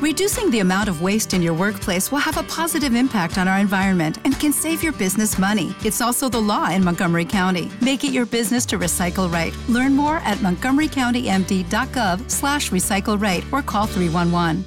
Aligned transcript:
Reducing 0.00 0.48
the 0.52 0.60
amount 0.60 0.88
of 0.88 1.02
waste 1.02 1.34
in 1.34 1.42
your 1.42 1.54
workplace 1.54 2.12
will 2.12 2.20
have 2.20 2.36
a 2.36 2.44
positive 2.44 2.94
impact 2.94 3.36
on 3.36 3.48
our 3.48 3.58
environment 3.58 4.18
and 4.24 4.38
can 4.38 4.52
save 4.52 4.80
your 4.80 4.92
business 4.92 5.38
money. 5.40 5.74
It's 5.84 6.00
also 6.00 6.28
the 6.28 6.40
law 6.40 6.70
in 6.70 6.84
Montgomery 6.84 7.24
County. 7.24 7.68
Make 7.80 8.04
it 8.04 8.12
your 8.12 8.24
business 8.24 8.64
to 8.66 8.78
recycle 8.78 9.28
right. 9.28 9.52
Learn 9.68 9.96
more 9.96 10.18
at 10.18 10.38
montgomerycountymd.gov 10.38 12.30
slash 12.30 12.70
recycle 12.70 13.20
right 13.20 13.44
or 13.50 13.60
call 13.60 13.86
311. 13.86 14.64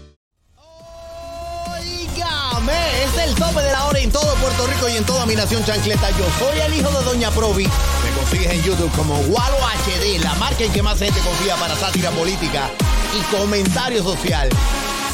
Óigame, 1.66 3.04
es 3.06 3.18
el 3.18 3.34
tope 3.36 3.62
de 3.62 3.72
la 3.72 3.86
hora 3.86 4.00
en 4.00 4.12
todo 4.12 4.36
Puerto 4.36 4.68
Rico 4.68 4.90
y 4.90 4.98
en 4.98 5.06
toda 5.06 5.26
mi 5.26 5.36
nación 5.36 5.64
chancleta. 5.64 6.10
Yo 6.12 6.26
soy 6.40 6.60
el 6.60 6.74
hijo 6.74 6.92
de 6.92 7.06
Doña 7.06 7.32
Provi. 7.32 7.64
Me 7.64 8.12
consigues 8.20 8.52
en 8.52 8.62
YouTube 8.64 8.92
como 8.98 9.16
Walo 9.16 9.58
HD, 9.86 10.22
la 10.22 10.36
marca 10.36 10.66
en 10.66 10.74
que 10.74 10.84
más 10.84 11.00
gente 11.00 11.22
confía 11.22 11.56
para 11.56 11.78
sátira 11.78 12.12
política 12.12 12.70
y 13.18 13.22
comentario 13.34 14.04
social. 14.04 14.50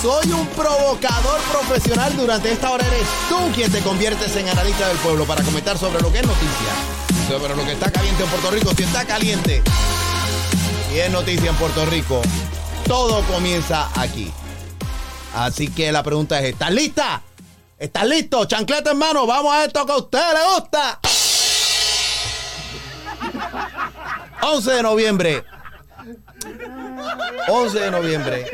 Soy 0.08 0.32
un 0.32 0.48
provocador 0.48 1.42
profesional. 1.52 2.16
Durante 2.16 2.50
esta 2.50 2.72
hora 2.72 2.88
eres 2.88 3.06
tú 3.28 3.36
quien 3.54 3.70
te 3.70 3.82
conviertes 3.82 4.34
en 4.38 4.48
analista 4.48 4.88
del 4.88 4.96
pueblo 5.00 5.26
para 5.26 5.44
comentar 5.44 5.78
sobre 5.78 6.02
lo 6.02 6.10
que 6.14 6.20
es 6.20 6.26
noticia, 6.26 7.28
sobre 7.28 7.54
lo 7.54 7.66
que 7.66 7.74
está 7.74 7.92
caliente 7.92 8.24
en 8.24 8.30
Puerto 8.30 8.50
Rico. 8.50 8.72
Si 8.74 8.84
está 8.84 9.04
caliente 9.06 9.62
y 10.94 11.00
es 11.00 11.12
noticia 11.12 11.50
en 11.50 11.58
Puerto 11.58 11.86
Rico, 11.88 12.22
todo 12.88 13.22
comienza 13.24 13.90
aquí. 14.00 14.32
Así 15.36 15.68
que 15.68 15.92
la 15.92 16.04
pregunta 16.04 16.40
es, 16.40 16.54
¿estás 16.54 16.72
lista? 16.72 17.22
¿Estás 17.78 18.08
listo? 18.08 18.46
Chancleta 18.46 18.92
en 18.92 19.00
mano, 19.00 19.28
vamos 19.28 19.54
a 19.54 19.66
esto 19.66 19.86
que 19.86 19.92
a 19.92 19.98
usted 19.98 20.20
le 20.20 20.56
gusta. 20.56 21.00
11 24.42 24.72
de 24.72 24.84
noviembre. 24.84 25.57
11 27.50 27.80
de 27.80 27.92
noviembre 27.92 28.46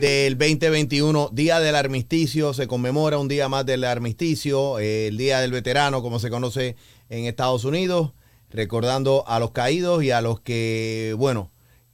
del 0.00 0.38
2021, 0.38 1.30
día 1.32 1.60
del 1.60 1.76
armisticio, 1.76 2.54
se 2.54 2.66
conmemora 2.66 3.18
un 3.18 3.28
día 3.28 3.48
más 3.48 3.66
del 3.66 3.84
armisticio, 3.84 4.78
eh, 4.78 5.08
el 5.08 5.18
día 5.18 5.40
del 5.40 5.50
veterano, 5.50 6.02
como 6.02 6.18
se 6.18 6.30
conoce 6.30 6.76
en 7.10 7.26
Estados 7.26 7.64
Unidos, 7.64 8.12
recordando 8.50 9.24
a 9.26 9.38
los 9.38 9.50
caídos 9.50 10.02
y 10.02 10.10
a 10.10 10.20
los 10.20 10.40
que, 10.40 11.14
bueno, 11.18 11.50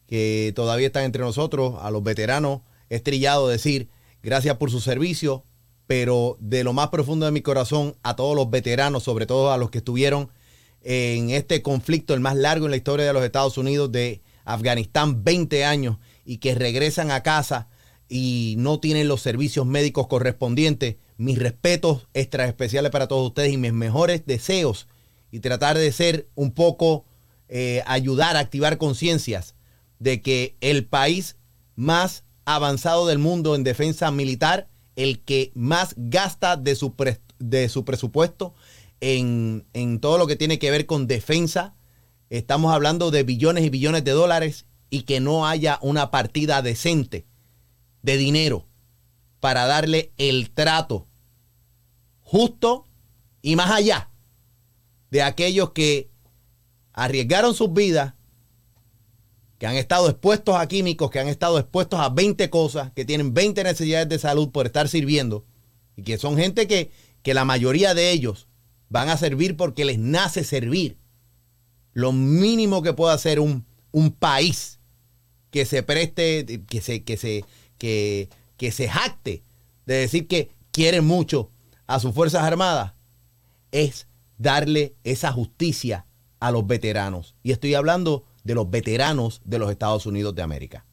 que 0.06 0.53
todavía 0.55 0.86
están 0.86 1.05
entre 1.05 1.23
nosotros, 1.23 1.75
a 1.81 1.91
los 1.91 2.03
veteranos. 2.03 2.61
Es 2.89 3.03
trillado 3.03 3.48
decir 3.48 3.89
gracias 4.23 4.56
por 4.56 4.70
su 4.70 4.81
servicio, 4.81 5.45
pero 5.86 6.36
de 6.41 6.64
lo 6.64 6.73
más 6.73 6.89
profundo 6.89 7.27
de 7.27 7.33
mi 7.33 7.42
corazón, 7.42 7.97
a 8.03 8.14
todos 8.14 8.36
los 8.36 8.51
veteranos, 8.51 9.03
sobre 9.03 9.27
todo 9.27 9.53
a 9.53 9.58
los 9.58 9.70
que 9.70 9.78
estuvieron 9.78 10.31
en 10.83 11.31
este 11.31 11.62
conflicto, 11.62 12.14
el 12.14 12.20
más 12.20 12.36
largo 12.36 12.67
en 12.67 12.70
la 12.70 12.77
historia 12.77 13.06
de 13.06 13.12
los 13.12 13.25
Estados 13.25 13.58
Unidos, 13.58 13.91
de 13.91 14.20
Afganistán, 14.53 15.25
20 15.25 15.65
años, 15.65 15.98
y 16.25 16.39
que 16.39 16.55
regresan 16.55 17.11
a 17.11 17.23
casa 17.23 17.69
y 18.09 18.57
no 18.59 18.81
tienen 18.81 19.09
los 19.09 19.23
servicios 19.23 19.67
médicos 19.67 20.09
correspondientes. 20.09 20.97
Mis 21.17 21.39
respetos 21.39 22.09
extra 22.15 22.47
especiales 22.47 22.91
para 22.91 23.09
todos 23.09 23.29
ustedes 23.29 23.53
y 23.53 23.57
mis 23.57 23.73
mejores 23.73 24.27
deseos 24.27 24.89
y 25.31 25.41
tratar 25.41 25.79
de 25.79 25.92
ser 25.92 26.29
un 26.34 26.53
poco, 26.53 27.05
eh, 27.48 27.83
ayudar 27.87 28.37
a 28.37 28.41
activar 28.41 28.79
conciencias 28.79 29.55
de 29.98 30.23
que 30.23 30.57
el 30.61 30.87
país 30.87 31.37
más 31.77 32.25
avanzado 32.45 33.07
del 33.07 33.19
mundo 33.19 33.55
en 33.55 33.64
defensa 33.64 34.11
militar, 34.11 34.69
el 34.97 35.20
que 35.20 35.53
más 35.55 35.95
gasta 35.97 36.57
de 36.57 36.75
su, 36.75 36.95
de 37.39 37.69
su 37.69 37.85
presupuesto 37.85 38.55
en, 39.01 39.67
en 39.73 40.01
todo 40.01 40.19
lo 40.19 40.27
que 40.27 40.37
tiene 40.37 40.59
que 40.59 40.70
ver 40.70 40.87
con 40.87 41.07
defensa, 41.07 41.75
estamos 42.31 42.73
hablando 42.73 43.11
de 43.11 43.25
billones 43.25 43.64
y 43.64 43.70
billones 43.70 44.05
de 44.05 44.12
dólares 44.12 44.67
y 44.89 45.03
que 45.03 45.20
no 45.20 45.47
haya 45.47 45.78
una 45.83 46.11
partida 46.11 46.62
decente 46.62 47.27
de 48.03 48.17
dinero 48.17 48.67
para 49.41 49.67
darle 49.67 50.12
el 50.17 50.51
trato 50.51 51.06
justo 52.23 52.86
y 53.42 53.56
más 53.56 53.70
allá 53.70 54.11
de 55.11 55.23
aquellos 55.23 55.73
que 55.73 56.11
arriesgaron 56.92 57.55
sus 57.55 57.73
vidas, 57.73 58.14
que 59.58 59.67
han 59.67 59.74
estado 59.74 60.08
expuestos 60.08 60.57
a 60.57 60.68
químicos, 60.68 61.11
que 61.11 61.18
han 61.18 61.29
estado 61.29 61.58
expuestos 61.58 61.98
a 61.98 62.08
20 62.08 62.48
cosas, 62.48 62.92
que 62.92 63.05
tienen 63.05 63.35
20 63.35 63.64
necesidades 63.64 64.08
de 64.08 64.18
salud 64.18 64.51
por 64.51 64.67
estar 64.67 64.89
sirviendo, 64.89 65.45
y 65.97 66.02
que 66.02 66.18
son 66.18 66.36
gente 66.36 66.67
que, 66.67 66.92
que 67.23 67.35
la 67.35 67.45
mayoría 67.45 67.95
de 67.95 68.11
ellos 68.11 68.48
van 68.89 69.08
a 69.08 69.17
servir 69.17 69.57
porque 69.57 69.85
les 69.85 69.98
nace 69.98 70.45
servir. 70.45 70.99
Lo 71.92 72.12
mínimo 72.12 72.83
que 72.83 72.92
puede 72.92 73.14
hacer 73.14 73.40
un, 73.40 73.64
un 73.92 74.11
país 74.11 74.78
que 75.51 75.64
se 75.64 75.83
preste, 75.83 76.46
que 76.68 76.80
se, 76.80 77.02
que 77.02 77.17
se, 77.17 77.45
que, 77.78 78.28
que 78.56 78.70
se 78.70 78.89
jacte 78.89 79.42
de 79.86 79.95
decir 79.95 80.29
que 80.29 80.50
quiere 80.70 81.00
mucho 81.00 81.50
a 81.86 81.98
sus 81.98 82.14
Fuerzas 82.14 82.45
Armadas, 82.45 82.92
es 83.73 84.06
darle 84.39 84.95
esa 85.05 85.33
justicia 85.33 86.06
a 86.39 86.50
los 86.50 86.67
veteranos. 86.67 87.34
Y 87.42 87.52
estoy 87.52 87.74
hablando 87.74 88.24
de 88.45 88.55
los 88.55 88.70
veteranos 88.70 89.40
de 89.45 89.58
los 89.58 89.70
Estados 89.70 90.06
Unidos 90.06 90.34
de 90.34 90.42
América. 90.42 90.86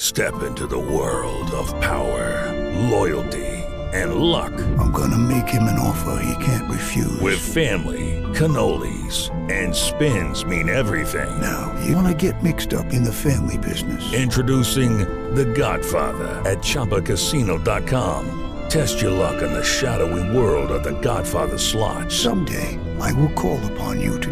Step 0.00 0.34
into 0.46 0.66
the 0.66 0.78
world 0.78 1.50
of 1.52 1.70
power, 1.80 2.54
loyalty, 2.90 3.64
and 3.92 4.14
luck. 4.14 4.52
I'm 4.78 4.92
gonna 4.92 5.18
make 5.18 5.48
him 5.48 5.64
an 5.64 5.78
offer 5.78 6.22
he 6.22 6.44
can't 6.44 6.70
refuse. 6.70 7.20
With 7.20 7.38
family, 7.38 8.19
cannolis, 8.34 9.30
and 9.50 9.74
spins 9.74 10.44
mean 10.44 10.68
everything. 10.68 11.40
Now, 11.40 11.74
you 11.84 11.96
wanna 11.96 12.14
get 12.14 12.42
mixed 12.42 12.74
up 12.74 12.92
in 12.92 13.02
the 13.02 13.12
family 13.12 13.58
business. 13.58 14.12
Introducing 14.12 14.98
The 15.34 15.44
Godfather 15.44 16.28
at 16.48 16.58
ChumbaCasino.com. 16.58 18.36
Test 18.68 19.02
your 19.02 19.10
luck 19.10 19.42
in 19.42 19.52
the 19.52 19.64
shadowy 19.64 20.36
world 20.36 20.70
of 20.70 20.84
The 20.84 20.98
Godfather 21.00 21.58
slot. 21.58 22.12
Someday, 22.12 22.78
I 23.00 23.12
will 23.12 23.30
call 23.30 23.58
upon 23.72 24.00
you 24.00 24.20
to 24.20 24.29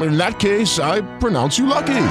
In 0.00 0.16
that 0.16 0.38
case, 0.38 0.78
I 0.78 1.00
pronounce 1.18 1.58
you 1.58 1.66
lucky. 1.66 2.04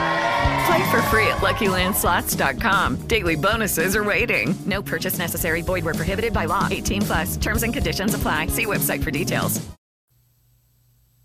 Play 0.68 0.90
for 0.92 1.02
free 1.10 1.28
at 1.28 1.38
LuckyLandSlots.com. 1.42 3.08
Daily 3.08 3.36
bonuses 3.36 3.96
are 3.96 4.04
waiting. 4.04 4.56
No 4.66 4.82
purchase 4.82 5.18
necessary. 5.18 5.62
Void 5.62 5.86
where 5.86 5.94
prohibited 5.94 6.34
by 6.34 6.46
law. 6.46 6.68
18 6.70 7.02
plus. 7.04 7.38
Terms 7.38 7.64
and 7.64 7.74
conditions 7.74 8.14
apply. 8.14 8.48
See 8.48 8.66
website 8.66 9.04
for 9.04 9.12
details. 9.12 9.62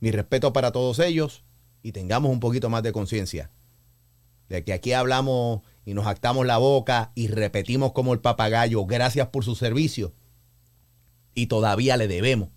Mi 0.00 0.10
respeto 0.10 0.52
para 0.52 0.72
todos 0.72 0.98
ellos 0.98 1.44
y 1.82 1.92
tengamos 1.92 2.32
un 2.32 2.40
poquito 2.40 2.68
más 2.68 2.82
de 2.82 2.92
conciencia 2.92 3.50
de 4.48 4.64
que 4.64 4.72
aquí 4.72 4.92
hablamos 4.92 5.62
y 5.84 5.94
nos 5.94 6.06
actamos 6.06 6.44
la 6.44 6.58
boca 6.58 7.12
y 7.14 7.28
repetimos 7.28 7.92
como 7.92 8.12
el 8.12 8.20
papagayo, 8.20 8.84
gracias 8.84 9.28
por 9.28 9.44
su 9.44 9.54
servicio. 9.54 10.12
Y 11.34 11.46
todavía 11.46 11.96
le 11.96 12.06
debemos 12.06 12.50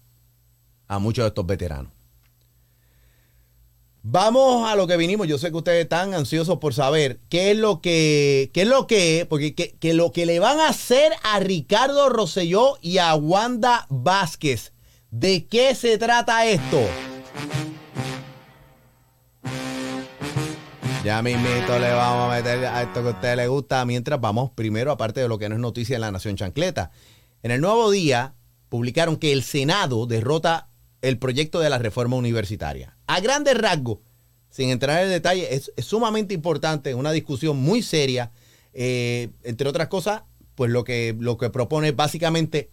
a 0.87 0.99
muchos 0.99 1.23
de 1.23 1.27
estos 1.29 1.45
veteranos. 1.45 1.94
Vamos 4.07 4.69
a 4.69 4.75
lo 4.75 4.85
que 4.85 4.97
vinimos. 4.97 5.25
Yo 5.25 5.39
sé 5.39 5.49
que 5.49 5.57
ustedes 5.57 5.81
están 5.81 6.13
ansiosos 6.13 6.59
por 6.59 6.75
saber 6.75 7.21
qué 7.27 7.49
es 7.49 7.57
lo 7.57 7.81
que, 7.81 8.51
qué 8.53 8.61
es 8.61 8.67
lo 8.67 8.85
que, 8.85 9.25
porque 9.27 9.55
que, 9.55 9.71
que 9.79 9.95
lo 9.95 10.11
que 10.11 10.27
le 10.27 10.37
van 10.37 10.59
a 10.59 10.69
hacer 10.69 11.11
a 11.23 11.39
Ricardo 11.39 12.09
Rosselló 12.09 12.77
y 12.83 12.99
a 12.99 13.15
Wanda 13.15 13.87
Vázquez. 13.89 14.73
¿De 15.09 15.47
qué 15.47 15.73
se 15.73 15.97
trata 15.97 16.45
esto? 16.45 16.81
Ya 21.03 21.23
mismito 21.23 21.79
le 21.79 21.91
vamos 21.91 22.31
a 22.31 22.35
meter 22.35 22.63
a 22.63 22.83
esto 22.83 23.01
que 23.01 23.09
a 23.09 23.11
usted 23.13 23.35
le 23.37 23.47
gusta. 23.47 23.83
Mientras 23.85 24.21
vamos 24.21 24.51
primero, 24.51 24.91
aparte 24.91 25.21
de 25.21 25.27
lo 25.27 25.39
que 25.39 25.49
no 25.49 25.55
es 25.55 25.61
noticia 25.61 25.95
en 25.95 26.01
la 26.01 26.11
Nación 26.11 26.35
Chancleta. 26.35 26.91
En 27.41 27.49
el 27.49 27.59
nuevo 27.59 27.89
día 27.89 28.35
publicaron 28.69 29.17
que 29.17 29.31
el 29.31 29.41
Senado 29.41 30.05
derrota 30.05 30.69
el 31.01 31.19
proyecto 31.19 31.59
de 31.59 31.69
la 31.69 31.77
reforma 31.77 32.15
universitaria. 32.15 32.97
A 33.07 33.19
grandes 33.19 33.55
rasgos, 33.55 33.99
sin 34.55 34.69
entrar 34.69 35.03
en 35.03 35.09
detalle, 35.09 35.53
es, 35.53 35.73
sumamente 35.79 36.33
importante, 36.33 36.95
una 36.95 37.11
discusión 37.11 37.57
muy 37.57 37.81
seria. 37.81 38.31
eh, 38.73 39.27
entre 39.43 39.67
otras 39.67 39.89
cosas, 39.89 40.21
pues 40.55 40.71
lo 40.71 40.85
que, 40.85 41.13
lo 41.19 41.37
que 41.37 41.49
propone 41.49 41.89
es 41.89 41.95
básicamente 41.97 42.69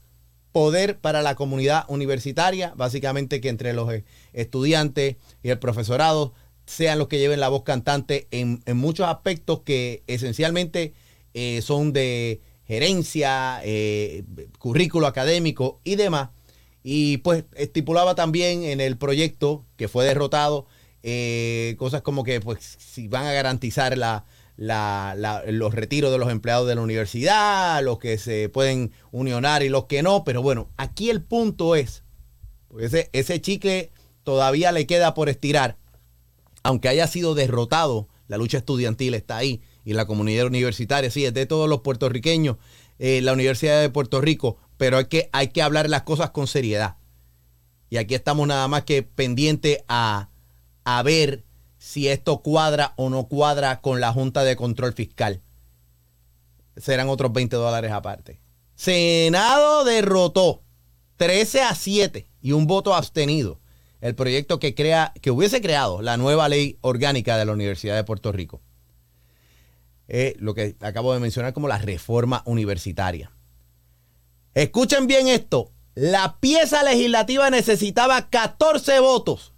poder 0.53 0.99
para 0.99 1.23
la 1.23 1.35
comunidad 1.35 1.85
universitaria, 1.89 2.73
básicamente 2.77 3.41
que 3.41 3.49
entre 3.49 3.73
los 3.73 3.93
eh, 3.93 4.05
estudiantes 4.33 5.17
y 5.43 5.49
el 5.49 5.59
profesorado 5.59 6.35
sean 6.67 7.01
los 7.01 7.09
que 7.09 7.19
lleven 7.19 7.41
la 7.41 7.49
voz 7.49 7.65
cantante 7.65 8.29
en, 8.31 8.63
muchos 8.77 9.09
aspectos 9.09 9.63
que 9.65 10.05
esencialmente 10.07 10.95
eh, 11.35 11.63
son 11.63 11.93
de 11.93 12.43
gerencia, 12.65 13.61
currículo 14.61 15.09
académico 15.09 15.81
y 15.83 15.97
demás. 15.97 16.29
Y 16.85 17.17
pues 17.19 17.45
estipulaba 17.57 18.15
también 18.15 18.63
en 18.63 18.81
el 18.81 18.97
proyecto 18.97 19.65
que 19.77 19.89
fue 19.89 20.05
derrotado 20.05 20.69
eh, 21.03 21.75
cosas 21.79 22.03
como 22.03 22.25
que 22.25 22.41
pues 22.41 22.77
si 22.79 23.09
van 23.09 23.27
a 23.27 23.33
garantizar 23.33 23.97
la, 23.99 24.25
los 24.57 25.75
retiros 25.75 26.13
de 26.13 26.19
los 26.19 26.31
empleados 26.31 26.69
de 26.69 26.75
la 26.75 26.83
universidad, 26.83 27.83
los 27.83 27.99
que 27.99 28.19
se 28.19 28.49
pueden 28.49 28.93
unionar 29.11 29.63
y 29.63 29.69
los 29.69 29.87
que 29.87 30.03
no. 30.03 30.25
Pero 30.25 30.43
bueno, 30.43 30.69
aquí 30.77 31.11
el 31.11 31.23
punto 31.23 31.75
es, 31.75 32.05
ese, 32.79 33.11
ese 33.13 33.41
chicle 33.41 33.91
todavía 34.23 34.73
le 34.73 34.87
queda 34.87 35.15
por 35.15 35.29
estirar, 35.29 35.77
aunque 36.63 36.89
haya 36.89 37.07
sido 37.07 37.35
derrotado, 37.35 38.09
la 38.29 38.37
lucha 38.37 38.59
estudiantil 38.59 39.15
está 39.15 39.37
ahí 39.37 39.61
y 39.85 39.95
la 39.95 40.07
comunidad 40.07 40.47
universitaria, 40.47 41.11
sí, 41.11 41.25
es 41.25 41.35
de 41.35 41.47
todos 41.47 41.69
los 41.69 41.81
puertorriqueños, 41.81 42.57
eh, 42.99 43.21
la 43.21 43.33
Universidad 43.33 43.81
de 43.81 43.91
Puerto 43.91 44.21
Rico, 44.21 44.59
pero 44.77 44.99
hay 44.99 45.07
que, 45.07 45.29
hay 45.33 45.49
que 45.49 45.63
hablar 45.63 45.91
las 45.91 46.03
cosas 46.03 46.31
con 46.31 46.47
seriedad. 46.47 46.97
Y 47.91 47.97
aquí 47.97 48.15
estamos 48.15 48.47
nada 48.47 48.69
más 48.69 48.85
que 48.85 49.03
pendiente 49.03 49.85
a, 49.89 50.31
a 50.85 51.03
ver 51.03 51.45
si 51.79 52.09
esto 52.09 52.43
cuadra 52.43 52.93
o 52.97 53.11
no 53.11 53.29
cuadra 53.29 53.81
con 53.81 54.01
la 54.01 54.13
Junta 54.13 54.45
de 54.45 54.57
Control 54.57 54.93
Fiscal. 54.93 55.43
Serán 56.77 57.09
otros 57.09 57.33
20 57.33 57.57
dólares 57.57 57.93
aparte. 57.93 58.41
Senado 58.75 59.85
derrotó 59.85 60.63
13 61.17 61.63
a 61.63 61.75
7 61.75 62.27
y 62.41 62.53
un 62.53 62.67
voto 62.67 62.95
abstenido 62.95 63.61
el 64.03 64.17
proyecto 64.17 64.59
que, 64.59 64.75
crea, 64.75 65.13
que 65.23 65.31
hubiese 65.31 65.63
creado 65.63 66.03
la 66.03 66.17
nueva 66.17 66.49
ley 66.49 66.77
orgánica 66.81 67.37
de 67.37 67.45
la 67.45 67.53
Universidad 67.53 67.95
de 67.95 68.05
Puerto 68.05 68.33
Rico. 68.33 68.61
lo 70.39 70.55
que 70.55 70.77
acabo 70.81 71.15
de 71.15 71.21
mencionar 71.21 71.53
como 71.53 71.69
la 71.69 71.79
reforma 71.79 72.43
universitaria. 72.45 73.31
Escuchen 74.55 75.07
bien 75.07 75.29
esto. 75.29 75.71
La 75.95 76.39
pieza 76.41 76.83
legislativa 76.83 77.49
necesitaba 77.49 78.29
14 78.29 78.99
votos. 78.99 79.52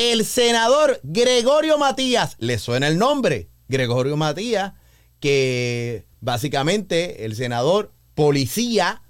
El 0.00 0.24
senador 0.24 1.00
Gregorio 1.02 1.76
Matías, 1.76 2.36
le 2.38 2.60
suena 2.60 2.86
el 2.86 2.98
nombre, 2.98 3.48
Gregorio 3.66 4.16
Matías, 4.16 4.74
que 5.18 6.06
básicamente 6.20 7.24
el 7.24 7.34
senador 7.34 7.92
policía 8.14 9.02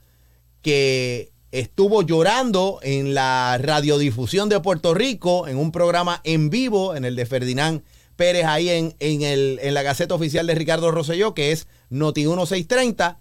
que 0.62 1.30
estuvo 1.52 2.00
llorando 2.00 2.80
en 2.82 3.12
la 3.12 3.58
radiodifusión 3.60 4.48
de 4.48 4.60
Puerto 4.60 4.94
Rico, 4.94 5.46
en 5.46 5.58
un 5.58 5.72
programa 5.72 6.22
en 6.24 6.48
vivo, 6.48 6.96
en 6.96 7.04
el 7.04 7.16
de 7.16 7.26
Ferdinand 7.26 7.82
Pérez, 8.16 8.46
ahí 8.46 8.70
en, 8.70 8.96
en, 8.98 9.20
el, 9.20 9.60
en 9.60 9.74
la 9.74 9.82
Gaceta 9.82 10.14
Oficial 10.14 10.46
de 10.46 10.54
Ricardo 10.54 10.90
Rosselló, 10.90 11.34
que 11.34 11.52
es 11.52 11.68
Noti 11.90 12.22
1630. 12.22 13.18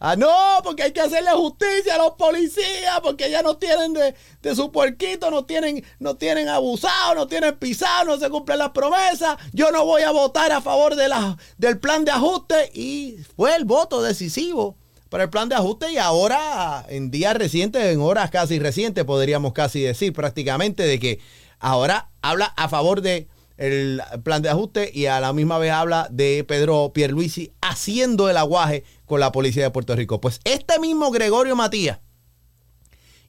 Ah, 0.00 0.14
no, 0.14 0.28
porque 0.62 0.84
hay 0.84 0.92
que 0.92 1.00
hacerle 1.00 1.30
justicia 1.32 1.96
a 1.96 1.98
los 1.98 2.12
policías, 2.12 3.00
porque 3.02 3.30
ya 3.30 3.42
no 3.42 3.56
tienen 3.56 3.92
de, 3.94 4.54
su 4.54 4.70
puerquito, 4.70 5.28
no 5.30 5.44
tienen, 5.44 5.84
no 5.98 6.16
tienen 6.16 6.48
abusado, 6.48 7.16
no 7.16 7.26
tienen 7.26 7.58
pisado, 7.58 8.04
no 8.04 8.18
se 8.18 8.30
cumplen 8.30 8.60
las 8.60 8.70
promesas. 8.70 9.36
Yo 9.52 9.72
no 9.72 9.84
voy 9.84 10.02
a 10.02 10.12
votar 10.12 10.52
a 10.52 10.60
favor 10.60 10.94
de 10.94 11.08
la, 11.08 11.36
del 11.56 11.78
plan 11.80 12.04
de 12.04 12.12
ajuste. 12.12 12.70
Y 12.74 13.16
fue 13.36 13.56
el 13.56 13.64
voto 13.64 14.00
decisivo 14.00 14.76
para 15.08 15.24
el 15.24 15.30
plan 15.30 15.48
de 15.48 15.56
ajuste 15.56 15.90
y 15.90 15.98
ahora 15.98 16.84
en 16.88 17.10
días 17.10 17.34
recientes, 17.34 17.82
en 17.82 18.00
horas 18.00 18.30
casi 18.30 18.60
recientes, 18.60 19.04
podríamos 19.04 19.52
casi 19.52 19.80
decir 19.80 20.12
prácticamente 20.12 20.84
de 20.84 21.00
que 21.00 21.18
ahora 21.58 22.10
habla 22.22 22.46
a 22.56 22.68
favor 22.68 23.00
de 23.00 23.26
el 23.58 24.00
plan 24.22 24.40
de 24.40 24.48
ajuste 24.48 24.90
y 24.92 25.06
a 25.06 25.20
la 25.20 25.32
misma 25.32 25.58
vez 25.58 25.72
habla 25.72 26.08
de 26.10 26.44
Pedro 26.44 26.92
Pierluisi 26.94 27.52
haciendo 27.60 28.30
el 28.30 28.36
aguaje 28.36 28.84
con 29.04 29.20
la 29.20 29.32
policía 29.32 29.64
de 29.64 29.70
Puerto 29.70 29.94
Rico. 29.94 30.20
Pues 30.20 30.40
este 30.44 30.78
mismo 30.78 31.10
Gregorio 31.10 31.54
Matías 31.54 31.98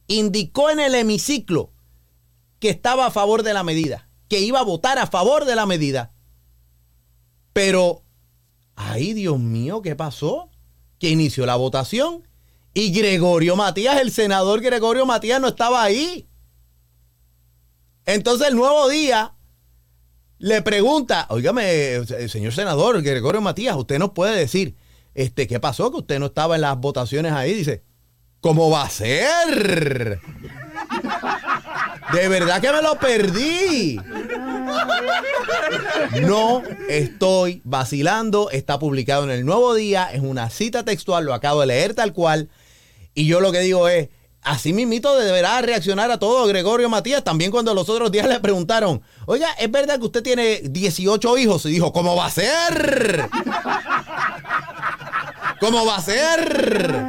indicó 0.08 0.70
en 0.70 0.80
el 0.80 0.96
hemiciclo 0.96 1.72
que 2.60 2.70
estaba 2.70 3.08
a 3.08 3.12
favor 3.12 3.44
de 3.44 3.54
la 3.54 3.64
medida, 3.64 4.08
que 4.28 4.40
iba 4.40 4.60
a 4.60 4.64
votar 4.64 5.00
a 5.00 5.08
favor 5.08 5.46
de 5.46 5.56
la 5.56 5.66
medida. 5.66 6.14
Pero, 7.52 8.04
ay 8.75 9.14
Dios 9.14 9.40
mío, 9.40 9.82
¿qué 9.82 9.96
pasó? 9.96 10.50
que 11.00 11.10
inició 11.10 11.46
la 11.46 11.56
votación 11.56 12.28
y 12.74 12.92
Gregorio 12.92 13.56
Matías, 13.56 14.00
el 14.00 14.12
senador 14.12 14.62
Gregorio 14.62 15.06
Matías 15.06 15.42
no 15.42 15.48
estaba 15.48 15.82
ahí. 15.82 16.28
Entonces 18.06 18.50
el 18.50 18.56
nuevo 18.56 18.88
día 18.90 19.34
le 20.39 20.62
pregunta, 20.62 21.27
oígame, 21.30 22.06
señor 22.27 22.53
senador 22.53 23.01
Gregorio 23.01 23.41
Matías, 23.41 23.75
usted 23.75 24.00
nos 24.00 24.12
puede 24.12 24.38
decir, 24.38 24.75
este, 25.13 25.47
¿qué 25.47 25.59
pasó? 25.59 25.91
Que 25.91 25.97
usted 25.97 26.19
no 26.19 26.27
estaba 26.27 26.56
en 26.56 26.62
las 26.62 26.77
votaciones 26.77 27.33
ahí. 27.33 27.53
Dice, 27.53 27.83
¿cómo 28.39 28.69
va 28.69 28.83
a 28.83 28.89
ser? 28.89 30.21
De 32.13 32.27
verdad 32.30 32.62
que 32.62 32.71
me 32.71 32.81
lo 32.81 32.97
perdí. 32.97 34.00
No 36.21 36.63
estoy 36.88 37.62
vacilando. 37.65 38.50
Está 38.50 38.80
publicado 38.80 39.25
en 39.25 39.31
el 39.31 39.45
nuevo 39.45 39.74
día. 39.75 40.09
Es 40.12 40.21
una 40.21 40.50
cita 40.50 40.86
textual. 40.86 41.25
Lo 41.25 41.33
acabo 41.33 41.62
de 41.62 41.68
leer 41.68 41.94
tal 41.94 42.13
cual. 42.13 42.50
Y 43.13 43.27
yo 43.27 43.41
lo 43.41 43.51
que 43.51 43.59
digo 43.59 43.89
es. 43.89 44.09
Así 44.41 44.71
mismito 44.74 45.18
deberá 45.18 45.62
reaccionar 45.62 46.09
a 46.12 46.18
todo 46.18 46.47
Gregorio 46.47 46.89
Matías. 46.89 47.24
También 47.24 47.51
cuando 47.51 47.74
los 47.74 47.89
otros 47.89 48.12
días 48.12 48.27
le 48.27 48.39
preguntaron, 48.39 49.01
oiga, 49.25 49.50
¿es 49.59 49.69
verdad 49.69 50.00
que 50.00 50.06
usted 50.06 50.24
tiene 50.24 50.62
18 50.63 51.38
hijos? 51.38 51.65
Y 51.65 51.71
dijo, 51.71 51.91
¿cómo 51.91 52.15
va 52.15 52.27
a 52.27 52.31
ser? 52.31 53.30
¿Cómo 55.59 55.86
va 55.86 55.97
a 55.97 56.01
ser? 56.01 57.06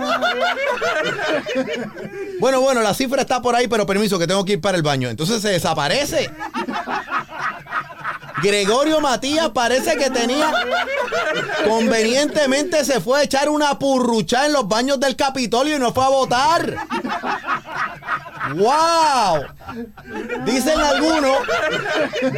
Bueno, 2.40 2.60
bueno, 2.60 2.82
la 2.82 2.94
cifra 2.94 3.22
está 3.22 3.40
por 3.40 3.54
ahí, 3.54 3.68
pero 3.68 3.86
permiso 3.86 4.18
que 4.18 4.26
tengo 4.26 4.44
que 4.44 4.54
ir 4.54 4.60
para 4.60 4.76
el 4.76 4.82
baño. 4.82 5.08
Entonces 5.08 5.40
se 5.40 5.50
desaparece. 5.50 6.30
Gregorio 8.42 9.00
Matías 9.00 9.50
parece 9.50 9.96
que 9.96 10.10
tenía 10.10 10.52
convenientemente 11.66 12.84
se 12.84 13.00
fue 13.00 13.20
a 13.20 13.22
echar 13.25 13.48
una 13.48 13.78
purrucha 13.78 14.46
en 14.46 14.52
los 14.52 14.69
baños 14.69 15.00
del 15.00 15.16
Capitolio 15.16 15.76
y 15.76 15.78
no 15.78 15.92
fue 15.92 16.04
a 16.04 16.08
votar. 16.08 16.76
¡Wow! 18.56 19.44
Dicen 20.44 20.78
algunos, 20.81 21.38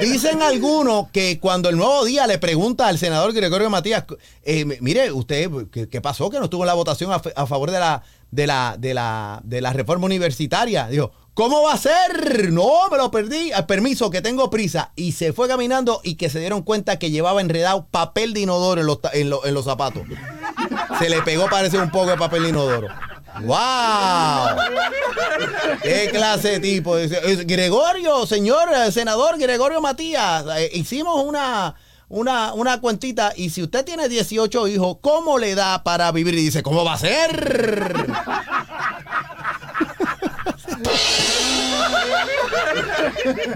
dicen 0.01 0.43
algunos 0.43 1.09
que 1.11 1.39
cuando 1.39 1.69
el 1.69 1.77
nuevo 1.77 2.05
día 2.05 2.27
le 2.27 2.39
pregunta 2.39 2.89
al 2.89 2.99
senador 2.99 3.33
Gregorio 3.33 3.71
Matías, 3.71 4.05
eh, 4.43 4.65
mire, 4.81 5.13
usted, 5.13 5.51
¿qué, 5.71 6.01
pasó? 6.01 6.29
Que 6.29 6.39
no 6.39 6.45
estuvo 6.45 6.63
en 6.65 6.69
la 6.69 6.75
votación 6.75 7.11
a, 7.13 7.47
favor 7.47 7.71
de 7.71 7.79
la, 7.79 8.03
de 8.31 8.47
la, 8.47 8.77
de 8.79 8.95
la, 8.95 9.41
de 9.45 9.61
la 9.61 9.73
reforma 9.73 10.07
universitaria. 10.07 10.89
Dijo, 10.89 11.13
¿Cómo 11.35 11.63
va 11.63 11.73
a 11.73 11.79
ser? 11.79 12.53
No, 12.53 12.91
me 12.91 12.99
lo 12.99 13.11
perdí. 13.11 13.53
Al 13.53 13.67
permiso, 13.67 14.11
que 14.11 14.21
tengo 14.21 14.51
prisa. 14.51 14.93
Y 14.97 15.13
se 15.13 15.33
fue 15.33 15.49
caminando 15.49 16.01
y 16.05 16.17
que 16.17 16.29
se 16.29 16.41
dieron 16.41 16.63
cuenta 16.63 16.99
que 16.99 17.11
llevaba 17.11 17.41
enredado 17.41 17.87
papel 17.91 18.35
de 18.35 18.41
inodoro 18.41 18.81
en 18.81 18.87
los, 18.87 18.99
en 19.45 19.55
los 19.55 19.65
zapatos. 19.65 20.03
Se 20.99 21.09
le 21.09 21.23
pegó, 21.23 21.49
parece 21.49 21.79
un 21.79 21.91
poco 21.91 22.11
de 22.11 22.17
papel 22.19 22.43
de 22.43 22.49
inodoro. 22.51 22.89
¡Wow! 23.41 24.57
¿Qué 25.83 26.11
clase 26.13 26.49
de 26.49 26.61
tipo? 26.61 26.97
Gregorio, 27.47 28.27
señor 28.27 28.69
eh, 28.75 28.93
senador 28.93 29.39
Gregorio 29.39 29.81
Matías, 29.81 30.45
eh, 30.57 30.71
hicimos 30.75 31.25
una, 31.25 31.75
una, 32.09 32.53
una 32.53 32.81
cuentita 32.81 33.33
y 33.35 33.51
si 33.51 33.63
usted 33.63 33.85
tiene 33.85 34.09
18 34.09 34.69
hijos, 34.69 34.99
¿cómo 35.01 35.39
le 35.39 35.55
da 35.55 35.83
para 35.83 36.13
vivir? 36.13 36.35
Y 36.35 36.45
dice, 36.45 36.63
¿cómo 36.63 36.85
va 36.85 36.93
a 36.95 36.99
ser? 36.99 37.95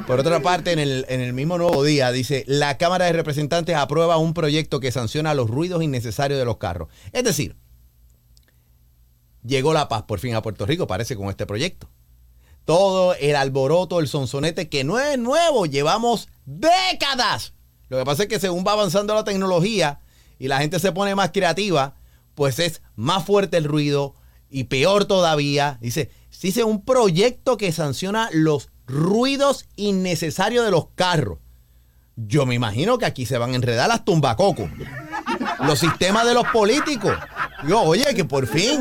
Por 0.06 0.20
otra 0.20 0.40
parte, 0.40 0.72
en 0.72 0.78
el, 0.78 1.04
en 1.08 1.20
el, 1.20 1.32
mismo 1.32 1.58
nuevo 1.58 1.82
día, 1.82 2.12
dice, 2.12 2.44
la 2.46 2.78
Cámara 2.78 3.06
de 3.06 3.12
Representantes 3.12 3.74
aprueba 3.76 4.16
un 4.18 4.34
proyecto 4.34 4.80
que 4.80 4.92
sanciona 4.92 5.34
los 5.34 5.50
ruidos 5.50 5.82
innecesarios 5.82 6.38
de 6.38 6.44
los 6.44 6.58
carros. 6.58 6.88
Es 7.12 7.24
decir, 7.24 7.56
llegó 9.44 9.72
la 9.72 9.88
paz 9.88 10.04
por 10.04 10.20
fin 10.20 10.34
a 10.34 10.42
Puerto 10.42 10.66
Rico, 10.66 10.86
parece, 10.86 11.16
con 11.16 11.28
este 11.28 11.46
proyecto. 11.46 11.88
Todo 12.64 13.14
el 13.14 13.36
alboroto, 13.36 14.00
el 14.00 14.08
sonsonete, 14.08 14.68
que 14.68 14.84
no 14.84 14.98
es 14.98 15.18
nuevo, 15.18 15.66
llevamos 15.66 16.28
décadas. 16.44 17.54
Lo 17.88 17.98
que 17.98 18.04
pasa 18.04 18.24
es 18.24 18.28
que 18.28 18.40
según 18.40 18.64
va 18.66 18.72
avanzando 18.72 19.14
la 19.14 19.24
tecnología 19.24 20.00
y 20.38 20.48
la 20.48 20.58
gente 20.58 20.78
se 20.80 20.92
pone 20.92 21.14
más 21.14 21.30
creativa, 21.30 21.94
pues 22.34 22.58
es 22.58 22.82
más 22.96 23.24
fuerte 23.24 23.56
el 23.56 23.64
ruido 23.64 24.14
y 24.50 24.64
peor 24.64 25.04
todavía. 25.04 25.78
Dice, 25.80 26.10
dice 26.40 26.64
un 26.64 26.84
proyecto 26.84 27.56
que 27.56 27.72
sanciona 27.72 28.28
los 28.32 28.68
ruidos 28.86 29.66
innecesarios 29.76 30.64
de 30.64 30.70
los 30.70 30.88
carros. 30.94 31.38
Yo 32.16 32.46
me 32.46 32.54
imagino 32.54 32.96
que 32.96 33.04
aquí 33.04 33.26
se 33.26 33.36
van 33.36 33.52
a 33.52 33.56
enredar 33.56 33.88
las 33.88 34.04
tumbacocos. 34.04 34.70
Los 35.66 35.78
sistemas 35.78 36.26
de 36.26 36.32
los 36.32 36.46
políticos. 36.48 37.14
Yo, 37.68 37.82
oye, 37.82 38.14
que 38.14 38.24
por 38.24 38.46
fin. 38.46 38.80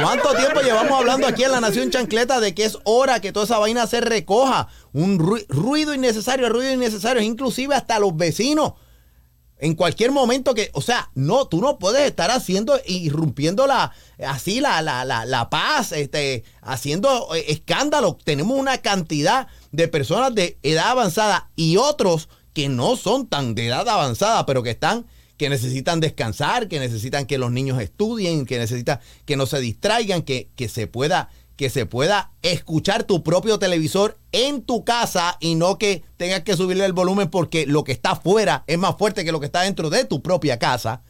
¿Cuánto 0.00 0.34
tiempo 0.34 0.60
llevamos 0.60 0.98
hablando 0.98 1.26
aquí 1.26 1.44
en 1.44 1.52
la 1.52 1.60
Nación 1.60 1.90
Chancleta 1.90 2.40
de 2.40 2.54
que 2.54 2.64
es 2.64 2.78
hora 2.84 3.20
que 3.20 3.32
toda 3.32 3.44
esa 3.44 3.58
vaina 3.58 3.86
se 3.86 4.00
recoja? 4.00 4.68
Un 4.92 5.18
ruido 5.48 5.94
innecesario, 5.94 6.48
ruido 6.48 6.72
innecesario, 6.72 7.22
inclusive 7.22 7.74
hasta 7.74 7.98
los 7.98 8.16
vecinos 8.16 8.74
En 9.58 9.74
cualquier 9.74 10.10
momento 10.10 10.52
que, 10.52 10.70
o 10.72 10.82
sea, 10.82 11.10
no, 11.14 11.46
tú 11.46 11.60
no 11.60 11.78
puedes 11.78 12.02
estar 12.02 12.30
haciendo, 12.30 12.78
irrumpiendo 12.86 13.66
la, 13.66 13.92
así 14.26 14.60
la, 14.60 14.82
la, 14.82 15.04
la, 15.04 15.24
la 15.24 15.48
paz, 15.48 15.92
este, 15.92 16.44
haciendo 16.60 17.34
eh, 17.34 17.44
escándalo. 17.48 18.18
Tenemos 18.24 18.58
una 18.58 18.78
cantidad 18.78 19.46
de 19.72 19.88
personas 19.88 20.34
de 20.34 20.58
edad 20.62 20.90
avanzada 20.90 21.50
y 21.56 21.76
otros 21.76 22.28
que 22.52 22.68
no 22.68 22.96
son 22.96 23.26
tan 23.26 23.54
de 23.54 23.68
edad 23.68 23.88
avanzada, 23.88 24.44
pero 24.44 24.62
que 24.62 24.70
están, 24.70 25.06
que 25.36 25.48
necesitan 25.48 26.00
descansar, 26.00 26.68
que 26.68 26.80
necesitan 26.80 27.26
que 27.26 27.38
los 27.38 27.50
niños 27.50 27.80
estudien, 27.80 28.46
que 28.46 28.58
necesitan 28.58 29.00
que 29.24 29.36
no 29.36 29.46
se 29.46 29.60
distraigan, 29.60 30.22
que, 30.22 30.48
que 30.56 30.68
se 30.68 30.86
pueda 30.86 31.30
que 31.56 31.70
se 31.70 31.86
pueda 31.86 32.32
escuchar 32.42 33.04
tu 33.04 33.22
propio 33.22 33.58
televisor 33.58 34.18
en 34.32 34.62
tu 34.62 34.84
casa 34.84 35.36
y 35.40 35.54
no 35.54 35.78
que 35.78 36.02
tengas 36.16 36.42
que 36.42 36.56
subirle 36.56 36.84
el 36.84 36.92
volumen 36.92 37.30
porque 37.30 37.66
lo 37.66 37.84
que 37.84 37.92
está 37.92 38.12
afuera 38.12 38.64
es 38.66 38.78
más 38.78 38.96
fuerte 38.96 39.24
que 39.24 39.32
lo 39.32 39.40
que 39.40 39.46
está 39.46 39.62
dentro 39.62 39.90
de 39.90 40.04
tu 40.04 40.22
propia 40.22 40.58
casa. 40.58 41.02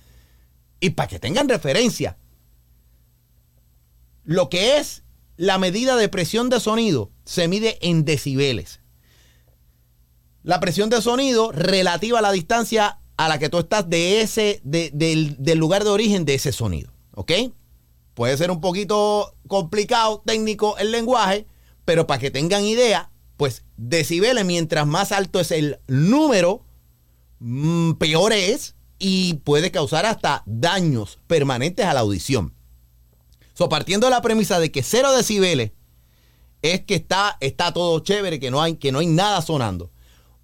Y 0.81 0.91
para 0.91 1.09
que 1.09 1.19
tengan 1.19 1.49
referencia, 1.49 2.19
lo 4.25 4.51
que 4.51 4.77
es 4.79 5.03
la 5.37 5.59
medida 5.59 5.97
de 5.97 6.09
presión 6.09 6.51
de 6.51 6.61
sonido 6.61 7.11
se 7.25 7.49
mide 7.49 7.79
en 7.81 8.05
decibeles. 8.05 8.81
La 10.43 10.61
presión 10.61 10.91
de 10.91 11.01
sonido 11.01 11.53
relativa 11.53 12.19
a 12.19 12.23
la 12.23 12.33
distancia 12.33 13.01
a 13.17 13.29
la 13.29 13.39
que 13.39 13.49
tú 13.49 13.59
estás 13.59 13.89
de 13.89 14.21
ese, 14.21 14.61
del, 14.63 15.37
del 15.39 15.59
lugar 15.59 15.85
de 15.85 15.91
origen 15.91 16.27
de 16.27 16.35
ese 16.35 16.53
sonido. 16.53 16.93
¿Ok? 17.13 17.33
Puede 18.15 18.37
ser 18.37 18.51
un 18.53 18.61
poquito 18.61 19.35
complicado, 19.49 20.23
técnico 20.25 20.79
el 20.79 20.93
lenguaje, 20.93 21.47
pero 21.85 22.07
para 22.07 22.21
que 22.21 22.31
tengan 22.31 22.65
idea, 22.65 23.11
pues 23.37 23.65
decibeles, 23.77 24.45
mientras 24.45 24.87
más 24.87 25.11
alto 25.11 25.41
es 25.41 25.51
el 25.51 25.81
número, 25.89 26.65
mm, 27.41 27.95
peor 27.95 28.33
es 28.33 28.77
y 29.01 29.35
puede 29.45 29.73
causar 29.73 30.07
hasta 30.07 30.45
daños 30.47 31.19
permanentes 31.27 31.85
a 31.85 31.93
la 31.93 32.01
audición. 32.01 32.55
So, 33.55 33.69
partiendo 33.69 34.07
de 34.07 34.13
la 34.13 34.23
premisa 34.23 34.61
de 34.61 34.71
que 34.71 34.83
cero 34.85 35.13
decibeles 35.13 35.73
es 36.63 36.83
que 36.83 36.95
está, 36.95 37.37
está 37.41 37.73
todo 37.73 37.99
chévere, 37.99 38.39
que 38.39 38.51
no, 38.51 38.63
hay, 38.63 38.77
que 38.77 38.93
no 38.93 39.01
hay 39.01 39.07
nada 39.07 39.43
sonando. 39.43 39.91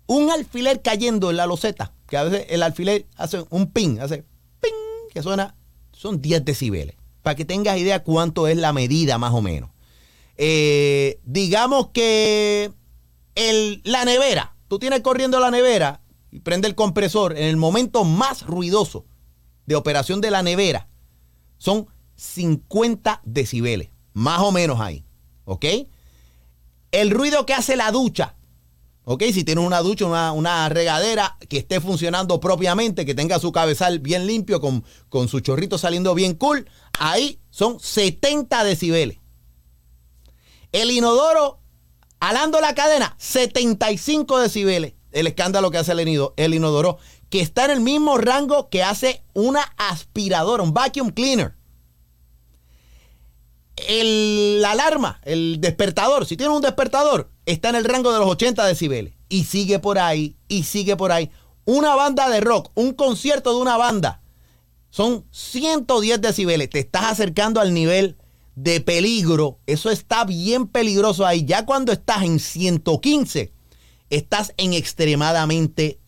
Un 0.06 0.30
alfiler 0.30 0.82
cayendo 0.82 1.30
en 1.30 1.36
la 1.36 1.46
loseta, 1.46 1.94
que 2.08 2.16
a 2.16 2.24
veces 2.24 2.46
el 2.50 2.64
alfiler 2.64 3.06
hace 3.16 3.44
un 3.50 3.70
ping, 3.70 4.00
hace 4.00 4.24
ping, 4.60 4.72
que 5.12 5.22
suena, 5.22 5.56
son 5.92 6.20
10 6.20 6.44
decibeles 6.44 6.99
para 7.22 7.34
que 7.34 7.44
tengas 7.44 7.78
idea 7.78 8.02
cuánto 8.02 8.48
es 8.48 8.56
la 8.56 8.72
medida 8.72 9.18
más 9.18 9.32
o 9.32 9.42
menos. 9.42 9.70
Eh, 10.36 11.20
digamos 11.24 11.88
que 11.88 12.72
el, 13.34 13.80
la 13.84 14.04
nevera, 14.04 14.56
tú 14.68 14.78
tienes 14.78 15.00
corriendo 15.00 15.38
la 15.38 15.50
nevera 15.50 16.00
y 16.30 16.40
prende 16.40 16.68
el 16.68 16.74
compresor 16.74 17.36
en 17.36 17.44
el 17.44 17.56
momento 17.56 18.04
más 18.04 18.46
ruidoso 18.46 19.04
de 19.66 19.76
operación 19.76 20.20
de 20.20 20.30
la 20.30 20.42
nevera, 20.42 20.88
son 21.58 21.86
50 22.16 23.20
decibeles, 23.24 23.90
más 24.12 24.40
o 24.40 24.52
menos 24.52 24.80
ahí, 24.80 25.04
¿ok? 25.44 25.64
El 26.92 27.10
ruido 27.10 27.46
que 27.46 27.54
hace 27.54 27.76
la 27.76 27.90
ducha, 27.92 28.36
¿ok? 29.10 29.24
Si 29.34 29.42
tienes 29.42 29.66
una 29.66 29.80
ducha, 29.80 30.06
una, 30.06 30.68
regadera 30.68 31.36
que 31.48 31.58
esté 31.58 31.80
funcionando 31.80 32.38
propiamente, 32.38 33.04
que 33.04 33.16
tenga 33.16 33.40
su 33.40 33.50
cabezal 33.50 33.98
bien 33.98 34.24
limpio, 34.28 34.60
con, 34.60 34.84
con 35.08 35.26
su 35.26 35.40
chorrito 35.40 35.78
saliendo 35.78 36.14
bien 36.14 36.34
cool, 36.34 36.70
ahí 36.96 37.40
son 37.50 37.80
70 37.80 38.62
decibeles. 38.62 39.18
El 40.70 40.92
inodoro, 40.92 41.58
alando 42.20 42.60
la 42.60 42.76
cadena, 42.76 43.16
75 43.18 44.38
decibeles. 44.38 44.94
El 45.10 45.26
escándalo 45.26 45.72
que 45.72 45.78
hace 45.78 45.90
el, 45.90 46.54
inodoro, 46.54 46.98
que 47.30 47.40
está 47.40 47.64
en 47.64 47.72
el 47.72 47.80
mismo 47.80 48.16
rango 48.16 48.68
que 48.68 48.84
hace 48.84 49.24
una 49.34 49.62
aspiradora, 49.76 50.62
un 50.62 50.72
vacuum 50.72 51.10
cleaner. 51.10 51.56
El, 53.88 54.60
la 54.60 54.72
alarma, 54.72 55.20
el 55.24 55.58
despertador, 55.60 56.26
si 56.26 56.36
tiene 56.36 56.52
un 56.52 56.62
despertador, 56.62 57.30
está 57.46 57.68
en 57.70 57.76
el 57.76 57.84
rango 57.84 58.12
de 58.12 58.18
los 58.18 58.28
80 58.28 58.66
decibeles. 58.66 59.14
Y 59.28 59.44
sigue 59.44 59.78
por 59.78 59.98
ahí, 59.98 60.36
y 60.48 60.64
sigue 60.64 60.96
por 60.96 61.12
ahí. 61.12 61.30
Una 61.64 61.94
banda 61.94 62.28
de 62.28 62.40
rock, 62.40 62.70
un 62.74 62.92
concierto 62.92 63.54
de 63.54 63.60
una 63.60 63.76
banda, 63.76 64.22
son 64.90 65.24
110 65.30 66.20
decibeles. 66.20 66.68
Te 66.68 66.80
estás 66.80 67.04
acercando 67.04 67.60
al 67.60 67.72
nivel 67.72 68.16
de 68.56 68.80
peligro. 68.80 69.58
Eso 69.66 69.90
está 69.90 70.24
bien 70.24 70.66
peligroso 70.66 71.24
ahí. 71.24 71.44
Ya 71.44 71.64
cuando 71.64 71.92
estás 71.92 72.22
en 72.24 72.40
115, 72.40 73.52
estás 74.10 74.52
en 74.56 74.74
extremadamente 74.74 76.00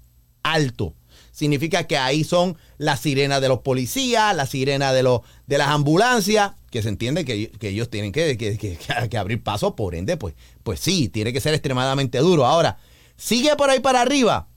alto. 0.42 0.94
Significa 1.30 1.86
que 1.86 1.96
ahí 1.96 2.24
son 2.24 2.58
las 2.76 3.00
sirenas 3.00 3.40
de 3.40 3.48
los 3.48 3.60
policías, 3.60 4.36
las 4.36 4.50
sirenas 4.50 4.92
de, 4.92 5.20
de 5.46 5.58
las 5.58 5.68
ambulancias, 5.68 6.52
que 6.72 6.82
se 6.82 6.88
entiende 6.88 7.26
que, 7.26 7.52
ellos 7.60 7.90
tienen 7.90 8.12
que, 8.12 8.36
que, 8.38 9.18
abrir 9.18 9.42
paso, 9.42 9.76
por 9.76 9.94
ende, 9.94 10.16
pues, 10.16 10.34
pues 10.62 10.80
sí, 10.80 11.10
tiene 11.10 11.32
que 11.32 11.40
ser 11.40 11.52
extremadamente 11.52 12.18
duro. 12.18 12.46
Ahora, 12.46 12.78
sigue 13.14 13.54
por 13.56 13.68
ahí 13.68 13.78
para 13.78 14.00
arriba 14.00 14.48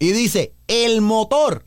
y 0.00 0.10
dice, 0.10 0.54
el 0.66 1.00
motor 1.00 1.64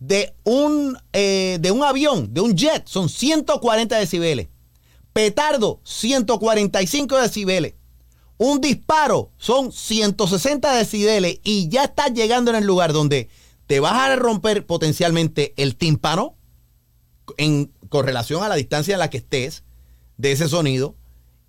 de 0.00 0.34
un, 0.42 0.98
eh, 1.12 1.58
de 1.60 1.70
un 1.70 1.84
avión, 1.84 2.34
de 2.34 2.40
un 2.40 2.56
jet, 2.56 2.88
son 2.88 3.08
140 3.08 3.96
decibeles. 3.96 4.48
Petardo, 5.12 5.80
145 5.84 7.18
decibeles. 7.18 7.74
Un 8.36 8.60
disparo 8.60 9.30
son 9.38 9.70
160 9.70 10.74
decibeles 10.74 11.38
y 11.44 11.68
ya 11.68 11.84
estás 11.84 12.12
llegando 12.12 12.50
en 12.50 12.56
el 12.56 12.64
lugar 12.64 12.92
donde 12.92 13.28
te 13.68 13.78
vas 13.78 13.94
a 13.94 14.16
romper 14.16 14.66
potencialmente 14.66 15.54
el 15.56 15.76
tímpano 15.76 16.36
en 17.36 17.72
correlación 17.88 18.42
a 18.42 18.48
la 18.48 18.54
distancia 18.54 18.94
en 18.94 19.00
la 19.00 19.10
que 19.10 19.18
estés 19.18 19.64
de 20.16 20.32
ese 20.32 20.48
sonido 20.48 20.96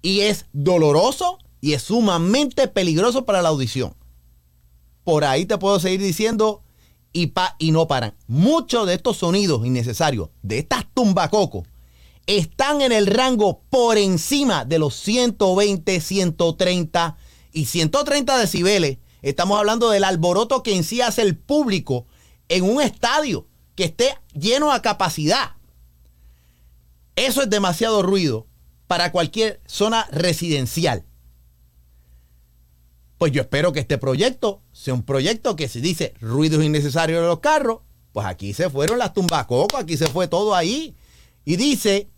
y 0.02 0.22
es 0.22 0.46
doloroso 0.54 1.40
y 1.62 1.74
es 1.74 1.84
sumamente 1.84 2.68
peligroso 2.68 3.26
para 3.26 3.42
la 3.42 3.50
audición. 3.50 3.96
Por 5.04 5.24
ahí 5.24 5.46
te 5.46 5.58
puedo 5.58 5.80
seguir 5.80 6.02
diciendo 6.02 6.64
y, 7.12 7.28
pa, 7.28 7.56
y 7.60 7.72
no 7.72 7.88
paran. 7.88 8.16
Muchos 8.28 8.88
de 8.88 8.94
estos 8.94 9.18
sonidos 9.18 9.66
innecesarios, 9.66 10.30
de 10.42 10.60
estas 10.60 10.86
tumbacocos, 10.94 11.68
están 12.28 12.82
en 12.82 12.92
el 12.92 13.08
rango 13.08 13.64
por 13.70 13.98
encima 13.98 14.64
de 14.64 14.78
los 14.78 14.94
120, 14.96 16.00
130 16.00 17.18
y 17.52 17.66
130 17.66 18.38
decibeles. 18.38 19.00
Estamos 19.22 19.58
hablando 19.58 19.90
del 19.90 20.04
alboroto 20.04 20.62
que 20.62 20.76
en 20.76 20.84
sí 20.84 21.02
hace 21.02 21.24
el 21.24 21.38
público 21.38 22.06
en 22.48 22.64
un 22.64 22.82
estadio 22.82 23.48
que 23.76 23.86
esté 23.86 24.16
lleno 24.34 24.72
a 24.72 24.82
capacidad. 24.82 25.56
Eso 27.20 27.42
es 27.42 27.50
demasiado 27.50 28.02
ruido 28.02 28.48
para 28.88 29.12
cualquier 29.12 29.60
zona 29.66 30.08
residencial. 30.10 31.04
Pues 33.18 33.34
yo 33.34 33.42
espero 33.42 33.74
que 33.74 33.82
este 33.82 33.98
proyecto 33.98 34.62
sea 34.72 34.94
un 34.94 35.04
proyecto 35.04 35.58
que 35.58 35.68
se 35.68 35.82
dice 35.82 36.14
ruidos 36.22 36.64
innecesarios 36.64 37.22
de 37.22 37.28
los 37.28 37.42
carros, 37.42 37.80
pues 38.14 38.26
aquí 38.26 38.54
se 38.54 38.70
fueron 38.70 39.00
las 39.00 39.14
tumbacocos, 39.14 39.82
aquí 39.82 39.98
se 39.98 40.08
fue 40.08 40.30
todo 40.30 40.56
ahí. 40.56 40.96
Y 41.44 41.58
dice 41.58 42.10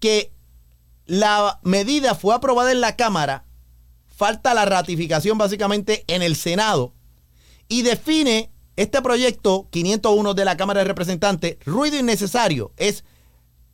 que 0.00 0.32
la 1.06 1.60
medida 1.62 2.16
fue 2.16 2.34
aprobada 2.34 2.72
en 2.72 2.80
la 2.80 2.96
Cámara, 2.96 3.44
falta 4.08 4.54
la 4.54 4.64
ratificación 4.64 5.38
básicamente 5.38 6.02
en 6.08 6.20
el 6.20 6.34
Senado, 6.34 6.94
y 7.68 7.82
define 7.82 8.50
este 8.74 9.00
proyecto 9.02 9.68
501 9.70 10.34
de 10.34 10.44
la 10.44 10.56
Cámara 10.56 10.80
de 10.80 10.88
Representantes, 10.88 11.58
ruido 11.64 11.96
innecesario, 11.96 12.72
es 12.76 13.04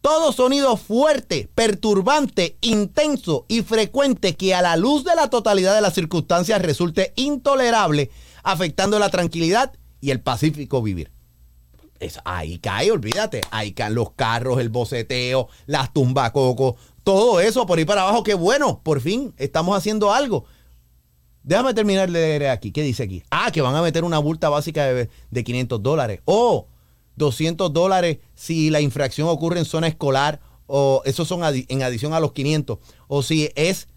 todo 0.05 0.35
sonido 0.35 0.77
fuerte, 0.77 1.49
perturbante, 1.55 2.59
intenso 2.61 3.47
y 3.49 3.63
frecuente 3.63 4.37
que 4.37 4.55
a 4.55 4.61
la 4.61 4.77
luz 4.77 5.03
de 5.03 5.15
la 5.15 5.31
totalidad 5.31 5.75
de 5.75 5.81
las 5.81 5.95
circunstancias 5.95 6.61
resulte 6.61 7.15
intolerable, 7.17 8.11
afectando 8.43 8.99
la 8.99 9.09
tranquilidad 9.09 9.73
y 10.03 10.11
el 10.11 10.21
pacífico 10.21 10.83
vivir. 10.83 11.11
Es, 12.01 12.19
ahí 12.27 12.59
cae, 12.59 12.91
olvídate, 12.91 13.41
ahí 13.51 13.73
caen 13.73 13.95
los 13.95 14.11
carros, 14.11 14.61
el 14.61 14.69
boceteo, 14.69 15.49
las 15.65 15.91
tumbacocos, 15.95 16.75
todo 17.03 17.41
eso 17.41 17.65
por 17.65 17.79
ahí 17.79 17.87
para 17.87 18.03
abajo. 18.03 18.25
Qué 18.25 18.35
bueno, 18.35 18.83
por 18.85 19.01
fin 19.01 19.33
estamos 19.39 19.75
haciendo 19.75 20.13
algo. 20.13 20.45
Déjame 21.45 21.73
terminar 21.73 22.11
de 22.11 22.21
leer 22.21 22.49
aquí. 22.49 22.73
¿Qué 22.73 22.83
dice 22.83 23.05
aquí? 23.05 23.23
Ah, 23.31 23.51
que 23.51 23.63
van 23.63 23.75
a 23.75 23.81
meter 23.81 24.05
una 24.05 24.21
multa 24.21 24.51
básica 24.51 24.85
de, 24.85 25.09
de 25.31 25.45
500 25.45 25.83
dólares. 25.83 26.21
Oh, 26.27 26.67
200 27.17 27.73
dólares 27.73 28.19
si 28.35 28.71
la 28.71 28.81
infracción 28.81 29.29
ocurre 29.29 29.59
en 29.59 29.65
zona 29.65 29.87
escolar 29.87 30.41
o 30.67 31.03
esos 31.05 31.29
son 31.29 31.43
en 31.45 31.83
adición 31.83 32.15
a 32.15 32.21
los 32.21 32.33
500 32.33 32.79
o 33.09 33.23
si 33.23 33.51
es 33.55 33.89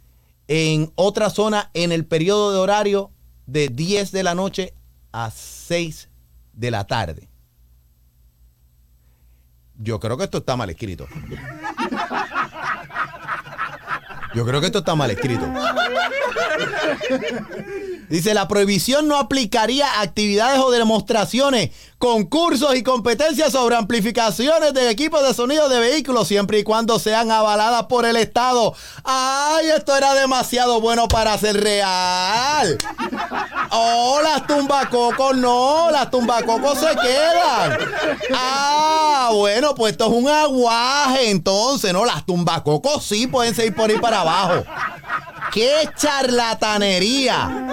en 0.47 0.91
otra 0.95 1.29
zona 1.29 1.71
en 1.73 1.91
el 1.91 2.05
periodo 2.05 2.51
de 2.51 2.59
horario 2.59 3.11
de 3.45 3.69
10 3.69 4.11
de 4.11 4.23
la 4.23 4.35
noche 4.35 4.73
a 5.11 5.31
6 5.31 6.09
de 6.53 6.71
la 6.71 6.85
tarde. 6.85 7.27
Yo 9.75 9.99
creo 9.99 10.17
que 10.17 10.23
esto 10.23 10.39
está 10.39 10.55
mal 10.55 10.69
escrito. 10.69 11.07
Yo 14.33 14.45
creo 14.45 14.59
que 14.59 14.67
esto 14.67 14.79
está 14.79 14.95
mal 14.95 15.11
escrito. 15.11 15.47
Dice, 18.09 18.33
la 18.33 18.47
prohibición 18.47 19.07
no 19.07 19.17
aplicaría 19.17 20.01
actividades 20.01 20.59
o 20.59 20.71
demostraciones, 20.71 21.71
concursos 21.97 22.75
y 22.75 22.83
competencias 22.83 23.51
sobre 23.51 23.75
amplificaciones 23.75 24.73
de 24.73 24.89
equipos 24.89 25.25
de 25.27 25.33
sonido 25.33 25.67
de 25.67 25.79
vehículos, 25.79 26.27
siempre 26.27 26.59
y 26.59 26.63
cuando 26.63 26.99
sean 26.99 27.31
avaladas 27.31 27.83
por 27.85 28.05
el 28.05 28.17
Estado. 28.17 28.75
¡Ay, 29.03 29.69
esto 29.75 29.95
era 29.95 30.13
demasiado 30.13 30.79
bueno 30.79 31.07
para 31.07 31.37
ser 31.37 31.59
real! 31.59 32.77
¡Oh, 33.71 34.19
las 34.21 34.45
tumbacocos 34.45 35.35
no! 35.37 35.89
¡Las 35.91 36.11
tumbacocos 36.11 36.79
se 36.79 36.95
quedan! 36.95 37.77
¡Ah, 38.33 39.31
bueno, 39.33 39.73
pues 39.73 39.93
esto 39.93 40.05
es 40.05 40.11
un 40.11 40.29
aguaje 40.29 41.31
entonces, 41.31 41.93
¿no? 41.93 42.05
Las 42.05 42.25
tumbacocos 42.25 43.03
sí 43.03 43.27
pueden 43.27 43.55
seguir 43.55 43.75
por 43.75 43.89
ahí 43.89 43.97
para 43.97 44.21
abajo. 44.21 44.63
¡Qué 45.51 45.89
charlatanería! 45.95 47.67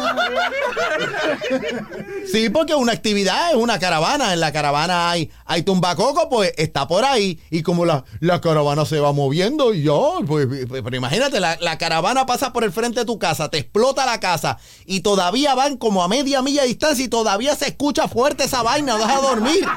Sí, 2.30 2.48
porque 2.48 2.74
una 2.74 2.92
actividad 2.92 3.50
es 3.50 3.56
una 3.56 3.78
caravana. 3.78 4.13
En 4.14 4.40
la 4.40 4.52
caravana 4.52 5.10
hay, 5.10 5.30
hay 5.44 5.62
tumbacoco, 5.62 6.28
pues 6.28 6.52
está 6.56 6.86
por 6.86 7.04
ahí. 7.04 7.40
Y 7.50 7.62
como 7.62 7.84
la, 7.84 8.04
caravana 8.40 8.84
se 8.84 9.00
va 9.00 9.12
moviendo, 9.12 9.74
y 9.74 9.82
yo, 9.82 10.20
pues, 10.26 10.46
pues 10.68 10.82
pero 10.82 10.96
imagínate, 10.96 11.40
la, 11.40 11.56
la, 11.60 11.78
caravana 11.78 12.26
pasa 12.26 12.52
por 12.52 12.64
el 12.64 12.72
frente 12.72 13.00
de 13.00 13.06
tu 13.06 13.18
casa, 13.18 13.50
te 13.50 13.58
explota 13.58 14.06
la 14.06 14.20
casa 14.20 14.58
y 14.86 15.00
todavía 15.00 15.54
van 15.54 15.76
como 15.76 16.02
a 16.02 16.08
media 16.08 16.42
milla 16.42 16.62
de 16.62 16.68
distancia 16.68 17.04
y 17.04 17.08
todavía 17.08 17.54
se 17.56 17.68
escucha 17.68 18.08
fuerte 18.08 18.44
esa 18.44 18.62
vaina, 18.62 18.96
deja 18.96 19.20
dormir. 19.20 19.64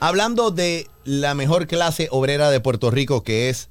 Hablando 0.00 0.50
de 0.50 0.88
la 1.04 1.34
mejor 1.34 1.66
clase 1.66 2.08
obrera 2.10 2.50
de 2.50 2.60
Puerto 2.60 2.90
Rico, 2.90 3.22
que 3.22 3.50
es 3.50 3.68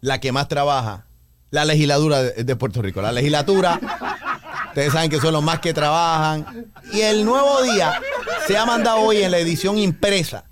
la 0.00 0.20
que 0.20 0.32
más 0.32 0.48
trabaja, 0.48 1.07
la 1.50 1.64
legislatura 1.64 2.22
de, 2.22 2.56
Puerto 2.56 2.82
Rico. 2.82 3.00
La 3.00 3.12
legislatura, 3.12 3.80
ustedes 4.68 4.92
saben 4.92 5.10
que 5.10 5.20
son 5.20 5.32
los 5.32 5.42
más 5.42 5.60
que 5.60 5.72
trabajan. 5.72 6.70
Y 6.92 7.00
el 7.00 7.24
nuevo 7.24 7.62
día 7.62 8.00
se 8.46 8.56
ha 8.56 8.66
mandado 8.66 9.00
hoy 9.00 9.18
en 9.18 9.30
la 9.30 9.38
edición 9.38 9.78
impresa 9.78 10.44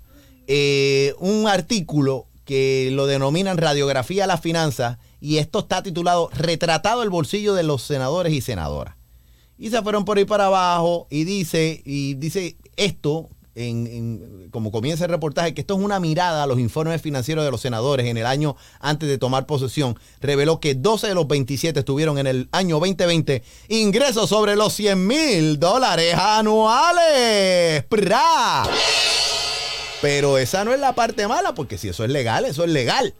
eh, 0.47 1.13
un 1.19 1.47
artículo 1.47 2.27
que 2.45 2.89
lo 2.93 3.05
denominan 3.05 3.57
Radiografía 3.57 4.23
a 4.23 4.27
las 4.27 4.41
Finanzas 4.41 4.97
y 5.19 5.37
esto 5.37 5.59
está 5.59 5.83
titulado 5.83 6.29
Retratado 6.33 7.03
el 7.03 7.09
bolsillo 7.09 7.53
de 7.53 7.63
los 7.63 7.83
senadores 7.83 8.33
y 8.33 8.41
senadoras. 8.41 8.95
Y 9.57 9.69
se 9.69 9.81
fueron 9.81 10.05
por 10.05 10.17
ahí 10.17 10.25
para 10.25 10.45
abajo 10.45 11.07
y 11.09 11.23
dice, 11.23 11.81
y 11.83 12.13
dice 12.13 12.55
esto 12.77 13.29
como 14.51 14.71
comienza 14.71 15.05
el 15.05 15.11
reportaje, 15.11 15.53
que 15.53 15.61
esto 15.61 15.75
es 15.75 15.79
una 15.79 15.99
mirada 15.99 16.43
a 16.43 16.47
los 16.47 16.59
informes 16.59 17.01
financieros 17.01 17.43
de 17.43 17.51
los 17.51 17.61
senadores 17.61 18.05
en 18.05 18.17
el 18.17 18.25
año 18.25 18.55
antes 18.79 19.09
de 19.09 19.17
tomar 19.17 19.45
posesión, 19.45 19.97
reveló 20.21 20.59
que 20.59 20.75
12 20.75 21.07
de 21.07 21.15
los 21.15 21.27
27 21.27 21.81
tuvieron 21.83 22.19
en 22.19 22.27
el 22.27 22.49
año 22.51 22.79
2020 22.79 23.43
ingresos 23.69 24.29
sobre 24.29 24.55
los 24.55 24.73
100 24.73 25.07
mil 25.07 25.59
dólares 25.59 26.13
anuales. 26.15 27.85
Pero 30.01 30.37
esa 30.37 30.63
no 30.63 30.73
es 30.73 30.79
la 30.79 30.93
parte 30.93 31.27
mala, 31.27 31.55
porque 31.55 31.79
si 31.79 31.89
eso 31.89 32.03
es 32.03 32.11
legal, 32.11 32.45
eso 32.45 32.63
es 32.63 32.69
legal. 32.69 33.15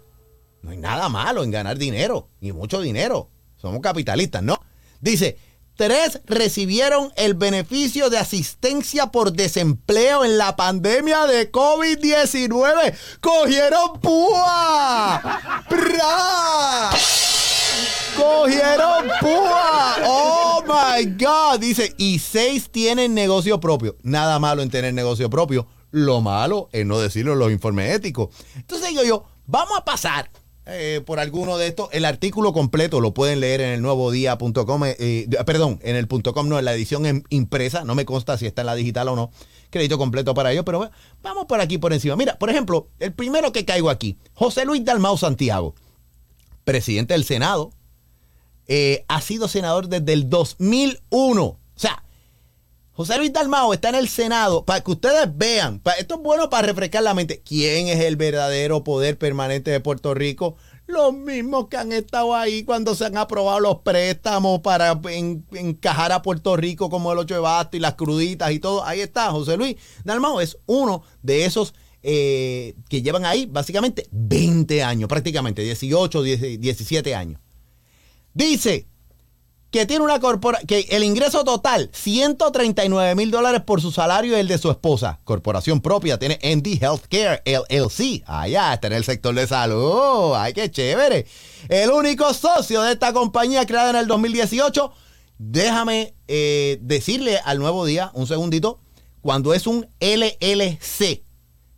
No 0.62 0.70
hay 0.72 0.78
nada 0.78 1.10
malo 1.10 1.44
en 1.44 1.50
ganar 1.52 1.78
dinero, 1.78 2.30
ni 2.42 2.52
mucho 2.52 2.82
dinero. 2.82 3.30
Somos 3.56 3.82
capitalistas, 3.82 4.44
¿no? 4.44 4.60
Dice, 5.02 5.38
Tres 5.78 6.22
recibieron 6.26 7.14
el 7.18 7.36
beneficio 7.36 8.10
de 8.10 8.18
asistencia 8.18 9.12
por 9.12 9.34
desempleo 9.34 10.26
en 10.26 10.40
la 10.40 10.56
pandemia 10.56 11.28
de 11.28 11.52
COVID-19. 11.52 12.96
¡Cogieron 13.22 14.02
púa! 14.02 15.22
¡Cogieron 18.18 19.08
púa! 19.22 19.98
¡Oh, 20.04 20.64
my 20.66 21.06
God! 21.24 21.60
Dice, 21.60 21.94
y 22.00 22.18
seis 22.18 22.72
tienen 22.72 23.14
negocio 23.14 23.60
propio. 23.60 23.96
Nada 24.02 24.40
malo 24.40 24.64
en 24.64 24.72
tener 24.72 24.96
negocio 24.96 25.30
propio. 25.30 25.68
Lo 25.92 26.22
malo 26.22 26.70
es 26.72 26.88
no 26.88 27.00
decirlo 27.00 27.34
en 27.34 27.40
los 27.40 27.52
informes 27.52 27.94
éticos. 27.94 28.30
Entonces 28.56 28.90
digo 28.90 29.04
yo, 29.04 29.26
vamos 29.46 29.78
a 29.78 29.86
pasar 29.86 30.32
eh, 30.70 31.02
por 31.06 31.20
alguno 31.20 31.58
de 31.58 31.68
estos. 31.68 31.90
El 31.92 32.04
artículo 32.04 32.52
completo 32.52 33.00
lo 33.00 33.14
pueden 33.14 33.40
leer 33.40 33.62
en 33.62 33.70
el 33.70 33.82
nuevo 33.82 34.12
día.com, 34.12 34.86
eh, 34.86 34.96
eh, 35.00 35.28
perdón, 35.46 35.80
en 35.82 35.96
el 35.96 36.08
.com, 36.08 36.50
no, 36.50 36.60
en 36.60 36.66
la 36.66 36.74
edición 36.74 37.24
impresa. 37.30 37.84
No 37.84 37.96
me 37.96 38.06
consta 38.06 38.38
si 38.38 38.46
está 38.46 38.64
en 38.64 38.68
la 38.68 38.76
digital 38.76 39.08
o 39.10 39.16
no. 39.16 39.32
Crédito 39.70 39.98
completo 39.98 40.34
para 40.34 40.52
ello, 40.52 40.66
pero 40.66 40.90
vamos 41.22 41.46
por 41.46 41.62
aquí 41.62 41.78
por 41.78 41.94
encima. 41.94 42.16
Mira, 42.16 42.38
por 42.38 42.50
ejemplo, 42.50 42.90
el 43.00 43.14
primero 43.14 43.52
que 43.52 43.66
caigo 43.66 43.90
aquí, 43.90 44.18
José 44.34 44.66
Luis 44.66 44.84
Dalmau 44.84 45.18
Santiago, 45.18 45.74
presidente 46.64 47.14
del 47.14 47.24
Senado, 47.24 47.72
ha 49.08 49.22
sido 49.22 49.48
senador 49.48 49.88
desde 49.88 50.14
el 50.14 50.30
2001. 50.30 51.44
O 51.44 51.60
sea, 51.76 52.04
José 52.98 53.16
Luis 53.20 53.32
Dalmao 53.32 53.76
está 53.76 53.90
en 53.90 53.96
el 53.96 54.10
Senado 54.10 54.66
para 54.66 54.82
que 54.82 54.90
ustedes 54.90 55.30
vean, 55.38 55.80
esto 56.00 56.16
es 56.16 56.22
bueno 56.22 56.50
para 56.50 56.66
refrescar 56.66 57.04
la 57.04 57.14
mente, 57.14 57.44
quién 57.46 57.90
es 57.90 58.00
el 58.00 58.16
verdadero 58.16 58.84
poder 58.84 59.20
permanente 59.20 59.70
de 59.70 59.80
Puerto 59.80 60.16
Rico. 60.16 60.56
Los 60.88 61.14
mismos 61.14 61.68
que 61.68 61.78
han 61.78 61.92
estado 61.92 62.34
ahí 62.34 62.64
cuando 62.64 62.96
se 62.96 63.06
han 63.06 63.16
aprobado 63.16 63.60
los 63.60 63.82
préstamos 63.82 64.62
para 64.62 65.00
encajar 65.52 66.12
a 66.12 66.24
Puerto 66.24 66.58
Rico 66.58 66.90
como 66.90 67.12
el 67.12 67.20
8 67.20 67.36
de 67.36 67.40
basto 67.40 67.78
y 67.78 67.82
las 67.82 67.94
cruditas 67.94 68.52
y 68.52 68.58
todo. 68.58 68.84
Ahí 68.84 69.02
está, 69.02 69.30
José 69.30 69.58
Luis 69.58 69.76
Dalmao 70.04 70.42
es 70.42 70.58
uno 70.66 71.04
de 71.22 71.46
esos 71.46 71.76
eh, 72.02 72.74
que 72.90 73.04
llevan 73.04 73.26
ahí 73.26 73.46
básicamente 73.46 74.08
20 74.10 74.82
años, 74.82 75.08
prácticamente 75.08 75.62
18, 75.62 76.24
17 76.24 77.14
años. 77.14 77.40
Dice, 78.34 78.88
que 79.72 79.86
tiene 79.86 80.04
una 80.04 80.20
corpora 80.20 80.60
que 80.66 80.88
el 80.92 81.04
ingreso 81.04 81.44
total 81.44 81.90
139 81.94 83.16
mil 83.16 83.32
dólares 83.32 83.62
por 83.62 83.82
su 83.82 83.92
salario 83.92 84.36
y 84.36 84.40
el 84.40 84.48
de 84.48 84.58
su 84.58 84.72
esposa. 84.72 85.20
Corporación 85.24 85.82
propia 85.82 86.18
tiene 86.18 86.40
ND 86.42 86.82
Healthcare 86.82 87.42
LLC. 87.46 88.24
Allá 88.26 88.74
está 88.74 88.88
en 88.88 88.94
el 88.94 89.04
sector 89.04 89.36
de 89.36 89.46
salud. 89.46 90.34
Ay, 90.36 90.54
qué 90.54 90.72
chévere. 90.72 91.26
El 91.68 91.92
único 91.92 92.34
socio 92.34 92.82
de 92.82 92.94
esta 92.94 93.12
compañía 93.12 93.66
creada 93.66 93.90
en 93.90 93.96
el 93.98 94.08
2018. 94.08 94.92
Déjame 95.38 96.16
eh, 96.28 96.80
decirle 96.82 97.40
al 97.44 97.60
nuevo 97.60 97.86
día, 97.86 98.12
un 98.14 98.26
segundito, 98.26 98.80
cuando 99.22 99.54
es 99.54 99.68
un 99.68 99.88
LLC, 100.00 101.24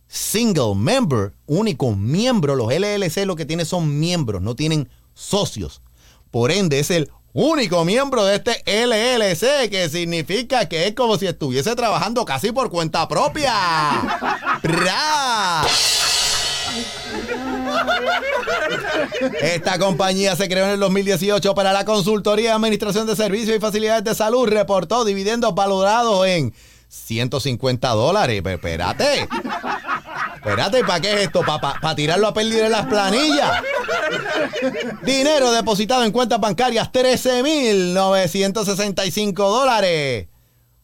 single 0.06 0.74
member, 0.76 1.34
único 1.46 1.94
miembro, 1.94 2.54
los 2.54 2.72
LLC 2.72 3.26
lo 3.26 3.36
que 3.36 3.44
tienen 3.44 3.66
son 3.66 3.98
miembros, 3.98 4.40
no 4.40 4.54
tienen 4.54 4.88
socios. 5.12 5.82
Por 6.30 6.52
ende, 6.52 6.78
es 6.78 6.90
el 6.90 7.10
único 7.32 7.84
miembro 7.84 8.24
de 8.24 8.36
este 8.36 8.62
LLC, 8.66 9.70
que 9.70 9.88
significa 9.88 10.68
que 10.68 10.86
es 10.86 10.94
como 10.94 11.16
si 11.16 11.26
estuviese 11.26 11.74
trabajando 11.76 12.24
casi 12.24 12.52
por 12.52 12.70
cuenta 12.70 13.06
propia. 13.08 13.54
Esta 19.42 19.78
compañía 19.78 20.36
se 20.36 20.48
creó 20.48 20.66
en 20.66 20.72
el 20.72 20.80
2018 20.80 21.54
para 21.54 21.72
la 21.72 21.84
consultoría, 21.84 22.54
administración 22.54 23.06
de 23.06 23.16
servicios 23.16 23.56
y 23.56 23.60
facilidades 23.60 24.04
de 24.04 24.14
salud. 24.14 24.48
Reportó 24.48 25.04
dividendos 25.04 25.54
valorados 25.54 26.26
en 26.26 26.54
150 26.88 27.88
dólares. 27.90 28.40
Pero 28.42 28.56
espérate. 28.56 29.28
Espérate, 30.36 30.84
¿para 30.84 31.00
qué 31.00 31.12
es 31.14 31.20
esto? 31.22 31.42
¿Para 31.42 31.94
tirarlo 31.94 32.28
a 32.28 32.34
perder 32.34 32.64
en 32.66 32.72
las 32.72 32.86
planillas? 32.86 33.62
Dinero 35.02 35.50
depositado 35.52 36.04
en 36.04 36.12
cuentas 36.12 36.38
bancarias, 36.40 36.92
13.965 36.92 39.34
dólares. 39.34 40.28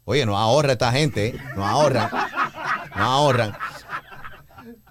Oye, 0.04 0.24
no 0.24 0.38
ahorra 0.38 0.72
esta 0.72 0.92
gente, 0.92 1.26
¿eh? 1.28 1.34
no 1.56 1.66
ahorran. 1.66 2.10
No 2.94 3.04
ahorran. 3.04 3.56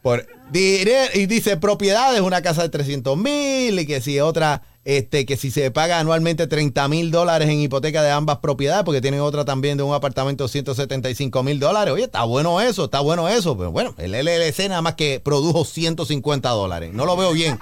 Por, 0.02 0.28
y 0.54 1.26
dice 1.26 1.58
propiedades, 1.58 2.22
una 2.22 2.42
casa 2.42 2.64
de 2.64 2.70
300 2.70 3.18
mil 3.18 3.80
y 3.80 3.86
que 3.86 4.02
si 4.02 4.20
otra 4.20 4.64
este, 4.86 5.26
que 5.26 5.36
si 5.36 5.50
se 5.50 5.72
paga 5.72 6.00
anualmente 6.00 6.46
30 6.46 6.88
mil 6.88 7.10
dólares 7.10 7.50
en 7.50 7.60
hipoteca 7.60 8.04
de 8.04 8.12
ambas 8.12 8.38
propiedades, 8.38 8.84
porque 8.84 9.02
tienen 9.02 9.20
otra 9.20 9.44
también 9.44 9.78
de 9.78 9.84
un 9.84 9.96
apartamento 9.96 10.44
de 10.44 10.50
175 10.50 11.42
mil 11.42 11.60
dólares. 11.60 11.92
Oye, 11.94 12.04
está 12.04 12.24
bueno 12.24 12.62
eso, 12.62 12.86
está 12.86 13.00
bueno 13.00 13.28
eso. 13.28 13.58
Pero 13.58 13.72
bueno, 13.72 13.96
el 13.98 14.12
LLC 14.12 14.70
nada 14.70 14.84
más 14.84 14.94
que 14.94 15.20
produjo 15.20 15.66
150 15.66 16.50
dólares. 16.50 16.94
No 16.94 17.06
lo 17.06 17.18
veo 17.18 17.34
bien. 17.34 17.58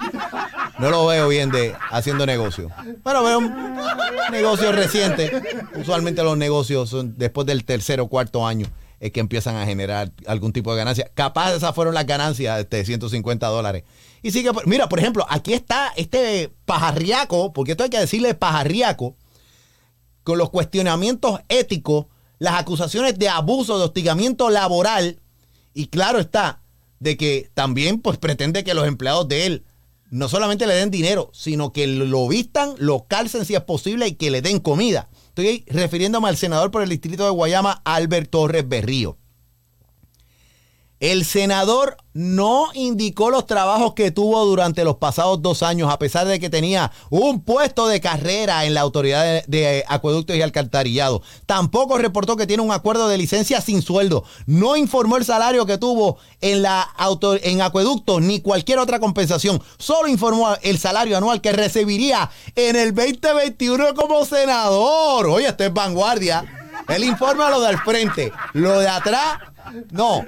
No 0.78 0.90
lo 0.90 1.06
veo 1.06 1.28
bien 1.28 1.50
de 1.50 1.74
haciendo 1.90 2.26
negocio. 2.26 2.70
Bueno, 3.02 3.24
veo 3.24 3.38
un 3.38 3.54
negocio 4.30 4.70
reciente. 4.72 5.30
Usualmente 5.76 6.22
los 6.22 6.36
negocios 6.36 6.90
son 6.90 7.14
después 7.16 7.46
del 7.46 7.64
tercer 7.64 8.00
o 8.00 8.08
cuarto 8.08 8.46
año 8.46 8.66
es 9.00 9.12
que 9.12 9.20
empiezan 9.20 9.56
a 9.56 9.66
generar 9.66 10.12
algún 10.26 10.52
tipo 10.52 10.72
de 10.72 10.78
ganancia. 10.78 11.10
Capaz 11.14 11.54
esas 11.54 11.74
fueron 11.74 11.94
las 11.94 12.06
ganancias 12.06 12.68
de 12.68 12.84
150 12.84 13.46
dólares 13.48 13.84
y 14.24 14.30
sigue, 14.30 14.50
mira, 14.64 14.88
por 14.88 14.98
ejemplo, 14.98 15.26
aquí 15.28 15.52
está 15.52 15.92
este 15.96 16.50
pajarriaco, 16.64 17.52
porque 17.52 17.72
esto 17.72 17.84
hay 17.84 17.90
que 17.90 18.00
decirle 18.00 18.32
pajarriaco, 18.32 19.18
con 20.22 20.38
los 20.38 20.48
cuestionamientos 20.48 21.40
éticos, 21.50 22.06
las 22.38 22.54
acusaciones 22.54 23.18
de 23.18 23.28
abuso, 23.28 23.76
de 23.76 23.84
hostigamiento 23.84 24.48
laboral 24.48 25.20
Y 25.74 25.88
claro 25.88 26.20
está, 26.20 26.62
de 27.00 27.18
que 27.18 27.50
también 27.52 28.00
pues 28.00 28.16
pretende 28.16 28.64
que 28.64 28.72
los 28.72 28.86
empleados 28.88 29.28
de 29.28 29.44
él 29.44 29.64
no 30.08 30.30
solamente 30.30 30.66
le 30.66 30.74
den 30.74 30.90
dinero, 30.90 31.30
sino 31.34 31.74
que 31.74 31.86
lo 31.86 32.26
vistan, 32.26 32.74
lo 32.78 33.04
calcen 33.06 33.44
si 33.44 33.54
es 33.54 33.60
posible 33.60 34.08
y 34.08 34.14
que 34.14 34.30
le 34.30 34.40
den 34.40 34.58
comida. 34.58 35.10
Estoy 35.28 35.66
refiriéndome 35.66 36.28
al 36.28 36.38
senador 36.38 36.70
por 36.70 36.82
el 36.82 36.88
distrito 36.88 37.24
de 37.24 37.30
Guayama, 37.30 37.82
Albert 37.84 38.30
Torres 38.30 38.66
Berrío. 38.66 39.18
El 41.04 41.26
senador 41.26 41.98
no 42.14 42.68
indicó 42.72 43.28
los 43.28 43.46
trabajos 43.46 43.92
que 43.92 44.10
tuvo 44.10 44.42
durante 44.46 44.84
los 44.84 44.96
pasados 44.96 45.42
dos 45.42 45.62
años, 45.62 45.92
a 45.92 45.98
pesar 45.98 46.26
de 46.26 46.40
que 46.40 46.48
tenía 46.48 46.92
un 47.10 47.42
puesto 47.42 47.88
de 47.88 48.00
carrera 48.00 48.64
en 48.64 48.72
la 48.72 48.80
Autoridad 48.80 49.44
de, 49.44 49.84
Acueductos 49.86 50.34
y 50.34 50.40
Alcantarillado. 50.40 51.20
Tampoco 51.44 51.98
reportó 51.98 52.38
que 52.38 52.46
tiene 52.46 52.62
un 52.62 52.72
acuerdo 52.72 53.06
de 53.08 53.18
licencia 53.18 53.60
sin 53.60 53.82
sueldo. 53.82 54.24
No 54.46 54.76
informó 54.76 55.18
el 55.18 55.26
salario 55.26 55.66
que 55.66 55.76
tuvo 55.76 56.16
en, 56.40 56.62
la 56.62 56.88
en 57.42 57.60
Acueductos 57.60 58.22
ni 58.22 58.40
cualquier 58.40 58.78
otra 58.78 58.98
compensación. 58.98 59.62
Solo 59.76 60.08
informó 60.08 60.56
el 60.62 60.78
salario 60.78 61.18
anual 61.18 61.42
que 61.42 61.52
recibiría 61.52 62.30
en 62.56 62.76
el 62.76 62.94
2021 62.94 63.92
como 63.94 64.24
senador. 64.24 65.26
Oye, 65.26 65.48
esto 65.48 65.64
es 65.64 65.74
vanguardia. 65.74 66.46
Él 66.88 67.04
informa 67.04 67.50
lo 67.50 67.60
del 67.60 67.76
frente. 67.76 68.32
Lo 68.54 68.78
de 68.78 68.88
atrás 68.88 69.36
no. 69.90 70.24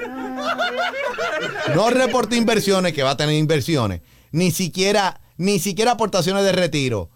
No 1.75 1.91
reporte 1.91 2.37
inversiones, 2.37 2.93
que 2.93 3.03
va 3.03 3.11
a 3.11 3.17
tener 3.17 3.37
inversiones. 3.37 4.01
Ni 4.33 4.51
siquiera, 4.51 5.21
ni 5.37 5.59
siquiera 5.59 5.93
aportaciones 5.93 6.45
de 6.45 6.53
retiro. 6.53 7.11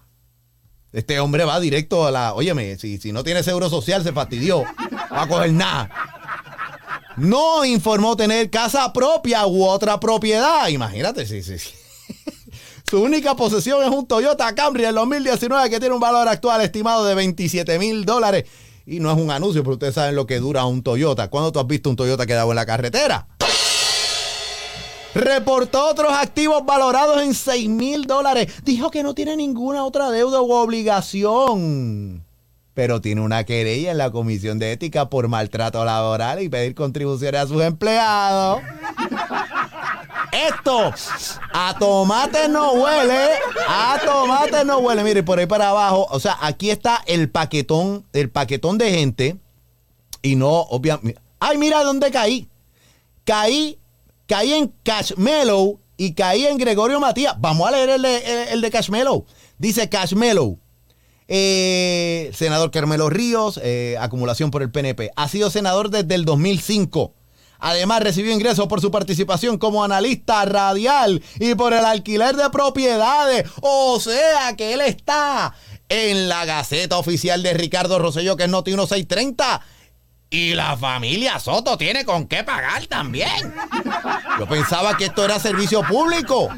Este 0.92 1.20
hombre 1.20 1.44
va 1.44 1.60
directo 1.60 2.06
a 2.06 2.10
la. 2.10 2.34
Óyeme, 2.34 2.76
si, 2.78 2.98
si 2.98 3.12
no 3.12 3.22
tiene 3.22 3.42
seguro 3.42 3.70
social, 3.70 4.02
se 4.02 4.12
fastidió. 4.12 4.64
Va 5.12 5.22
a 5.22 5.28
coger 5.28 5.52
nada. 5.52 5.90
No 7.16 7.64
informó 7.64 8.16
tener 8.16 8.50
casa 8.50 8.92
propia 8.92 9.46
u 9.46 9.64
otra 9.64 10.00
propiedad. 10.00 10.68
Imagínate, 10.68 11.26
sí, 11.26 11.42
sí. 11.42 11.56
Su 12.88 13.02
única 13.02 13.36
posesión 13.36 13.82
es 13.84 13.90
un 13.90 14.06
Toyota 14.06 14.52
Camry 14.54 14.82
del 14.82 14.96
2019 14.96 15.70
que 15.70 15.78
tiene 15.78 15.94
un 15.94 16.00
valor 16.00 16.26
actual 16.26 16.60
estimado 16.62 17.04
de 17.04 17.14
27 17.14 17.78
mil 17.78 18.04
dólares 18.04 18.46
y 18.90 18.98
no 18.98 19.12
es 19.12 19.16
un 19.16 19.30
anuncio, 19.30 19.62
pero 19.62 19.74
ustedes 19.74 19.94
saben 19.94 20.16
lo 20.16 20.26
que 20.26 20.40
dura 20.40 20.64
un 20.64 20.82
Toyota. 20.82 21.30
¿Cuándo 21.30 21.52
tú 21.52 21.60
has 21.60 21.66
visto 21.68 21.88
un 21.88 21.94
Toyota 21.94 22.26
quedado 22.26 22.50
en 22.50 22.56
la 22.56 22.66
carretera? 22.66 23.28
Reportó 25.14 25.88
otros 25.88 26.12
activos 26.12 26.66
valorados 26.66 27.22
en 27.22 27.32
6 27.32 27.68
mil 27.68 28.02
dólares. 28.06 28.52
Dijo 28.64 28.90
que 28.90 29.04
no 29.04 29.14
tiene 29.14 29.36
ninguna 29.36 29.84
otra 29.84 30.10
deuda 30.10 30.42
u 30.42 30.50
obligación. 30.50 32.26
Pero 32.74 33.00
tiene 33.00 33.20
una 33.20 33.44
querella 33.44 33.92
en 33.92 33.98
la 33.98 34.10
Comisión 34.10 34.58
de 34.58 34.72
Ética 34.72 35.08
por 35.08 35.28
maltrato 35.28 35.84
laboral 35.84 36.42
y 36.42 36.48
pedir 36.48 36.74
contribuciones 36.74 37.42
a 37.42 37.46
sus 37.46 37.62
empleados. 37.62 38.60
Esto 40.32 40.92
a 41.52 41.76
tomate 41.78 42.48
no 42.48 42.72
huele, 42.72 43.30
a 43.68 44.00
tomate 44.04 44.64
no 44.64 44.78
huele. 44.78 45.02
Mire, 45.02 45.22
por 45.22 45.38
ahí 45.38 45.46
para 45.46 45.70
abajo, 45.70 46.06
o 46.10 46.20
sea, 46.20 46.38
aquí 46.40 46.70
está 46.70 47.02
el 47.06 47.30
paquetón, 47.30 48.06
el 48.12 48.30
paquetón 48.30 48.78
de 48.78 48.90
gente 48.90 49.36
y 50.22 50.36
no, 50.36 50.48
obviamente. 50.48 51.20
Ay, 51.38 51.58
mira 51.58 51.82
dónde 51.82 52.10
caí. 52.10 52.48
Caí, 53.24 53.78
caí 54.26 54.52
en 54.52 54.72
Cashmellow 54.82 55.80
y 55.96 56.14
caí 56.14 56.46
en 56.46 56.58
Gregorio 56.58 57.00
Matías. 57.00 57.34
Vamos 57.38 57.66
a 57.68 57.72
leer 57.72 57.90
el 57.90 58.02
de, 58.02 58.52
el, 58.52 58.60
de 58.60 58.70
Cashmellow. 58.70 59.24
Dice 59.58 59.88
Cashmellow. 59.88 60.58
Eh, 61.28 62.30
senador 62.34 62.72
Carmelo 62.72 63.08
Ríos, 63.08 63.60
eh, 63.62 63.96
acumulación 64.00 64.50
por 64.50 64.62
el 64.62 64.70
PNP. 64.70 65.12
Ha 65.14 65.28
sido 65.28 65.48
senador 65.48 65.90
desde 65.90 66.14
el 66.14 66.24
2005. 66.24 67.14
Además, 67.60 68.02
recibió 68.02 68.32
ingresos 68.32 68.66
por 68.66 68.80
su 68.80 68.90
participación 68.90 69.58
como 69.58 69.84
analista 69.84 70.44
radial 70.44 71.22
y 71.38 71.54
por 71.54 71.72
el 71.72 71.84
alquiler 71.84 72.36
de 72.36 72.50
propiedades. 72.50 73.48
O 73.60 74.00
sea 74.00 74.56
que 74.56 74.74
él 74.74 74.80
está 74.80 75.54
en 75.88 76.28
la 76.28 76.44
Gaceta 76.44 76.96
Oficial 76.98 77.42
de 77.42 77.52
Ricardo 77.54 77.98
Rosselló, 77.98 78.36
que 78.36 78.44
es 78.44 78.50
Noti 78.50 78.70
1630. 78.70 79.60
Y 80.32 80.54
la 80.54 80.76
familia 80.76 81.40
Soto 81.40 81.76
tiene 81.76 82.04
con 82.04 82.28
qué 82.28 82.44
pagar 82.44 82.86
también. 82.86 83.52
Yo 84.38 84.46
pensaba 84.46 84.96
que 84.96 85.06
esto 85.06 85.24
era 85.24 85.40
servicio 85.40 85.82
público. 85.82 86.48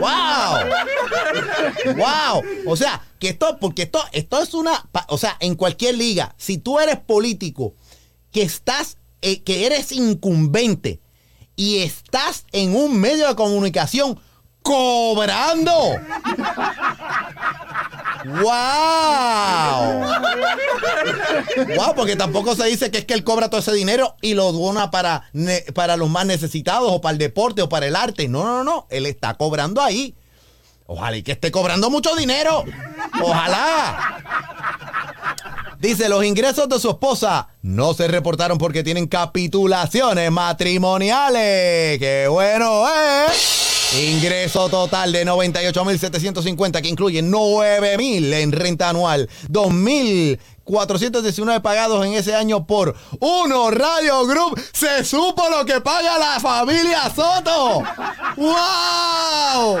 ¡Wow! 0.00 1.94
¡Wow! 1.94 2.42
O 2.66 2.74
sea, 2.74 3.02
que 3.18 3.28
esto, 3.28 3.58
porque 3.60 3.82
esto, 3.82 4.02
esto 4.12 4.42
es 4.42 4.54
una. 4.54 4.82
O 5.08 5.18
sea, 5.18 5.36
en 5.40 5.56
cualquier 5.56 5.98
liga, 5.98 6.34
si 6.38 6.56
tú 6.56 6.80
eres 6.80 6.96
político 6.96 7.74
que 8.30 8.40
estás 8.40 8.96
eh, 9.22 9.42
que 9.42 9.66
eres 9.66 9.92
incumbente 9.92 11.00
y 11.56 11.78
estás 11.78 12.44
en 12.52 12.76
un 12.76 13.00
medio 13.00 13.28
de 13.28 13.34
comunicación 13.36 14.18
cobrando. 14.62 15.72
¡Wow! 18.24 18.44
¡Wow! 21.76 21.94
Porque 21.96 22.16
tampoco 22.16 22.54
se 22.54 22.66
dice 22.66 22.90
que 22.90 22.98
es 22.98 23.04
que 23.04 23.14
él 23.14 23.24
cobra 23.24 23.50
todo 23.50 23.60
ese 23.60 23.72
dinero 23.72 24.16
y 24.20 24.34
lo 24.34 24.52
dona 24.52 24.90
para, 24.90 25.24
para 25.74 25.96
los 25.96 26.08
más 26.08 26.26
necesitados 26.26 26.90
o 26.90 27.00
para 27.00 27.12
el 27.12 27.18
deporte 27.18 27.62
o 27.62 27.68
para 27.68 27.86
el 27.86 27.96
arte. 27.96 28.28
No, 28.28 28.44
no, 28.44 28.64
no. 28.64 28.86
Él 28.90 29.06
está 29.06 29.34
cobrando 29.34 29.82
ahí. 29.82 30.14
Ojalá 30.86 31.16
y 31.16 31.22
que 31.22 31.32
esté 31.32 31.50
cobrando 31.50 31.90
mucho 31.90 32.14
dinero. 32.16 32.64
Ojalá. 33.22 34.18
Dice, 35.82 36.08
los 36.08 36.24
ingresos 36.24 36.68
de 36.68 36.78
su 36.78 36.90
esposa 36.90 37.48
no 37.60 37.92
se 37.92 38.06
reportaron 38.06 38.56
porque 38.56 38.84
tienen 38.84 39.08
capitulaciones 39.08 40.30
matrimoniales. 40.30 41.98
¡Qué 41.98 42.28
bueno, 42.30 42.84
eh! 42.88 43.26
Ingreso 44.00 44.68
total 44.68 45.10
de 45.10 45.26
98.750 45.26 46.80
que 46.80 46.88
incluye 46.88 47.20
9.000 47.20 48.32
en 48.32 48.52
renta 48.52 48.90
anual, 48.90 49.28
2.419 49.50 51.60
pagados 51.62 52.06
en 52.06 52.12
ese 52.12 52.36
año 52.36 52.64
por 52.64 52.94
Uno 53.18 53.72
Radio 53.72 54.24
Group. 54.24 54.62
Se 54.72 55.04
supo 55.04 55.50
lo 55.50 55.66
que 55.66 55.80
paga 55.80 56.16
la 56.16 56.38
familia 56.38 57.12
Soto. 57.12 57.82
¡Wow! 58.36 59.78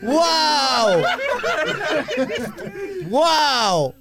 ¡Wow! 0.00 1.02
¡Wow! 3.10 3.94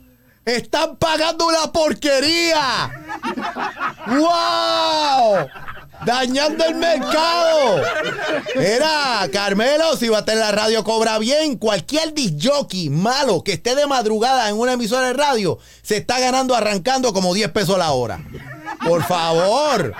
Están 0.45 0.95
pagando 0.95 1.47
una 1.47 1.71
porquería. 1.71 2.89
¡Wow! 4.07 5.47
Dañando 6.03 6.65
el 6.65 6.75
mercado. 6.75 7.83
Era, 8.55 9.29
Carmelo, 9.31 9.95
si 9.97 10.09
va 10.09 10.19
a 10.19 10.25
tener 10.25 10.41
la 10.41 10.51
radio 10.51 10.83
cobra 10.83 11.19
bien, 11.19 11.57
cualquier 11.57 12.13
disjockey 12.13 12.89
malo 12.89 13.43
que 13.43 13.53
esté 13.53 13.75
de 13.75 13.85
madrugada 13.85 14.49
en 14.49 14.59
una 14.59 14.73
emisora 14.73 15.07
de 15.07 15.13
radio 15.13 15.59
se 15.83 15.97
está 15.97 16.19
ganando 16.19 16.55
arrancando 16.55 17.13
como 17.13 17.35
10 17.35 17.51
pesos 17.51 17.77
la 17.77 17.91
hora. 17.91 18.19
Por 18.83 19.03
favor. 19.03 19.93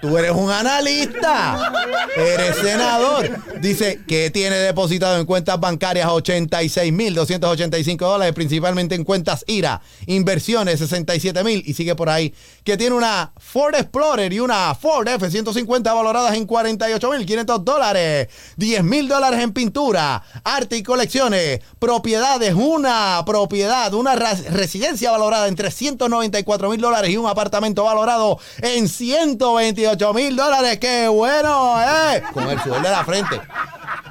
Tú 0.00 0.16
eres 0.16 0.32
un 0.32 0.50
analista. 0.50 1.72
Eres 2.16 2.56
senador. 2.56 3.30
Dice 3.60 4.00
que 4.06 4.30
tiene 4.30 4.56
depositado 4.56 5.18
en 5.18 5.26
cuentas 5.26 5.58
bancarias 5.58 6.08
86.285 6.08 7.98
dólares, 7.98 8.34
principalmente 8.34 8.94
en 8.94 9.04
cuentas 9.04 9.44
IRA. 9.46 9.80
Inversiones 10.06 10.80
67.000 10.80 11.62
y 11.64 11.74
sigue 11.74 11.94
por 11.94 12.08
ahí. 12.08 12.34
Que 12.64 12.76
tiene 12.76 12.94
una 12.94 13.32
Ford 13.38 13.74
Explorer 13.74 14.32
y 14.32 14.40
una 14.40 14.74
Ford 14.74 15.08
F-150 15.08 15.82
valoradas 15.82 16.34
en 16.34 16.46
48.500 16.46 17.64
dólares. 17.64 18.28
10.000 18.58 19.08
dólares 19.08 19.40
en 19.40 19.52
pintura, 19.52 20.22
arte 20.44 20.76
y 20.76 20.82
colecciones, 20.82 21.60
propiedades, 21.78 22.54
una 22.54 23.22
propiedad, 23.24 23.92
una 23.94 24.14
residencia 24.14 25.10
valorada 25.10 25.48
en 25.48 25.56
394.000 25.56 26.78
dólares 26.78 27.10
y 27.10 27.16
un 27.16 27.26
apartamento 27.26 27.84
valorado 27.84 28.38
en 28.62 28.88
128 28.88 29.85
8 29.86 30.14
mil 30.14 30.36
dólares. 30.36 30.78
¡Qué 30.78 31.08
bueno, 31.08 31.80
eh! 31.80 32.22
Con 32.32 32.48
el 32.50 32.60
sudor 32.60 32.82
de 32.82 32.90
la 32.90 33.04
frente. 33.04 33.40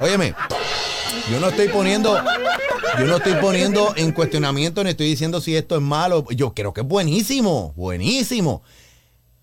Óyeme, 0.00 0.34
yo 1.30 1.40
no 1.40 1.48
estoy 1.48 1.68
poniendo, 1.68 2.22
yo 2.98 3.04
no 3.06 3.16
estoy 3.16 3.34
poniendo 3.34 3.94
en 3.96 4.12
cuestionamiento 4.12 4.84
ni 4.84 4.90
estoy 4.90 5.08
diciendo 5.08 5.40
si 5.40 5.56
esto 5.56 5.76
es 5.76 5.82
malo. 5.82 6.24
Yo 6.30 6.54
creo 6.54 6.72
que 6.72 6.82
es 6.82 6.86
buenísimo, 6.86 7.72
buenísimo. 7.76 8.62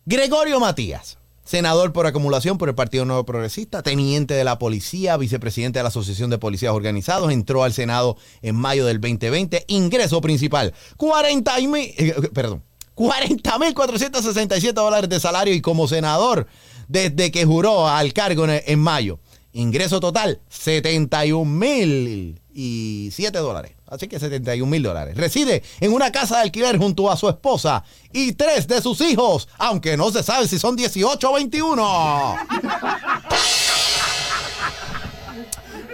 Gregorio 0.06 0.60
Matías, 0.60 1.18
senador 1.44 1.92
por 1.92 2.06
acumulación 2.06 2.58
por 2.58 2.70
el 2.70 2.76
Partido 2.76 3.06
Nuevo 3.06 3.26
Progresista, 3.26 3.82
teniente 3.84 4.34
de 4.34 4.44
la 4.44 4.60
policía, 4.60 5.18
vicepresidente 5.18 5.80
de 5.80 5.84
la 5.84 5.90
Asociación 5.90 6.30
de 6.30 6.38
Policías 6.38 6.74
Organizados, 6.74 7.32
entró 7.32 7.64
al 7.64 7.74
Senado 7.74 8.18
en 8.42 8.56
mayo 8.56 8.86
del 8.86 9.02
2020, 9.02 9.66
ingreso 9.68 10.22
principal, 10.22 10.74
40 10.98 11.58
mil, 11.60 11.94
eh, 11.98 12.16
perdón, 12.34 12.64
40.467 12.96 14.74
dólares 14.74 15.10
de 15.10 15.20
salario 15.20 15.54
y 15.54 15.62
como 15.62 15.88
senador 15.88 16.48
desde 16.88 17.32
que 17.32 17.46
juró 17.46 17.88
al 17.88 18.14
cargo 18.14 18.46
en, 18.48 18.80
mayo. 18.80 19.20
Ingreso 19.52 20.00
total, 20.00 20.42
71.007 20.52 23.32
dólares. 23.32 23.74
así 23.88 24.08
que 24.08 24.20
71 24.20 24.70
mil 24.70 24.84
dólares. 24.84 25.16
Reside 25.16 25.64
en 25.80 25.94
una 25.94 26.12
casa 26.12 26.38
de 26.38 26.42
alquiler 26.44 26.78
junto 26.78 27.10
a 27.12 27.18
su 27.18 27.30
esposa 27.30 27.84
y 28.12 28.34
tres 28.34 28.68
de 28.68 28.82
sus 28.82 29.00
hijos, 29.02 29.48
aunque 29.58 29.96
no 29.98 30.12
se 30.12 30.24
sabe 30.24 30.48
si 30.48 30.58
son 30.58 30.76
18 30.76 31.30
o 31.30 31.34
21. 31.36 32.36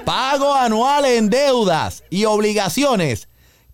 Pago 0.05 0.55
anual 0.55 1.03
en 1.05 1.29
deudas 1.29 2.03
y 2.09 2.23
obligaciones 2.25 3.27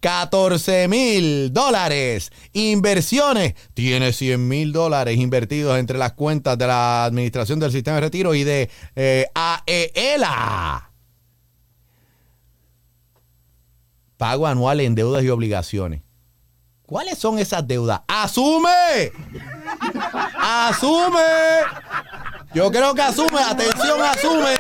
14 0.06 0.88
mil 0.88 1.52
dólares. 1.52 2.32
Inversiones. 2.54 3.56
Tiene 3.74 4.14
100 4.14 4.48
mil 4.48 4.72
dólares 4.72 5.18
invertidos 5.18 5.80
entre 5.80 5.98
las 5.98 6.14
cuentas 6.14 6.60
de 6.60 6.68
la 6.68 7.06
Administración 7.06 7.60
del 7.60 7.72
Sistema 7.72 7.96
de 7.96 8.02
Retiro 8.02 8.36
y 8.36 8.44
de 8.44 8.70
eh, 8.96 9.26
AELA. 9.34 10.92
Pago 14.18 14.46
anual 14.46 14.80
en 14.82 14.94
deudas 14.94 15.24
y 15.24 15.30
obligaciones. 15.30 16.04
¿Cuáles 16.86 17.18
son 17.18 17.40
esas 17.40 17.68
deudas? 17.68 18.02
¡Asume! 18.08 19.12
¡Asume! 20.40 21.18
Yo 22.56 22.72
creo 22.72 22.96
que 22.96 23.02
asume, 23.02 23.42
atención, 23.42 24.02
asume. 24.02 24.56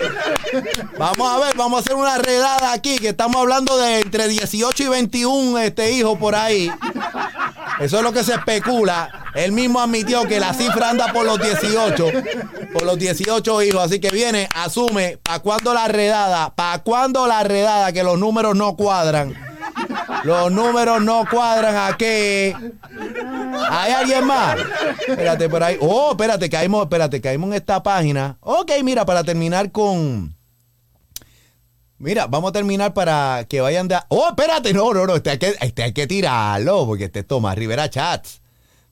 Vamos 0.99 1.31
a 1.31 1.39
ver, 1.39 1.55
vamos 1.55 1.77
a 1.77 1.79
hacer 1.79 1.95
una 1.95 2.17
redada 2.17 2.73
aquí, 2.73 2.97
que 2.97 3.09
estamos 3.09 3.37
hablando 3.37 3.77
de 3.77 4.01
entre 4.01 4.27
18 4.27 4.83
y 4.83 4.87
21 4.89 5.57
este, 5.59 5.93
hijos 5.93 6.19
por 6.19 6.35
ahí. 6.35 6.69
Eso 7.79 7.97
es 7.97 8.03
lo 8.03 8.11
que 8.11 8.25
se 8.25 8.33
especula. 8.33 9.31
Él 9.33 9.53
mismo 9.53 9.79
admitió 9.79 10.27
que 10.27 10.41
la 10.41 10.53
cifra 10.53 10.89
anda 10.89 11.13
por 11.13 11.25
los 11.25 11.39
18, 11.39 12.07
por 12.73 12.83
los 12.83 12.99
18 12.99 13.61
hijos. 13.61 13.81
Así 13.81 14.01
que 14.01 14.09
viene, 14.09 14.49
asume, 14.53 15.17
¿para 15.23 15.39
cuándo 15.39 15.73
la 15.73 15.87
redada? 15.87 16.53
¿Para 16.53 16.83
cuándo 16.83 17.27
la 17.27 17.45
redada? 17.45 17.93
Que 17.93 18.03
los 18.03 18.19
números 18.19 18.57
no 18.57 18.75
cuadran. 18.75 19.54
Los 20.23 20.51
números 20.51 21.01
no 21.01 21.25
cuadran 21.29 21.75
aquí. 21.75 22.53
¿Hay 23.69 23.91
alguien 23.91 24.25
más? 24.25 24.57
Espérate, 25.07 25.49
por 25.49 25.63
ahí. 25.63 25.77
Oh, 25.79 26.11
espérate, 26.11 26.49
caímos, 26.49 26.83
espérate, 26.83 27.21
caímos 27.21 27.49
en 27.49 27.53
esta 27.55 27.83
página. 27.83 28.37
Ok, 28.41 28.71
mira, 28.83 29.05
para 29.05 29.23
terminar 29.23 29.71
con. 29.71 30.35
Mira, 31.97 32.27
vamos 32.27 32.49
a 32.49 32.53
terminar 32.53 32.93
para 32.93 33.45
que 33.47 33.61
vayan 33.61 33.87
de. 33.87 33.97
Oh, 34.09 34.27
espérate, 34.29 34.73
no, 34.73 34.93
no, 34.93 35.05
no, 35.05 35.15
este 35.15 35.31
hay 35.31 35.37
que, 35.37 35.55
este 35.61 35.83
hay 35.83 35.93
que 35.93 36.07
tirarlo, 36.07 36.85
porque 36.85 37.05
este 37.05 37.19
es 37.19 37.27
Tomás 37.27 37.55
Rivera 37.55 37.89
Chats. 37.89 38.41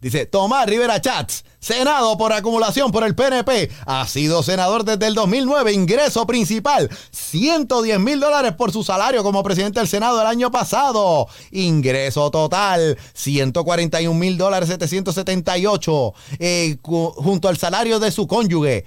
Dice 0.03 0.25
Tomás 0.25 0.67
Rivera 0.67 0.99
Chats, 0.99 1.45
Senado 1.59 2.17
por 2.17 2.33
acumulación 2.33 2.91
por 2.91 3.05
el 3.05 3.15
PNP. 3.15 3.71
Ha 3.85 4.05
sido 4.05 4.43
senador 4.43 4.83
desde 4.83 5.07
el 5.07 5.13
2009. 5.13 5.71
Ingreso 5.71 6.27
principal, 6.27 6.89
110 7.11 8.01
mil 8.01 8.19
dólares 8.19 8.51
por 8.51 8.73
su 8.73 8.83
salario 8.83 9.23
como 9.23 9.41
presidente 9.43 9.79
del 9.79 9.87
Senado 9.87 10.19
el 10.19 10.27
año 10.27 10.51
pasado. 10.51 11.29
Ingreso 11.51 12.29
total, 12.31 12.97
141 13.13 14.19
mil 14.19 14.37
dólares 14.37 14.67
778 14.67 16.13
eh, 16.37 16.77
junto 16.83 17.47
al 17.47 17.57
salario 17.57 17.97
de 18.01 18.11
su 18.11 18.27
cónyuge. 18.27 18.83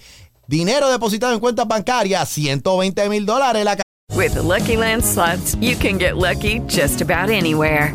Dinero 0.47 0.91
depositado 0.91 1.33
en 1.33 1.41
cuentas 1.41 1.67
bancarias, 1.67 2.29
120 2.29 3.09
mil 3.09 3.25
dólares. 3.25 3.65
La 3.65 3.79
With 4.15 4.37
Lucky 4.37 4.77
Land 4.77 5.03
slots, 5.03 5.57
you 5.63 5.77
can 5.77 5.97
get 5.99 6.19
lucky 6.19 6.61
just 6.69 7.01
about 7.01 7.31
anywhere. 7.31 7.95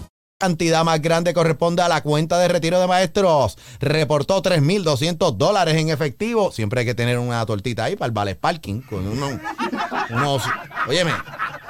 Cantidad 0.41 0.83
más 0.83 0.99
grande 1.01 1.33
corresponde 1.33 1.83
a 1.83 1.87
la 1.87 2.01
cuenta 2.01 2.39
de 2.39 2.47
retiro 2.47 2.79
de 2.79 2.87
maestros. 2.87 3.57
Reportó 3.79 4.41
3.200 4.41 5.37
dólares 5.37 5.75
en 5.75 5.89
efectivo. 5.89 6.51
Siempre 6.51 6.79
hay 6.79 6.85
que 6.87 6.95
tener 6.95 7.19
una 7.19 7.45
tortita 7.45 7.83
ahí 7.83 7.95
para 7.95 8.07
el 8.07 8.11
vale 8.11 8.35
parking. 8.35 8.81
Con 8.81 9.07
unos, 9.07 9.33
unos, 10.09 10.43
óyeme, 10.87 11.11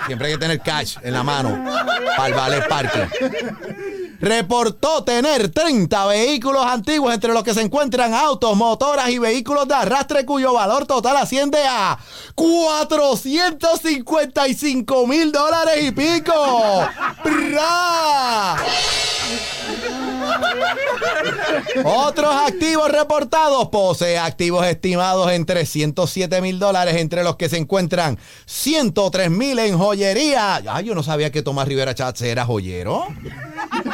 siempre 0.07 0.27
hay 0.27 0.33
que 0.33 0.39
tener 0.39 0.61
cash 0.61 0.95
en 1.03 1.13
la 1.13 1.23
mano 1.23 1.63
para 2.15 2.27
el 2.27 2.33
vale 2.33 2.61
parking 2.61 3.90
reportó 4.21 5.03
tener 5.03 5.49
30 5.49 6.05
vehículos 6.05 6.65
antiguos 6.65 7.13
entre 7.13 7.33
los 7.33 7.43
que 7.43 7.53
se 7.53 7.59
encuentran 7.61 8.13
autos, 8.13 8.55
motoras 8.55 9.09
y 9.09 9.17
vehículos 9.17 9.67
de 9.67 9.73
arrastre 9.73 10.25
cuyo 10.25 10.53
valor 10.53 10.85
total 10.85 11.17
asciende 11.17 11.57
a 11.67 11.97
455 12.35 15.07
mil 15.07 15.31
dólares 15.31 15.83
y 15.83 15.91
pico. 15.91 16.33
Otros 21.83 22.35
activos 22.35 22.91
reportados 22.91 23.69
posee 23.69 24.19
activos 24.19 24.65
estimados 24.65 25.31
en 25.31 25.45
307 25.45 26.41
mil 26.41 26.59
dólares, 26.59 26.97
entre 26.97 27.23
los 27.23 27.37
que 27.37 27.47
se 27.49 27.57
encuentran 27.57 28.19
103 28.45 29.31
mil 29.31 29.57
en 29.59 29.77
joyería. 29.77 30.61
Ay, 30.67 30.85
yo 30.85 30.95
no 30.95 31.03
sabía 31.03 31.31
que 31.31 31.41
Tomás 31.41 31.67
Rivera 31.67 31.95
Chats 31.95 32.21
era 32.21 32.45
joyero. 32.45 33.07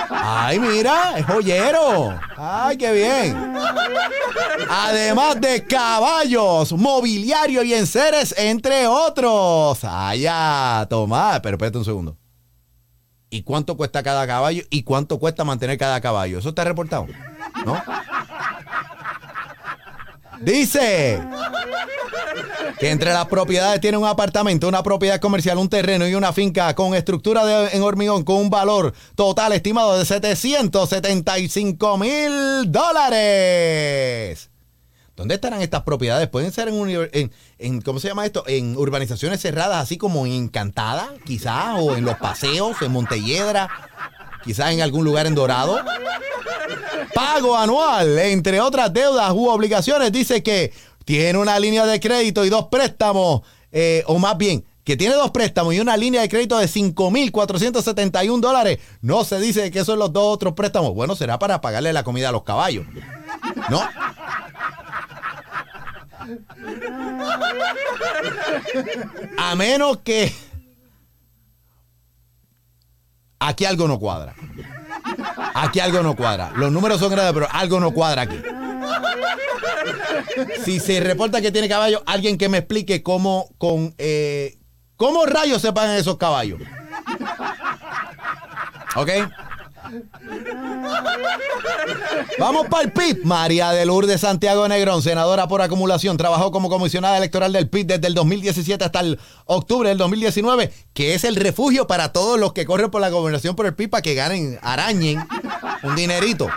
Ay, 0.09 0.59
mira, 0.59 1.17
es 1.17 1.25
joyero. 1.25 2.17
Ay, 2.35 2.77
qué 2.77 2.91
bien. 2.91 3.55
Además 4.69 5.39
de 5.39 5.63
caballos, 5.65 6.73
mobiliario 6.73 7.63
y 7.63 7.73
enseres, 7.73 8.33
entre 8.37 8.87
otros. 8.87 9.79
Ay, 9.83 10.21
ya, 10.21 10.85
Tomás, 10.89 11.39
pero 11.41 11.55
espérate 11.55 11.77
un 11.77 11.85
segundo. 11.85 12.17
¿Y 13.29 13.43
cuánto 13.43 13.75
cuesta 13.75 14.03
cada 14.03 14.25
caballo? 14.25 14.63
¿Y 14.69 14.83
cuánto 14.83 15.19
cuesta 15.19 15.43
mantener 15.43 15.77
cada 15.77 15.99
caballo? 15.99 16.39
¿Eso 16.39 16.49
está 16.49 16.63
reportado? 16.63 17.07
¿No? 17.65 17.81
Dice 20.41 21.19
que 22.79 22.91
entre 22.91 23.11
las 23.11 23.25
propiedades 23.25 23.81
tiene 23.81 23.97
un 23.97 24.05
apartamento, 24.05 24.67
una 24.67 24.83
propiedad 24.83 25.19
comercial, 25.19 25.57
un 25.57 25.69
terreno 25.69 26.07
y 26.07 26.15
una 26.15 26.31
finca 26.33 26.73
con 26.75 26.93
estructura 26.93 27.71
en 27.71 27.81
hormigón 27.81 28.23
con 28.23 28.35
un 28.37 28.49
valor 28.49 28.93
total 29.15 29.53
estimado 29.53 29.97
de 29.97 30.05
775 30.05 31.97
mil 31.97 32.71
dólares. 32.71 34.49
¿Dónde 35.15 35.33
estarán 35.33 35.61
estas 35.63 35.81
propiedades? 35.81 36.29
Pueden 36.29 36.51
ser 36.51 36.67
en, 36.67 37.31
en, 37.57 37.81
¿cómo 37.81 37.99
se 37.99 38.07
llama 38.07 38.27
esto? 38.27 38.43
En 38.45 38.77
urbanizaciones 38.77 39.41
cerradas, 39.41 39.81
así 39.81 39.97
como 39.97 40.27
en 40.27 40.33
Encantada, 40.33 41.09
quizás, 41.25 41.77
o 41.79 41.95
en 41.95 42.05
Los 42.05 42.17
Paseos, 42.17 42.79
en 42.83 42.91
Montelledra, 42.91 43.67
quizás 44.47 44.71
en 44.71 44.81
algún 44.81 45.03
lugar 45.03 45.27
en 45.27 45.35
Dorado. 45.35 45.79
Pago 47.13 47.55
anual, 47.55 48.17
entre 48.17 48.61
otras 48.61 48.91
deudas 48.93 49.31
u 49.33 49.47
obligaciones, 49.49 50.11
dice 50.11 50.41
que 50.41 50.73
tiene 51.05 51.37
una 51.37 51.59
línea 51.59 51.85
de 51.85 51.99
crédito 51.99 52.45
y 52.45 52.49
dos 52.49 52.67
préstamos, 52.71 53.41
eh, 53.71 54.03
o 54.07 54.17
más 54.17 54.37
bien, 54.37 54.65
que 54.83 54.95
tiene 54.95 55.15
dos 55.15 55.31
préstamos 55.31 55.73
y 55.73 55.81
una 55.81 55.97
línea 55.97 56.21
de 56.21 56.29
crédito 56.29 56.57
de 56.57 56.67
5.471 56.67 58.39
dólares. 58.39 58.79
No 59.01 59.25
se 59.25 59.37
dice 59.39 59.69
que 59.69 59.83
son 59.83 59.99
los 59.99 60.13
dos 60.13 60.33
otros 60.33 60.53
préstamos. 60.53 60.93
Bueno, 60.93 61.13
será 61.15 61.37
para 61.37 61.59
pagarle 61.59 61.91
la 61.91 62.03
comida 62.03 62.29
a 62.29 62.31
los 62.31 62.43
caballos. 62.43 62.85
¿No? 63.69 63.81
A 69.37 69.55
menos 69.55 69.97
que 70.03 70.33
aquí 73.39 73.65
algo 73.65 73.87
no 73.87 73.99
cuadra. 73.99 74.35
Aquí 75.53 75.79
algo 75.79 76.03
no 76.03 76.15
cuadra. 76.15 76.51
Los 76.55 76.71
números 76.71 76.99
son 76.99 77.11
grandes, 77.11 77.33
pero 77.33 77.47
algo 77.51 77.79
no 77.79 77.91
cuadra 77.91 78.23
aquí. 78.23 78.39
Si 80.63 80.79
se 80.79 80.99
reporta 80.99 81.41
que 81.41 81.51
tiene 81.51 81.69
caballo, 81.69 82.03
alguien 82.05 82.37
que 82.37 82.49
me 82.49 82.59
explique 82.59 83.01
cómo 83.01 83.49
con 83.57 83.95
eh, 83.97 84.57
cómo 84.95 85.25
rayos 85.25 85.61
se 85.61 85.73
pagan 85.73 85.95
esos 85.95 86.17
caballos. 86.17 86.59
¿Ok? 88.95 89.09
Vamos 92.39 92.67
para 92.67 92.83
el 92.83 92.91
PIB. 92.91 93.25
María 93.25 93.71
de 93.71 93.85
Lourdes 93.85 94.21
Santiago 94.21 94.67
Negrón, 94.67 95.01
senadora 95.01 95.47
por 95.47 95.61
acumulación, 95.61 96.17
trabajó 96.17 96.51
como 96.51 96.69
comisionada 96.69 97.17
electoral 97.17 97.53
del 97.53 97.69
PIB 97.69 97.87
desde 97.87 98.07
el 98.07 98.13
2017 98.13 98.83
hasta 98.83 98.99
el 98.99 99.19
octubre 99.45 99.89
del 99.89 99.97
2019, 99.97 100.71
que 100.93 101.13
es 101.13 101.23
el 101.23 101.35
refugio 101.35 101.87
para 101.87 102.11
todos 102.13 102.39
los 102.39 102.53
que 102.53 102.65
corren 102.65 102.91
por 102.91 103.01
la 103.01 103.09
gobernación 103.09 103.55
por 103.55 103.65
el 103.65 103.75
PIB 103.75 103.89
para 103.89 104.01
que 104.01 104.13
ganen, 104.13 104.59
arañen 104.61 105.25
un 105.83 105.95
dinerito. 105.95 106.47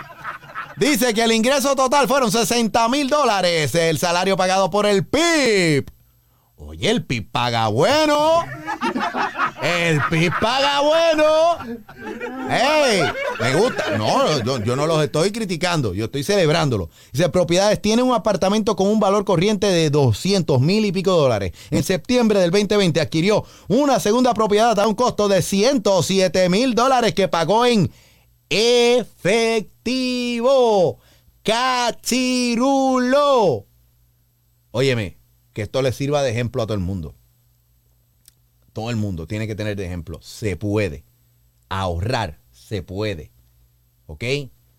Dice 0.77 1.13
que 1.13 1.23
el 1.23 1.31
ingreso 1.31 1.75
total 1.75 2.07
fueron 2.07 2.31
60 2.31 2.87
mil 2.89 3.09
dólares, 3.09 3.75
el 3.75 3.97
salario 3.99 4.37
pagado 4.37 4.69
por 4.69 4.85
el 4.85 5.05
PIB 5.05 5.85
Oye, 6.63 6.91
el 6.91 7.03
PIB 7.03 7.31
paga 7.31 7.69
bueno. 7.69 8.43
El 9.63 9.99
PIB 10.11 10.31
paga 10.39 10.81
bueno. 10.81 11.57
¡Ey! 12.51 13.01
Me 13.39 13.55
gusta. 13.55 13.97
No, 13.97 14.59
yo, 14.63 14.75
no 14.75 14.85
los 14.85 15.03
estoy 15.03 15.31
criticando. 15.31 15.95
Yo 15.95 16.05
estoy 16.05 16.23
celebrándolo. 16.23 16.91
Dice, 17.11 17.29
propiedades 17.29 17.81
tiene 17.81 18.03
un 18.03 18.13
apartamento 18.13 18.75
con 18.75 18.85
un 18.87 18.99
valor 18.99 19.25
corriente 19.25 19.65
de 19.65 19.89
200 19.89 20.61
mil 20.61 20.85
y 20.85 20.91
pico 20.91 21.13
dólares. 21.13 21.51
En 21.71 21.81
septiembre 21.83 22.39
del 22.39 22.51
2020 22.51 23.01
adquirió 23.01 23.43
una 23.67 23.99
segunda 23.99 24.35
propiedad 24.35 24.79
a 24.79 24.87
un 24.87 24.93
costo 24.93 25.27
de 25.27 25.41
107 25.41 26.47
mil 26.49 26.75
dólares 26.75 27.15
que 27.15 27.27
pagó 27.27 27.65
en 27.65 27.91
efectivo. 28.49 29.79
Cachirulo. 31.41 32.85
Óyeme, 34.69 35.20
que 35.53 35.63
esto 35.63 35.81
le 35.81 35.91
sirva 35.91 36.23
de 36.23 36.31
ejemplo 36.31 36.61
a 36.61 36.65
todo 36.65 36.75
el 36.75 36.81
mundo. 36.81 37.15
Todo 38.73 38.89
el 38.89 38.95
mundo 38.95 39.27
tiene 39.27 39.47
que 39.47 39.55
tener 39.55 39.75
de 39.75 39.85
ejemplo. 39.85 40.19
Se 40.21 40.55
puede. 40.55 41.03
Ahorrar 41.69 42.39
se 42.51 42.83
puede. 42.83 43.31
¿Ok? 44.05 44.23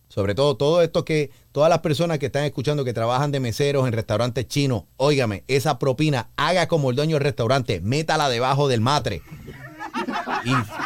Sobre 0.08 0.34
todo, 0.34 0.56
todo 0.58 0.82
esto 0.82 1.06
que 1.06 1.30
todas 1.52 1.70
las 1.70 1.78
personas 1.78 2.18
que 2.18 2.26
están 2.26 2.44
escuchando 2.44 2.84
que 2.84 2.92
trabajan 2.92 3.32
de 3.32 3.40
meseros 3.40 3.86
en 3.86 3.94
restaurantes 3.94 4.46
chinos, 4.46 4.84
óigame, 4.98 5.44
esa 5.48 5.78
propina, 5.78 6.28
haga 6.36 6.68
como 6.68 6.90
el 6.90 6.96
dueño 6.96 7.16
del 7.16 7.24
restaurante, 7.24 7.80
métala 7.80 8.28
debajo 8.28 8.68
del 8.68 8.82
matre. 8.82 9.22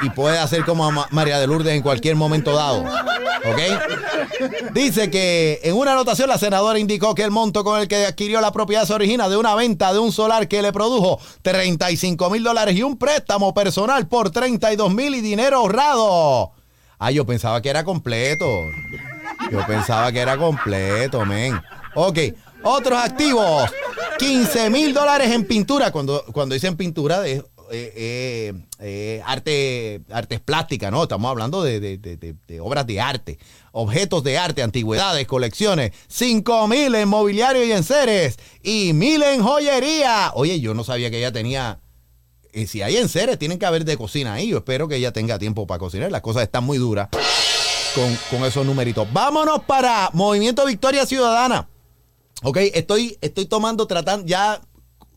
Y, 0.02 0.10
puede 0.10 0.38
hacer 0.38 0.64
como 0.64 0.90
María 1.10 1.38
de 1.38 1.46
Lourdes 1.46 1.74
en 1.74 1.82
cualquier 1.82 2.16
momento 2.16 2.54
dado. 2.54 2.84
¿Ok? 2.84 4.72
Dice 4.72 5.10
que 5.10 5.60
en 5.62 5.76
una 5.76 5.92
anotación 5.92 6.28
la 6.28 6.38
senadora 6.38 6.78
indicó 6.78 7.14
que 7.14 7.22
el 7.22 7.30
monto 7.30 7.64
con 7.64 7.80
el 7.80 7.88
que 7.88 8.06
adquirió 8.06 8.40
la 8.40 8.52
propiedad 8.52 8.84
se 8.84 8.92
origina 8.92 9.28
de 9.28 9.36
una 9.36 9.54
venta 9.54 9.92
de 9.92 9.98
un 9.98 10.12
solar 10.12 10.48
que 10.48 10.62
le 10.62 10.72
produjo 10.72 11.20
35 11.42 12.30
mil 12.30 12.42
dólares 12.42 12.76
y 12.76 12.82
un 12.82 12.98
préstamo 12.98 13.54
personal 13.54 14.08
por 14.08 14.30
32 14.30 14.92
mil 14.92 15.14
y 15.14 15.20
dinero 15.20 15.58
ahorrado. 15.58 16.52
Ah, 16.98 17.10
yo 17.10 17.26
pensaba 17.26 17.60
que 17.60 17.70
era 17.70 17.84
completo. 17.84 18.46
Yo 19.50 19.64
pensaba 19.66 20.10
que 20.12 20.20
era 20.20 20.36
completo, 20.36 21.24
men. 21.24 21.60
Ok, 21.94 22.18
otros 22.62 22.98
activos. 22.98 23.70
15 24.18 24.70
mil 24.70 24.92
dólares 24.92 25.30
en 25.30 25.44
pintura. 25.44 25.90
Cuando, 25.90 26.24
cuando 26.32 26.54
dicen 26.54 26.76
pintura, 26.76 27.20
de 27.20 27.44
eh, 27.70 27.92
eh, 27.96 28.52
eh, 28.80 29.22
arte, 29.24 30.00
artes 30.10 30.40
plásticas, 30.40 30.90
¿no? 30.90 31.02
Estamos 31.02 31.30
hablando 31.30 31.62
de, 31.62 32.34
obras 32.60 32.86
de 32.86 33.00
arte, 33.00 33.38
objetos 33.72 34.22
de 34.24 34.38
arte, 34.38 34.62
antigüedades, 34.62 35.26
colecciones, 35.26 35.92
5 36.08 36.68
mil 36.68 36.94
en 36.94 37.08
mobiliario 37.08 37.64
y 37.64 37.72
en 37.72 37.84
seres 37.84 38.38
y 38.62 38.92
mil 38.92 39.22
en 39.22 39.42
joyería. 39.42 40.32
Oye, 40.34 40.60
yo 40.60 40.74
no 40.74 40.84
sabía 40.84 41.10
que 41.10 41.18
ella 41.18 41.32
tenía... 41.32 41.80
Si 42.66 42.80
hay 42.80 42.96
en 42.96 43.10
seres, 43.10 43.38
tienen 43.38 43.58
que 43.58 43.66
haber 43.66 43.84
de 43.84 43.98
cocina 43.98 44.34
ahí. 44.34 44.48
Yo 44.48 44.58
espero 44.58 44.88
que 44.88 44.96
ella 44.96 45.12
tenga 45.12 45.38
tiempo 45.38 45.66
para 45.66 45.78
cocinar. 45.78 46.10
Las 46.10 46.22
cosas 46.22 46.42
están 46.42 46.64
muy 46.64 46.78
duras 46.78 47.08
con, 47.94 48.18
con 48.30 48.46
esos 48.46 48.64
numeritos. 48.64 49.06
Vámonos 49.12 49.62
para 49.64 50.08
Movimiento 50.14 50.64
Victoria 50.64 51.04
Ciudadana. 51.04 51.68
Ok, 52.42 52.58
estoy, 52.74 53.16
estoy 53.22 53.46
tomando, 53.46 53.86
tratando, 53.86 54.26
ya 54.26 54.60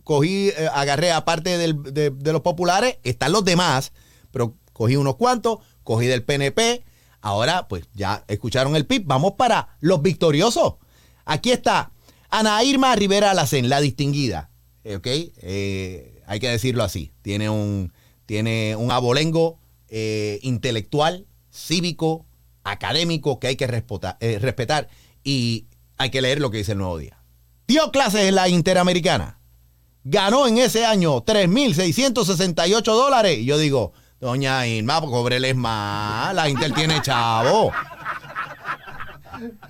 cogí, 0.10 0.50
eh, 0.50 0.68
agarré 0.74 1.12
aparte 1.12 1.60
de, 1.60 2.32
los 2.34 2.42
populares, 2.42 2.98
están 3.04 3.32
los 3.32 3.46
demás, 3.46 3.92
pero 4.32 4.56
cogí 4.74 4.96
unos 4.96 5.18
cuantos, 5.18 5.60
cogí 5.84 6.08
del 6.08 6.24
PNP. 6.24 6.84
Ahora, 7.22 7.68
pues 7.68 7.84
ya 7.94 8.24
escucharon 8.28 8.76
el 8.76 8.88
PIB. 8.88 9.04
Vamos 9.06 9.34
para 9.34 9.78
los 9.82 10.02
victoriosos. 10.02 10.78
Aquí 11.26 11.52
está 11.52 11.92
Ana 12.32 12.64
Irma 12.64 12.96
Rivera 12.96 13.30
Alacén, 13.30 13.70
la 13.70 13.82
distinguida. 13.82 14.50
Eh, 14.84 14.96
¿Ok? 14.96 15.06
Eh, 15.06 16.24
hay 16.26 16.40
que 16.40 16.50
decirlo 16.50 16.84
así. 16.84 17.12
Tiene 17.22 17.52
un, 17.52 17.94
tiene 18.26 18.76
un 18.76 18.92
abolengo 18.92 19.60
intelectual, 20.42 21.28
cívico, 21.52 22.26
académico 22.64 23.40
que 23.40 23.46
hay 23.46 23.56
que 23.58 23.68
respetar 23.68 24.88
y 25.24 25.68
hay 25.98 26.10
que 26.10 26.22
leer 26.22 26.40
lo 26.40 26.50
que 26.50 26.58
dice 26.58 26.72
el 26.72 26.80
nuevo 26.80 26.98
día. 26.98 27.22
Dio 27.68 27.92
clases 27.92 28.22
en 28.22 28.34
la 28.34 28.50
Interamericana 28.50 29.39
ganó 30.04 30.48
en 30.48 30.58
ese 30.58 30.86
año 30.86 31.24
3.668 31.24 32.84
dólares. 32.84 33.38
Y 33.40 33.46
yo 33.46 33.58
digo, 33.58 33.94
doña 34.20 34.66
Irma, 34.68 35.02
cobreles 35.02 35.56
más. 35.56 36.34
La 36.34 36.50
Intel 36.50 36.74
tiene 36.74 37.02
chavo. 37.02 37.72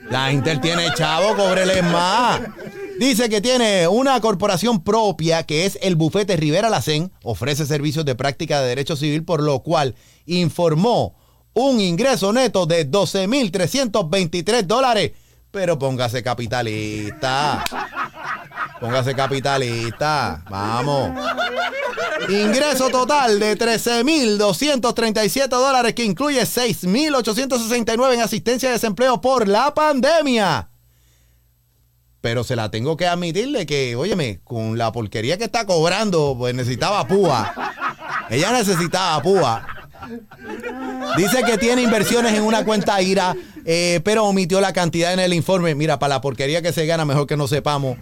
La 0.10 0.32
Intel 0.32 0.60
tiene 0.60 0.88
chavo, 0.96 1.36
cobreles 1.36 1.84
más. 1.84 2.42
Dice 3.00 3.30
que 3.30 3.40
tiene 3.40 3.88
una 3.88 4.20
corporación 4.20 4.84
propia 4.84 5.44
que 5.44 5.66
es 5.66 5.80
el 5.82 5.96
bufete 5.96 6.36
Rivera 6.36 6.70
Lacén. 6.70 7.12
Ofrece 7.24 7.66
servicios 7.66 8.04
de 8.04 8.16
práctica 8.16 8.60
de 8.62 8.68
derecho 8.68 8.96
civil, 8.96 9.24
por 9.24 9.42
lo 9.42 9.60
cual 9.60 9.96
informó 10.26 11.16
un 11.54 11.80
ingreso 11.80 12.34
neto 12.34 12.66
de 12.66 12.90
12.323 12.90 14.64
dólares. 14.64 15.12
Pero 15.52 15.80
póngase 15.80 16.22
capitalista. 16.22 17.64
Póngase 18.80 19.14
capitalista. 19.14 20.44
Vamos. 20.50 21.12
Ingreso 22.30 22.90
total 22.90 23.40
de 23.40 23.58
13.237 23.58 25.48
dólares 25.48 25.94
que 25.94 26.04
incluye 26.04 26.42
6.869 26.42 28.14
en 28.14 28.22
asistencia 28.22 28.70
de 28.70 28.74
desempleo 28.74 29.20
por 29.20 29.48
la 29.48 29.74
pandemia. 29.74 30.70
Pero 32.22 32.44
se 32.44 32.56
la 32.56 32.70
tengo 32.70 32.98
que 32.98 33.08
admitirle 33.08 33.66
que, 33.66 33.96
óyeme, 33.96 34.42
con 34.44 34.78
la 34.78 34.92
porquería 34.92 35.38
que 35.38 35.46
está 35.46 35.66
cobrando, 35.66 36.36
pues 36.38 36.54
necesitaba 36.54 37.08
púa. 37.08 37.54
Ella 38.30 38.52
necesitaba 38.52 39.22
púa. 39.22 39.66
Dice 41.16 41.44
que 41.44 41.58
tiene 41.58 41.82
inversiones 41.82 42.34
en 42.34 42.44
una 42.44 42.66
cuenta 42.66 43.02
IRA, 43.02 43.36
eh, 43.66 44.02
pero 44.04 44.26
omitió 44.26 44.60
la 44.60 44.74
cantidad 44.74 45.14
en 45.14 45.20
el 45.20 45.34
informe. 45.34 45.76
Mira, 45.76 46.00
para 46.00 46.16
la 46.16 46.22
porquería 46.22 46.62
que 46.62 46.74
se 46.74 46.86
gana, 46.86 47.06
mejor 47.06 47.26
que 47.28 47.38
no 47.38 47.48
sepamos. 47.48 47.98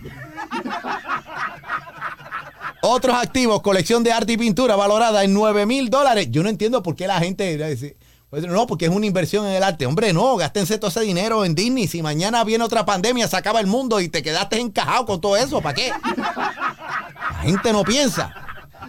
Otros 2.90 3.18
activos, 3.18 3.62
colección 3.62 4.02
de 4.02 4.14
arte 4.14 4.32
y 4.32 4.38
pintura 4.38 4.78
valorada 4.78 5.26
en 5.26 5.34
9 5.34 5.66
mil 5.66 5.90
dólares. 5.90 6.30
Yo 6.32 6.42
no 6.42 6.48
entiendo 6.48 6.82
por 6.82 6.96
qué 6.96 7.06
la 7.06 7.20
gente 7.20 7.58
dice, 7.58 7.98
pues, 8.30 8.48
no, 8.48 8.66
porque 8.66 8.86
es 8.86 8.92
una 8.92 9.06
inversión 9.06 9.46
en 9.46 9.56
el 9.56 9.64
arte. 9.64 9.86
Hombre, 9.86 10.14
no, 10.14 10.38
gástense 10.38 10.78
todo 10.78 10.90
ese 10.90 11.02
dinero 11.02 11.44
en 11.44 11.54
Disney. 11.54 11.90
Si 11.90 12.02
mañana 12.02 12.46
viene 12.46 12.64
otra 12.64 12.86
pandemia, 12.86 13.28
se 13.28 13.36
acaba 13.36 13.60
el 13.60 13.68
mundo 13.68 14.00
y 14.00 14.08
te 14.08 14.24
quedaste 14.24 14.62
encajado 14.62 15.06
con 15.06 15.20
todo 15.20 15.36
eso, 15.36 15.60
¿para 15.60 15.76
qué? 15.76 15.92
La 15.92 17.40
gente 17.42 17.74
no 17.74 17.84
piensa. 17.84 18.34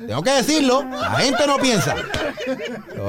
Tengo 0.06 0.22
que 0.22 0.30
decirlo, 0.30 0.84
la 0.84 1.18
gente 1.18 1.44
no 1.48 1.56
piensa. 1.56 1.96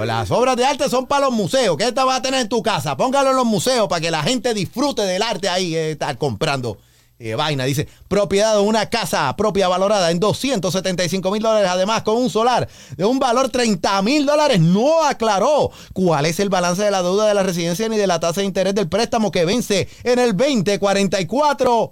las 0.06 0.32
obras 0.32 0.56
de 0.56 0.65
arte 0.65 0.89
son 0.89 1.06
para 1.06 1.25
los 1.25 1.36
museos. 1.36 1.78
¿Qué 1.78 1.91
te 1.91 2.04
vas 2.04 2.17
a 2.17 2.21
tener 2.23 2.41
en 2.41 2.49
tu 2.49 2.63
casa? 2.63 2.97
Póngalo 2.97 3.30
en 3.30 3.36
los 3.36 3.45
museos 3.45 3.88
para 3.88 4.02
que 4.02 4.10
la 4.10 4.23
gente 4.23 4.56
disfrute 4.56 5.04
del 5.04 5.21
arte 5.21 5.49
ahí, 5.49 5.75
eh, 5.75 5.91
estar 5.91 6.17
comprando 6.17 6.80
eh, 7.19 7.36
vaina. 7.36 7.65
Dice, 7.65 7.88
propiedad 8.08 8.55
de 8.55 8.62
una 8.62 8.89
casa 8.89 9.36
propia 9.36 9.67
valorada 9.67 10.10
en 10.10 10.19
275 10.19 11.32
mil 11.32 11.41
dólares, 11.41 11.69
además 11.69 12.03
con 12.03 12.15
un 12.17 12.29
solar 12.29 12.67
de 12.95 13.05
un 13.05 13.19
valor 13.19 13.49
30 13.49 14.01
mil 14.01 14.25
dólares. 14.25 14.60
No 14.62 15.03
aclaró 15.03 15.71
cuál 15.93 16.25
es 16.25 16.39
el 16.39 16.49
balance 16.49 16.84
de 16.84 16.91
la 16.91 17.03
deuda 17.03 17.27
de 17.27 17.34
la 17.34 17.43
residencia 17.43 17.89
ni 17.89 17.97
de 17.97 18.08
la 18.08 18.19
tasa 18.19 18.41
de 18.41 18.47
interés 18.47 18.73
del 18.73 18.88
préstamo 18.88 19.32
que 19.32 19.45
vence 19.45 19.89
en 20.03 20.17
el 20.17 20.36
2044. 20.36 21.91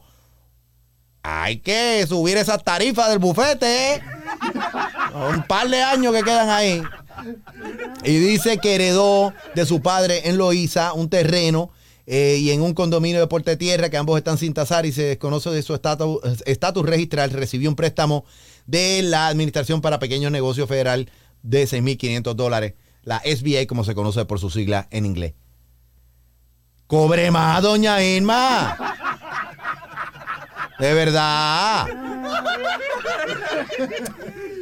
Hay 1.24 1.60
que 1.60 2.06
subir 2.08 2.38
esa 2.38 2.58
tarifa 2.58 3.10
del 3.10 3.20
bufete. 3.20 3.96
¿eh? 3.96 4.02
Un 5.30 5.44
par 5.44 5.68
de 5.68 5.82
años 5.82 6.13
que 6.13 6.24
quedan 6.24 6.50
ahí. 6.50 6.82
Y 8.04 8.18
dice 8.18 8.60
que 8.60 8.76
heredó 8.76 9.34
de 9.56 9.66
su 9.66 9.82
padre 9.82 10.30
en 10.30 10.38
Loíza 10.38 10.94
un 10.94 11.10
terreno 11.10 11.72
eh, 12.10 12.38
y 12.39 12.52
en 12.52 12.62
un 12.62 12.74
condominio 12.74 13.20
de 13.20 13.28
Puerto 13.28 13.52
de 13.52 13.58
Tierra 13.58 13.89
que 13.89 13.98
ambos 13.98 14.17
están 14.17 14.38
sin 14.38 14.54
tasar 14.54 14.86
y 14.86 14.93
se 14.93 15.04
desconoce 15.04 15.50
de 15.50 15.62
su 15.62 15.76
estatus, 15.76 16.20
estatus 16.46 16.86
registral, 16.86 17.32
recibió 17.32 17.70
un 17.70 17.76
préstamo 17.76 18.24
de 18.65 19.02
la 19.02 19.28
Administración 19.28 19.82
para 19.82 20.00
Pequeños 20.00 20.32
Negocios 20.32 20.70
Federal 20.70 21.12
de 21.43 21.65
6.500 21.65 22.34
dólares, 22.34 22.76
la 23.04 23.22
SBA 23.26 23.67
como 23.67 23.84
se 23.84 23.93
conoce 23.93 24.24
por 24.24 24.39
su 24.39 24.50
sigla 24.50 24.88
en 24.89 25.06
inglés. 25.06 25.34
Cobre 26.88 27.30
más, 27.30 27.62
doña 27.62 28.02
Irma. 28.02 28.78
De 30.80 30.93
verdad. 30.93 31.88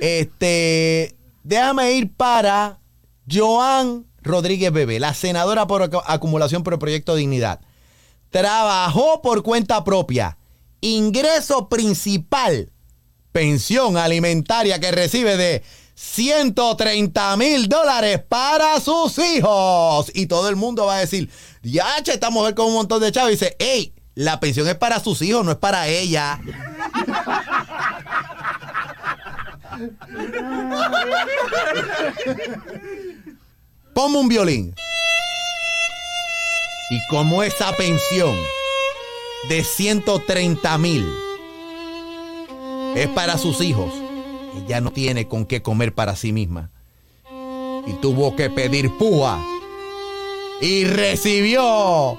Este, 0.01 1.15
déjame 1.43 1.91
ir 1.91 2.11
para 2.11 2.79
Joan 3.31 4.07
Rodríguez 4.25 4.73
Bebé, 4.73 4.99
la 4.99 5.13
senadora 5.13 5.67
por 5.67 5.89
acumulación 6.05 6.63
por 6.63 6.73
el 6.73 6.79
proyecto 6.79 7.15
Dignidad. 7.15 7.61
Trabajó 8.31 9.21
por 9.21 9.43
cuenta 9.43 9.83
propia. 9.83 10.37
Ingreso 10.81 11.69
principal. 11.69 12.71
Pensión 13.31 13.97
alimentaria 13.97 14.79
que 14.79 14.91
recibe 14.91 15.37
de 15.37 15.63
130 15.93 17.37
mil 17.37 17.69
dólares 17.69 18.21
para 18.27 18.79
sus 18.81 19.19
hijos. 19.19 20.11
Y 20.13 20.25
todo 20.25 20.49
el 20.49 20.55
mundo 20.55 20.87
va 20.87 20.95
a 20.95 20.99
decir, 20.99 21.29
ya, 21.61 21.97
esta 21.97 22.31
mujer 22.31 22.55
con 22.55 22.67
un 22.67 22.73
montón 22.73 23.01
de 23.01 23.11
chavos. 23.11 23.29
Y 23.29 23.33
dice, 23.33 23.55
hey, 23.59 23.93
la 24.15 24.39
pensión 24.39 24.67
es 24.67 24.75
para 24.75 24.99
sus 24.99 25.21
hijos, 25.21 25.45
no 25.45 25.51
es 25.51 25.57
para 25.57 25.87
ella. 25.87 26.41
Ponme 33.95 34.17
un 34.17 34.27
violín. 34.27 34.75
Y 36.89 37.07
como 37.07 37.43
esa 37.43 37.71
pensión 37.77 38.35
de 39.47 39.63
130 39.63 40.77
mil 40.79 41.09
es 42.93 43.07
para 43.07 43.37
sus 43.37 43.61
hijos, 43.61 43.93
ella 44.57 44.81
no 44.81 44.91
tiene 44.91 45.29
con 45.29 45.45
qué 45.45 45.61
comer 45.61 45.95
para 45.95 46.17
sí 46.17 46.33
misma. 46.33 46.71
Y 47.87 47.93
tuvo 48.01 48.35
que 48.35 48.49
pedir 48.49 48.97
púa. 48.97 49.41
Y 50.59 50.83
recibió 50.83 52.17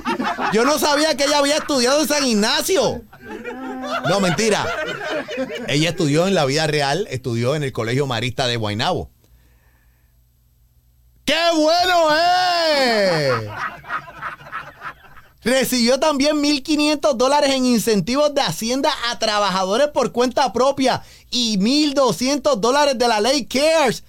Yo 0.53 0.65
no 0.65 0.77
sabía 0.81 1.17
que 1.17 1.27
ella 1.27 1.39
había 1.39 1.59
estudiado 1.59 2.01
en 2.01 2.09
San 2.09 2.27
Ignacio. 2.27 3.05
No, 4.09 4.21
mentira. 4.21 4.67
Ella 5.69 5.91
estudió 5.91 6.27
en 6.27 6.35
la 6.35 6.45
vida 6.45 6.67
real, 6.67 7.07
estudió 7.11 7.55
en 7.55 7.63
el 7.63 7.73
Colegio 7.73 8.07
Marista 8.07 8.47
de 8.47 8.57
Guaynabo. 8.57 9.11
¡Qué 11.25 11.39
bueno, 11.55 12.09
eh! 12.17 13.49
Recibió 15.43 15.99
también 15.99 16.43
1.500 16.43 17.15
dólares 17.15 17.51
en 17.51 17.65
incentivos 17.65 18.35
de 18.35 18.43
Hacienda 18.43 18.93
a 19.11 19.19
trabajadores 19.19 19.89
por 19.89 20.13
cuenta 20.13 20.53
propia 20.53 21.03
y 21.31 21.57
1.200 21.59 22.57
dólares 22.57 22.99
de 22.99 23.09
la 23.09 23.21
ley 23.21 23.47
CARES. 23.47 24.05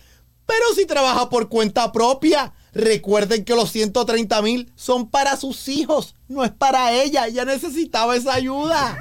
Pero 0.45 0.65
si 0.75 0.85
trabaja 0.85 1.29
por 1.29 1.47
cuenta 1.47 1.91
propia, 1.91 2.53
recuerden 2.73 3.43
que 3.45 3.55
los 3.55 3.71
130 3.71 4.41
mil 4.41 4.71
son 4.75 5.09
para 5.09 5.37
sus 5.37 5.67
hijos, 5.67 6.15
no 6.27 6.43
es 6.43 6.51
para 6.51 6.93
ella. 6.93 7.27
Ella 7.27 7.45
necesitaba 7.45 8.15
esa 8.15 8.33
ayuda. 8.33 8.97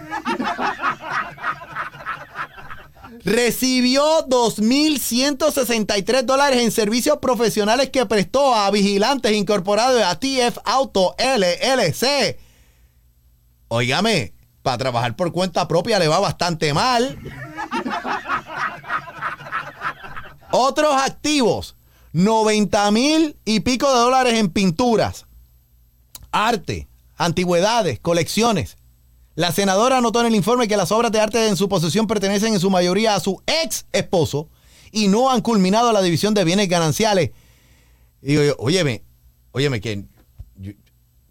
Recibió 3.25 4.27
2.163 4.29 6.23
dólares 6.23 6.63
en 6.63 6.71
servicios 6.71 7.19
profesionales 7.19 7.91
que 7.91 8.07
prestó 8.07 8.55
a 8.55 8.71
Vigilantes 8.71 9.33
Incorporados 9.33 10.03
a 10.03 10.19
TF 10.19 10.59
Auto 10.65 11.15
LLC. 11.19 12.39
Óigame, 13.69 14.33
para 14.63 14.79
trabajar 14.79 15.17
por 15.17 15.33
cuenta 15.33 15.69
propia 15.69 15.99
le 15.99 16.09
va 16.09 16.19
bastante 16.19 16.73
mal. 16.73 17.19
Otros 20.51 20.95
activos, 20.95 21.77
90 22.13 22.91
mil 22.91 23.37
y 23.45 23.61
pico 23.61 23.89
de 23.89 23.99
dólares 23.99 24.35
en 24.35 24.49
pinturas, 24.49 25.27
arte, 26.33 26.89
antigüedades, 27.17 28.01
colecciones. 28.01 28.77
La 29.35 29.53
senadora 29.53 29.99
anotó 29.99 30.21
en 30.21 30.27
el 30.27 30.35
informe 30.35 30.69
que 30.69 30.77
las 30.77 30.93
obras 30.93 31.13
de 31.13 31.21
arte 31.21 31.49
en 31.49 31.57
su 31.57 31.69
posesión 31.69 32.07
pertenecen 32.07 32.53
en 32.53 32.61
su 32.61 32.71
mayoría 32.71 33.15
a 33.15 33.21
su 33.21 33.43
ex 33.47 33.87
esposo 33.93 34.49
y 34.93 35.09
no 35.09 35.31
han 35.31 35.41
culminado 35.41 35.93
la 35.93 36.03
división 36.03 36.35
de 36.35 36.45
bienes 36.45 36.69
gananciales. 36.69 37.31
Y 38.23 38.35
yo, 38.35 38.57
óyeme, 38.59 39.05
óyeme, 39.53 39.81
que 39.81 40.05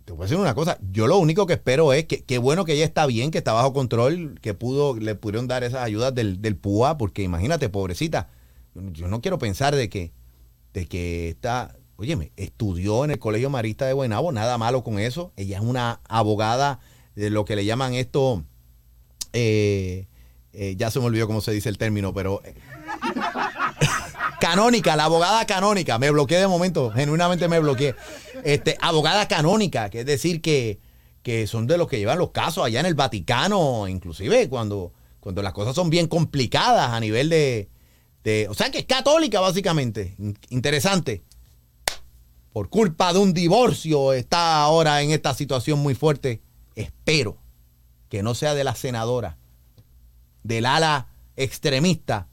te 0.09 0.13
voy 0.13 0.23
a 0.23 0.25
decir 0.25 0.37
una 0.37 0.55
cosa, 0.55 0.79
yo 0.91 1.05
lo 1.05 1.19
único 1.19 1.45
que 1.45 1.53
espero 1.53 1.93
es 1.93 2.05
que 2.05 2.23
qué 2.23 2.39
bueno 2.39 2.65
que 2.65 2.73
ella 2.73 2.85
está 2.85 3.05
bien, 3.05 3.29
que 3.29 3.37
está 3.37 3.53
bajo 3.53 3.73
control, 3.73 4.39
que 4.41 4.55
pudo, 4.55 4.95
le 4.95 5.13
pudieron 5.13 5.47
dar 5.47 5.63
esas 5.63 5.83
ayudas 5.83 6.15
del, 6.15 6.41
del 6.41 6.55
PUA, 6.55 6.97
porque 6.97 7.21
imagínate, 7.21 7.69
pobrecita, 7.69 8.29
yo 8.73 9.07
no 9.07 9.21
quiero 9.21 9.37
pensar 9.37 9.75
de 9.75 9.87
que, 9.87 10.11
de 10.73 10.87
que 10.87 11.29
está, 11.29 11.75
óyeme, 11.97 12.31
estudió 12.37 13.03
en 13.05 13.11
el 13.11 13.19
Colegio 13.19 13.49
Marista 13.49 13.85
de 13.85 13.93
Buenabo, 13.93 14.31
nada 14.31 14.57
malo 14.57 14.83
con 14.83 14.99
eso, 14.99 15.33
ella 15.35 15.57
es 15.57 15.63
una 15.63 16.01
abogada 16.07 16.79
de 17.15 17.29
lo 17.29 17.45
que 17.45 17.55
le 17.55 17.65
llaman 17.65 17.93
esto, 17.93 18.43
eh, 19.33 20.07
eh, 20.53 20.75
ya 20.77 20.91
se 20.91 20.99
me 20.99 21.05
olvidó 21.05 21.27
cómo 21.27 21.41
se 21.41 21.51
dice 21.51 21.69
el 21.69 21.77
término, 21.77 22.13
pero... 22.13 22.41
Eh, 22.43 22.55
canónica, 24.39 24.95
la 24.95 25.05
abogada 25.05 25.45
canónica. 25.45 25.99
Me 25.99 26.09
bloqueé 26.11 26.39
de 26.39 26.47
momento, 26.47 26.91
genuinamente 26.91 27.47
me 27.47 27.59
bloqueé. 27.59 27.95
Este, 28.43 28.77
abogada 28.81 29.27
canónica, 29.27 29.89
que 29.89 30.01
es 30.01 30.05
decir 30.05 30.41
que, 30.41 30.79
que 31.21 31.45
son 31.45 31.67
de 31.67 31.77
los 31.77 31.87
que 31.87 31.99
llevan 31.99 32.17
los 32.17 32.31
casos 32.31 32.65
allá 32.65 32.79
en 32.79 32.85
el 32.85 32.95
Vaticano, 32.95 33.87
inclusive 33.87 34.49
cuando, 34.49 34.93
cuando 35.19 35.41
las 35.41 35.53
cosas 35.53 35.75
son 35.75 35.89
bien 35.89 36.07
complicadas 36.07 36.91
a 36.91 36.99
nivel 36.99 37.29
de, 37.29 37.69
O 38.49 38.53
sea 38.53 38.69
que 38.69 38.79
es 38.79 38.85
católica 38.85 39.39
básicamente. 39.39 40.15
Interesante. 40.49 41.23
Por 42.53 42.69
culpa 42.69 43.13
de 43.13 43.19
un 43.19 43.33
divorcio 43.33 44.13
está 44.13 44.61
ahora 44.61 45.01
en 45.01 45.11
esta 45.11 45.33
situación 45.33 45.79
muy 45.79 45.95
fuerte 45.95 46.41
espero 46.75 47.37
que 48.09 48.23
no 48.23 48.33
sea 48.33 48.53
de 48.53 48.63
la 48.63 48.75
senadora, 48.75 49.37
del 50.43 50.65
ala 50.65 51.09
extremista 51.35 52.27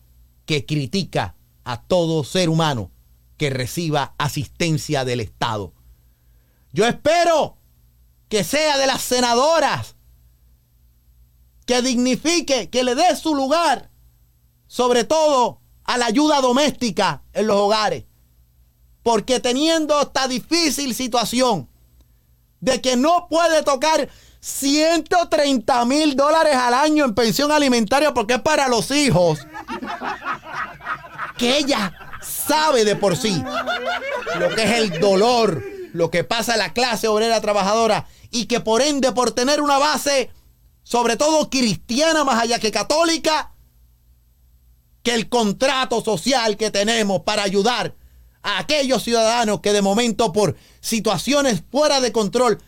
que 0.47 0.65
critica 0.65 1.37
a 1.65 1.83
todo 1.83 2.25
ser 2.25 2.49
humano 2.49 2.91
que 3.37 3.51
reciba 3.51 4.15
asistencia 4.19 5.05
del 5.05 5.21
Estado. 5.21 5.75
Yo 6.73 6.87
espero 6.87 7.59
que 8.29 8.45
sea 8.45 8.79
de 8.79 8.87
las 8.87 9.03
senadoras 9.03 9.97
que 11.67 11.83
dignifique, 11.83 12.71
que 12.71 12.85
le 12.85 12.95
dé 12.95 13.15
su 13.17 13.35
lugar, 13.35 13.91
sobre 14.67 15.05
todo 15.05 15.61
a 15.87 15.97
la 15.97 16.07
ayuda 16.07 16.41
doméstica 16.41 17.23
en 17.33 17.47
los 17.47 17.57
hogares. 17.57 18.05
Porque 19.03 19.41
teniendo 19.41 20.01
esta 20.01 20.27
difícil 20.27 20.95
situación 20.95 21.69
de 22.61 22.81
que 22.81 22.97
no 22.97 23.29
puede 23.31 23.63
tocar 23.63 24.09
130 24.41 25.85
mil 25.85 26.17
dólares 26.17 26.55
al 26.57 26.75
año 26.75 27.05
en 27.05 27.15
pensión 27.15 27.53
alimentaria 27.53 28.15
porque 28.15 28.35
es 28.35 28.41
para 28.43 28.69
los 28.69 28.91
hijos. 28.91 29.41
Que 31.39 31.59
ella 31.59 31.93
sabe 32.23 32.85
de 32.85 32.97
por 32.97 33.17
sí 33.17 33.43
lo 34.39 34.49
que 34.55 34.63
es 34.63 34.71
el 34.73 35.01
dolor, 35.01 35.63
lo 35.93 36.11
que 36.11 36.25
pasa 36.25 36.55
a 36.55 36.57
la 36.57 36.73
clase 36.73 37.09
obrera 37.09 37.41
trabajadora 37.41 38.07
y 38.31 38.47
que 38.47 38.61
por 38.61 38.83
ende 38.83 39.13
por 39.13 39.33
tener 39.33 39.61
una 39.61 39.79
base, 39.79 40.31
sobre 40.83 41.17
todo 41.17 41.51
cristiana 41.51 42.25
más 42.25 42.43
allá 42.43 42.59
que 42.59 42.71
católica, 42.71 43.53
que 45.07 45.15
el 45.15 45.29
contrato 45.29 46.03
social 46.03 46.57
que 46.57 46.73
tenemos 46.73 47.21
para 47.21 47.45
ayudar 47.45 47.95
a 48.43 48.59
aquellos 48.59 49.05
ciudadanos 49.05 49.61
que 49.61 49.73
de 49.73 49.81
momento 49.81 50.33
por 50.33 50.57
situaciones 50.81 51.63
fuera 51.71 52.01
de 52.01 52.11
control 52.11 52.61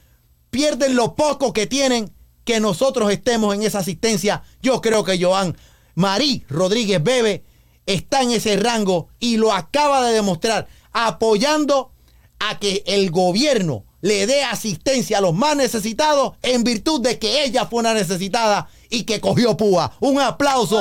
pierden 0.49 0.95
lo 0.95 1.17
poco 1.17 1.53
que 1.53 1.67
tienen, 1.67 2.15
que 2.45 2.61
nosotros 2.61 3.11
estemos 3.11 3.57
en 3.57 3.65
esa 3.65 3.81
asistencia. 3.81 4.45
Yo 4.63 4.81
creo 4.81 5.03
que 5.03 5.21
Joan 5.21 5.57
Marí 5.97 6.45
Rodríguez 6.49 7.03
Bebe 7.03 7.43
está 7.87 8.23
en 8.23 8.31
ese 8.31 8.57
rango 8.57 9.09
y 9.19 9.37
lo 9.37 9.53
acaba 9.53 10.07
de 10.07 10.15
demostrar, 10.15 10.69
apoyando 10.93 11.91
a 12.39 12.61
que 12.61 12.85
el 12.87 13.11
gobierno 13.11 13.85
le 14.01 14.29
dé 14.29 14.45
asistencia 14.45 15.19
a 15.19 15.23
los 15.23 15.35
más 15.35 15.57
necesitados 15.57 16.35
en 16.43 16.63
virtud 16.63 17.01
de 17.01 17.19
que 17.19 17.43
ella 17.43 17.67
fue 17.67 17.81
una 17.81 17.95
necesitada 17.95 18.69
y 18.91 19.03
que 19.03 19.21
cogió 19.21 19.57
púa. 19.57 19.97
Un 19.99 20.21
aplauso. 20.21 20.81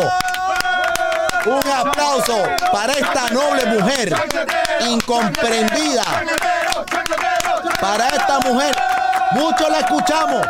Un 1.47 1.71
aplauso 1.71 2.43
para 2.73 2.91
esta 2.91 3.29
noble 3.29 3.65
mujer 3.67 4.13
incomprendida. 4.89 6.03
Para 7.79 8.09
esta 8.09 8.39
mujer 8.41 8.75
mucho 9.31 9.69
la 9.69 9.79
escuchamos, 9.79 10.45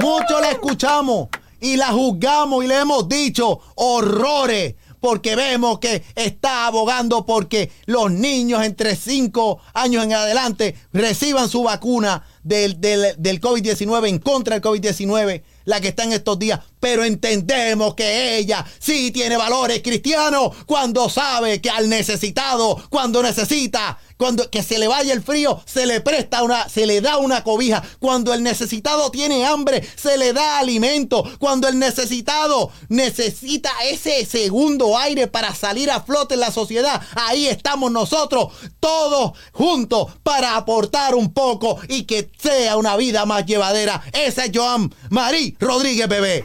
mucho 0.00 0.40
la 0.40 0.50
escuchamos 0.52 1.28
y 1.60 1.76
la 1.76 1.88
juzgamos 1.88 2.64
y 2.64 2.68
le 2.68 2.78
hemos 2.78 3.06
dicho 3.06 3.60
horrores 3.74 4.76
porque 5.00 5.36
vemos 5.36 5.78
que 5.78 6.04
está 6.14 6.66
abogando 6.66 7.26
porque 7.26 7.70
los 7.84 8.10
niños 8.10 8.64
entre 8.64 8.96
5 8.96 9.58
años 9.74 10.04
en 10.04 10.14
adelante 10.14 10.74
reciban 10.92 11.50
su 11.50 11.64
vacuna 11.64 12.24
del, 12.42 12.80
del, 12.80 13.14
del 13.18 13.40
COVID-19 13.42 14.08
en 14.08 14.18
contra 14.18 14.58
del 14.58 14.62
COVID-19 14.62 15.42
la 15.64 15.80
que 15.80 15.88
está 15.88 16.04
en 16.04 16.12
estos 16.12 16.38
días, 16.38 16.60
pero 16.78 17.04
entendemos 17.04 17.94
que 17.94 18.38
ella 18.38 18.64
sí 18.78 19.10
tiene 19.10 19.36
valores 19.36 19.82
cristianos 19.82 20.56
cuando 20.66 21.08
sabe 21.08 21.60
que 21.60 21.70
al 21.70 21.88
necesitado, 21.88 22.82
cuando 22.90 23.22
necesita, 23.22 23.98
cuando 24.20 24.50
que 24.50 24.62
se 24.62 24.78
le 24.78 24.86
vaya 24.86 25.14
el 25.14 25.22
frío, 25.22 25.62
se 25.64 25.86
le 25.86 26.02
presta 26.02 26.42
una, 26.42 26.68
se 26.68 26.84
le 26.84 27.00
da 27.00 27.16
una 27.16 27.42
cobija. 27.42 27.82
Cuando 28.00 28.34
el 28.34 28.42
necesitado 28.42 29.10
tiene 29.10 29.46
hambre, 29.46 29.82
se 29.96 30.18
le 30.18 30.34
da 30.34 30.58
alimento. 30.58 31.24
Cuando 31.38 31.66
el 31.68 31.78
necesitado 31.78 32.70
necesita 32.90 33.70
ese 33.90 34.26
segundo 34.26 34.98
aire 34.98 35.26
para 35.26 35.54
salir 35.54 35.90
a 35.90 36.02
flote 36.02 36.34
en 36.34 36.40
la 36.40 36.52
sociedad, 36.52 37.00
ahí 37.14 37.46
estamos 37.46 37.90
nosotros, 37.90 38.52
todos 38.78 39.32
juntos, 39.52 40.08
para 40.22 40.54
aportar 40.54 41.14
un 41.14 41.32
poco 41.32 41.78
y 41.88 42.02
que 42.04 42.30
sea 42.38 42.76
una 42.76 42.96
vida 42.96 43.24
más 43.24 43.46
llevadera. 43.46 44.02
Esa 44.12 44.44
es 44.44 44.50
Joan 44.54 44.94
Marí 45.08 45.56
Rodríguez 45.58 46.08
Bebé. 46.08 46.44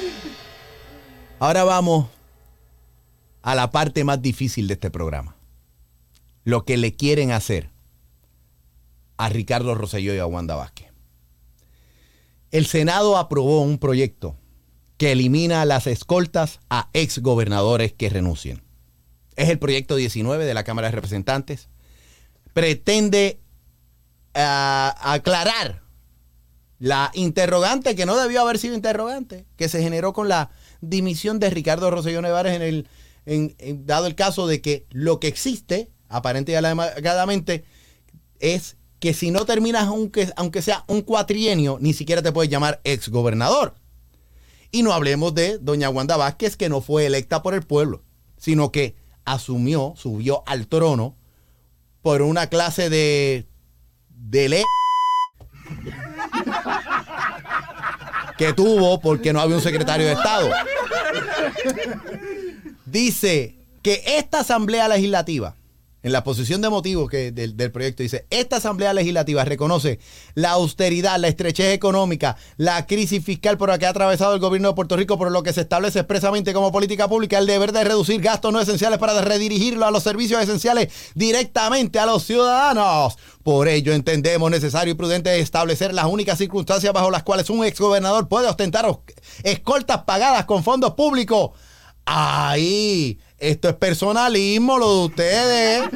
Ahora 1.38 1.64
vamos 1.64 2.06
a 3.42 3.54
la 3.54 3.70
parte 3.70 4.04
más 4.04 4.22
difícil 4.22 4.68
de 4.68 4.74
este 4.74 4.90
programa. 4.90 5.34
lo 6.44 6.64
que 6.64 6.76
le 6.76 6.94
quieren 6.94 7.32
hacer 7.32 7.70
a 9.16 9.28
Ricardo 9.28 9.74
Rosselló 9.74 10.14
y 10.14 10.18
a 10.18 10.26
Wanda 10.26 10.54
Vázquez. 10.54 10.92
El 12.52 12.66
Senado 12.66 13.16
aprobó 13.16 13.62
un 13.62 13.78
proyecto 13.78 14.36
que 14.96 15.10
elimina 15.10 15.64
las 15.64 15.88
escoltas 15.88 16.60
a 16.70 16.88
exgobernadores 16.92 17.92
que 17.92 18.10
renuncien. 18.10 18.62
Es 19.34 19.48
el 19.48 19.58
proyecto 19.58 19.96
19 19.96 20.44
de 20.44 20.54
la 20.54 20.62
Cámara 20.62 20.86
de 20.86 20.92
Representantes. 20.92 21.68
Pretende 22.52 23.40
ah, 24.34 24.94
aclarar 25.00 25.82
la 26.78 27.10
interrogante 27.14 27.96
que 27.96 28.06
no 28.06 28.16
debió 28.16 28.42
haber 28.42 28.58
sido 28.58 28.76
interrogante, 28.76 29.46
que 29.56 29.68
se 29.68 29.82
generó 29.82 30.12
con 30.12 30.28
la 30.28 30.50
dimisión 30.88 31.38
de 31.38 31.50
Ricardo 31.50 31.90
Rosselló 31.90 32.22
Nevares 32.22 32.54
en 32.54 32.62
el, 32.62 32.88
en, 33.26 33.86
dado 33.86 34.06
el 34.06 34.14
caso 34.14 34.46
de 34.46 34.60
que 34.60 34.86
lo 34.90 35.20
que 35.20 35.28
existe, 35.28 35.90
aparente 36.08 36.52
y 36.52 36.54
alegadamente, 36.54 37.64
es 38.38 38.76
que 39.00 39.14
si 39.14 39.30
no 39.30 39.44
terminas 39.44 39.84
aunque, 39.84 40.32
aunque 40.36 40.62
sea 40.62 40.84
un 40.86 41.02
cuatrienio, 41.02 41.78
ni 41.80 41.92
siquiera 41.92 42.22
te 42.22 42.32
puedes 42.32 42.50
llamar 42.50 42.80
exgobernador. 42.84 43.74
Y 44.70 44.82
no 44.82 44.92
hablemos 44.92 45.34
de 45.34 45.58
doña 45.58 45.90
Wanda 45.90 46.16
Vázquez, 46.16 46.56
que 46.56 46.68
no 46.68 46.80
fue 46.80 47.06
electa 47.06 47.42
por 47.42 47.54
el 47.54 47.62
pueblo, 47.62 48.02
sino 48.36 48.72
que 48.72 48.96
asumió, 49.24 49.94
subió 49.96 50.42
al 50.46 50.66
trono 50.66 51.16
por 52.02 52.22
una 52.22 52.48
clase 52.48 52.90
de, 52.90 53.46
de 54.08 54.48
ley 54.48 54.64
que 58.36 58.52
tuvo 58.52 59.00
porque 59.00 59.32
no 59.32 59.40
había 59.40 59.56
un 59.56 59.62
secretario 59.62 60.06
de 60.06 60.12
Estado. 60.12 60.50
Dice 62.86 63.54
que 63.82 64.02
esta 64.06 64.40
Asamblea 64.40 64.88
Legislativa 64.88 65.54
en 66.06 66.12
la 66.12 66.22
posición 66.22 66.62
de 66.62 66.70
motivos 66.70 67.10
que 67.10 67.32
del, 67.32 67.72
proyecto 67.72 68.04
dice, 68.04 68.28
esta 68.30 68.58
Asamblea 68.58 68.94
Legislativa 68.94 69.44
reconoce 69.44 69.98
la 70.34 70.52
austeridad, 70.52 71.18
la 71.18 71.26
estrechez 71.26 71.74
económica, 71.74 72.36
la 72.58 72.86
crisis 72.86 73.24
fiscal 73.24 73.58
por 73.58 73.70
la 73.70 73.78
que 73.80 73.86
ha 73.86 73.88
atravesado 73.88 74.32
el 74.32 74.38
gobierno 74.38 74.68
de 74.68 74.74
Puerto 74.76 74.96
Rico, 74.96 75.18
por 75.18 75.32
lo 75.32 75.42
que 75.42 75.52
se 75.52 75.62
establece 75.62 75.98
expresamente 75.98 76.54
como 76.54 76.70
política 76.70 77.08
pública 77.08 77.38
el 77.38 77.46
deber 77.46 77.72
de 77.72 77.82
reducir 77.82 78.20
gastos 78.20 78.52
no 78.52 78.60
esenciales 78.60 79.00
para 79.00 79.20
redirigirlo 79.20 79.84
a 79.84 79.90
los 79.90 80.04
servicios 80.04 80.40
esenciales 80.40 80.92
directamente 81.16 81.98
a 81.98 82.06
los 82.06 82.22
ciudadanos. 82.22 83.18
Por 83.42 83.66
ello 83.66 83.92
entendemos 83.92 84.48
necesario 84.48 84.92
y 84.92 84.96
prudente 84.96 85.40
establecer 85.40 85.92
las 85.92 86.06
únicas 86.06 86.38
circunstancias 86.38 86.92
bajo 86.92 87.10
las 87.10 87.24
cuales 87.24 87.50
un 87.50 87.64
exgobernador 87.64 88.28
puede 88.28 88.46
ostentar 88.46 88.86
escoltas 89.42 90.04
pagadas 90.04 90.44
con 90.44 90.62
fondos 90.62 90.94
públicos. 90.94 91.50
Ahí 92.04 93.18
esto 93.38 93.68
es 93.68 93.74
personalismo, 93.74 94.78
lo 94.78 94.94
de 94.94 95.04
ustedes. 95.06 95.90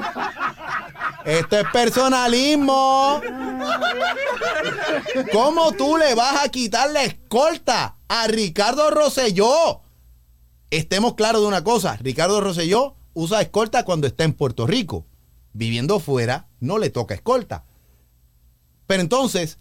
Esto 1.24 1.59
es 1.59 1.66
personalismo. 1.72 3.20
¿Cómo 5.32 5.72
tú 5.72 5.97
le 5.97 6.14
vas 6.14 6.45
a 6.45 6.49
quitar 6.49 6.91
la 6.91 7.05
escolta 7.05 7.97
a 8.09 8.26
Ricardo 8.26 8.91
Rosselló? 8.91 9.82
Estemos 10.70 11.14
claros 11.14 11.43
de 11.43 11.49
una 11.49 11.64
cosa. 11.64 11.97
Ricardo 12.01 12.41
Rosselló 12.41 12.97
usa 13.14 13.41
escolta 13.41 13.84
cuando 13.84 14.07
está 14.07 14.24
en 14.24 14.34
Puerto 14.34 14.66
Rico. 14.66 15.07
Viviendo 15.53 15.99
fuera, 15.99 16.49
no 16.61 16.78
le 16.78 16.91
toca 16.91 17.14
escolta. 17.14 17.64
Pero 18.86 19.03
entonces, 19.03 19.59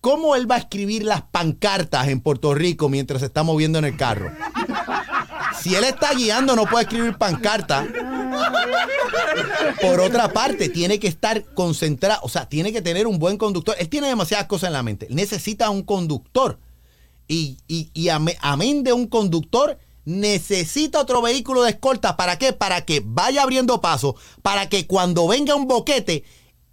¿cómo 0.00 0.36
él 0.36 0.50
va 0.50 0.56
a 0.56 0.58
escribir 0.58 1.04
las 1.04 1.22
pancartas 1.22 2.08
en 2.08 2.20
Puerto 2.20 2.54
Rico 2.54 2.88
mientras 2.88 3.20
se 3.20 3.26
está 3.26 3.42
moviendo 3.42 3.78
en 3.78 3.86
el 3.86 3.96
carro? 3.96 4.30
Si 5.62 5.74
él 5.74 5.84
está 5.84 6.12
guiando, 6.14 6.56
no 6.56 6.66
puede 6.66 6.84
escribir 6.84 7.16
pancarta. 7.16 7.86
Por 9.80 10.00
otra 10.00 10.32
parte, 10.32 10.68
tiene 10.68 10.98
que 10.98 11.08
estar 11.08 11.44
concentrado, 11.54 12.20
o 12.22 12.28
sea, 12.28 12.48
tiene 12.48 12.72
que 12.72 12.82
tener 12.82 13.06
un 13.06 13.18
buen 13.18 13.36
conductor. 13.38 13.76
Él 13.78 13.88
tiene 13.88 14.08
demasiadas 14.08 14.46
cosas 14.46 14.68
en 14.68 14.72
la 14.74 14.82
mente. 14.82 15.06
Necesita 15.10 15.70
un 15.70 15.82
conductor. 15.82 16.58
Y, 17.28 17.58
y, 17.68 18.08
amén 18.08 18.82
de 18.82 18.92
un 18.92 19.06
conductor, 19.06 19.78
necesita 20.04 21.00
otro 21.00 21.22
vehículo 21.22 21.62
de 21.62 21.70
escolta. 21.70 22.16
¿Para 22.16 22.38
qué? 22.38 22.52
Para 22.52 22.84
que 22.84 23.00
vaya 23.04 23.42
abriendo 23.42 23.80
paso. 23.80 24.16
Para 24.42 24.68
que 24.68 24.86
cuando 24.86 25.28
venga 25.28 25.54
un 25.54 25.68
boquete, 25.68 26.24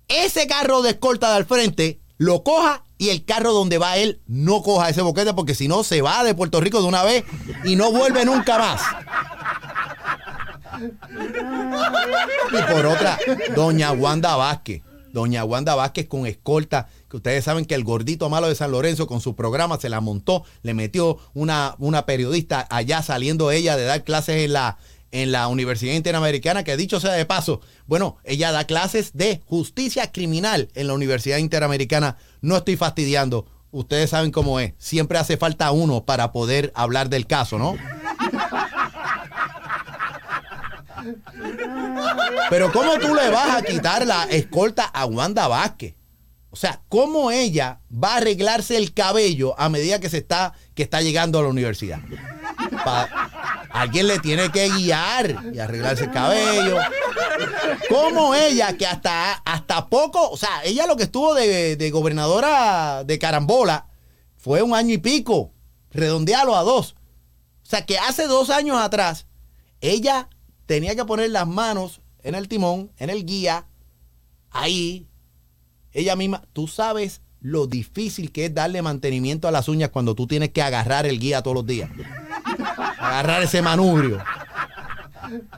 ese 0.08 0.48
carro 0.48 0.82
de 0.82 0.92
escolta 0.92 1.30
de 1.30 1.38
al 1.38 1.46
frente 1.46 2.02
lo 2.18 2.44
coja 2.44 2.84
y 3.00 3.10
el 3.10 3.26
carro 3.26 3.54
donde 3.54 3.80
va 3.80 3.98
él 3.98 4.20
no 4.28 4.62
coja 4.62 4.90
ese 4.90 5.02
boquete 5.02 5.34
porque 5.34 5.56
si 5.56 5.68
no 5.68 5.84
se 5.84 6.02
va 6.04 6.24
de 6.24 6.36
Puerto 6.36 6.60
Rico 6.60 6.82
de 6.82 6.88
una 6.88 7.02
vez 7.02 7.24
y 7.64 7.76
no 7.76 7.92
vuelve 7.92 8.26
nunca 8.26 8.60
más. 8.60 8.82
Y 12.52 12.72
por 12.74 12.86
otra, 12.86 13.18
doña 13.56 13.92
Wanda 13.94 14.36
Vázquez. 14.36 14.84
Doña 15.14 15.44
Wanda 15.44 15.74
Vázquez 15.74 16.08
con 16.08 16.28
escolta, 16.28 16.88
que 17.10 17.18
ustedes 17.18 17.44
saben 17.44 17.66
que 17.66 17.74
el 17.74 17.84
gordito 17.84 18.30
malo 18.30 18.48
de 18.48 18.54
San 18.54 18.72
Lorenzo 18.72 19.08
con 19.08 19.22
su 19.22 19.34
programa 19.34 19.80
se 19.80 19.90
la 19.90 20.02
montó, 20.02 20.44
le 20.62 20.76
metió 20.76 21.18
una, 21.34 21.76
una 21.80 22.06
periodista 22.06 22.68
allá 22.70 23.02
saliendo 23.02 23.50
ella 23.50 23.76
de 23.76 23.86
dar 23.86 24.04
clases 24.04 24.44
en 24.44 24.54
la, 24.54 24.78
en 25.12 25.32
la 25.32 25.48
Universidad 25.48 25.94
Interamericana, 25.94 26.64
que 26.64 26.78
dicho 26.78 27.00
sea 27.00 27.14
de 27.14 27.26
paso, 27.26 27.62
bueno, 27.88 28.18
ella 28.24 28.52
da 28.52 28.66
clases 28.66 29.12
de 29.14 29.42
justicia 29.46 30.12
criminal 30.12 30.70
en 30.76 30.88
la 30.88 30.94
Universidad 30.94 31.38
Interamericana. 31.38 32.18
No 32.42 32.58
estoy 32.58 32.76
fastidiando. 32.76 33.46
Ustedes 33.72 34.10
saben 34.10 34.32
cómo 34.32 34.60
es. 34.60 34.74
Siempre 34.78 35.18
hace 35.18 35.38
falta 35.38 35.72
uno 35.72 36.06
para 36.06 36.32
poder 36.32 36.72
hablar 36.76 37.10
del 37.10 37.28
caso, 37.28 37.58
¿no? 37.58 37.76
Pero 42.50 42.72
¿cómo 42.72 42.98
tú 43.00 43.14
le 43.14 43.30
vas 43.30 43.56
a 43.56 43.62
quitar 43.62 44.06
la 44.06 44.24
escolta 44.26 44.86
a 44.86 45.06
Wanda 45.06 45.48
Vázquez? 45.48 45.96
O 46.52 46.56
sea, 46.56 46.82
¿cómo 46.90 47.30
ella 47.32 47.80
va 47.92 48.14
a 48.14 48.18
arreglarse 48.18 48.76
el 48.76 48.94
cabello 48.94 49.60
a 49.60 49.70
medida 49.70 50.00
que 50.00 50.10
se 50.10 50.18
está 50.18 50.54
que 50.74 50.82
está 50.84 51.02
llegando 51.02 51.38
a 51.40 51.44
la 51.44 51.50
universidad? 51.50 52.00
Alguien 53.72 54.08
le 54.08 54.20
tiene 54.20 54.52
que 54.52 54.70
guiar 54.70 55.44
y 55.54 55.60
arreglarse 55.60 56.06
el 56.06 56.12
cabello. 56.12 56.78
Como 57.90 58.36
ella, 58.36 58.78
que 58.78 58.86
hasta, 58.86 59.34
hasta 59.34 59.90
poco, 59.90 60.30
o 60.30 60.38
sea, 60.38 60.64
ella 60.64 60.88
lo 60.88 60.96
que 60.96 61.04
estuvo 61.04 61.34
de, 61.34 61.76
de 61.76 61.92
gobernadora 61.92 63.04
de 63.04 63.20
Carambola 63.20 63.88
fue 64.38 64.62
un 64.62 64.74
año 64.74 64.94
y 64.94 64.98
pico, 64.98 65.54
redondealo 65.92 66.56
a 66.56 66.64
dos. 66.64 66.96
O 67.64 67.70
sea, 67.70 67.86
que 67.86 67.98
hace 67.98 68.28
dos 68.28 68.50
años 68.50 68.78
atrás, 68.78 69.28
ella 69.82 70.30
tenía 70.66 70.96
que 70.96 71.06
poner 71.06 71.30
las 71.30 71.48
manos 71.48 72.02
en 72.24 72.36
el 72.36 72.48
timón, 72.48 72.92
en 72.98 73.10
el 73.10 73.26
guía, 73.26 73.68
ahí, 74.52 75.08
ella 75.92 76.16
misma, 76.16 76.44
tú 76.54 76.68
sabes 76.68 77.22
lo 77.42 77.68
difícil 77.68 78.32
que 78.32 78.46
es 78.46 78.54
darle 78.54 78.82
mantenimiento 78.82 79.48
a 79.48 79.52
las 79.52 79.70
uñas 79.70 79.90
cuando 79.92 80.14
tú 80.14 80.28
tienes 80.28 80.50
que 80.50 80.62
agarrar 80.62 81.06
el 81.06 81.20
guía 81.20 81.42
todos 81.42 81.56
los 81.56 81.66
días 81.66 81.90
agarrar 82.78 83.44
ese 83.44 83.62
manubrio. 83.62 84.24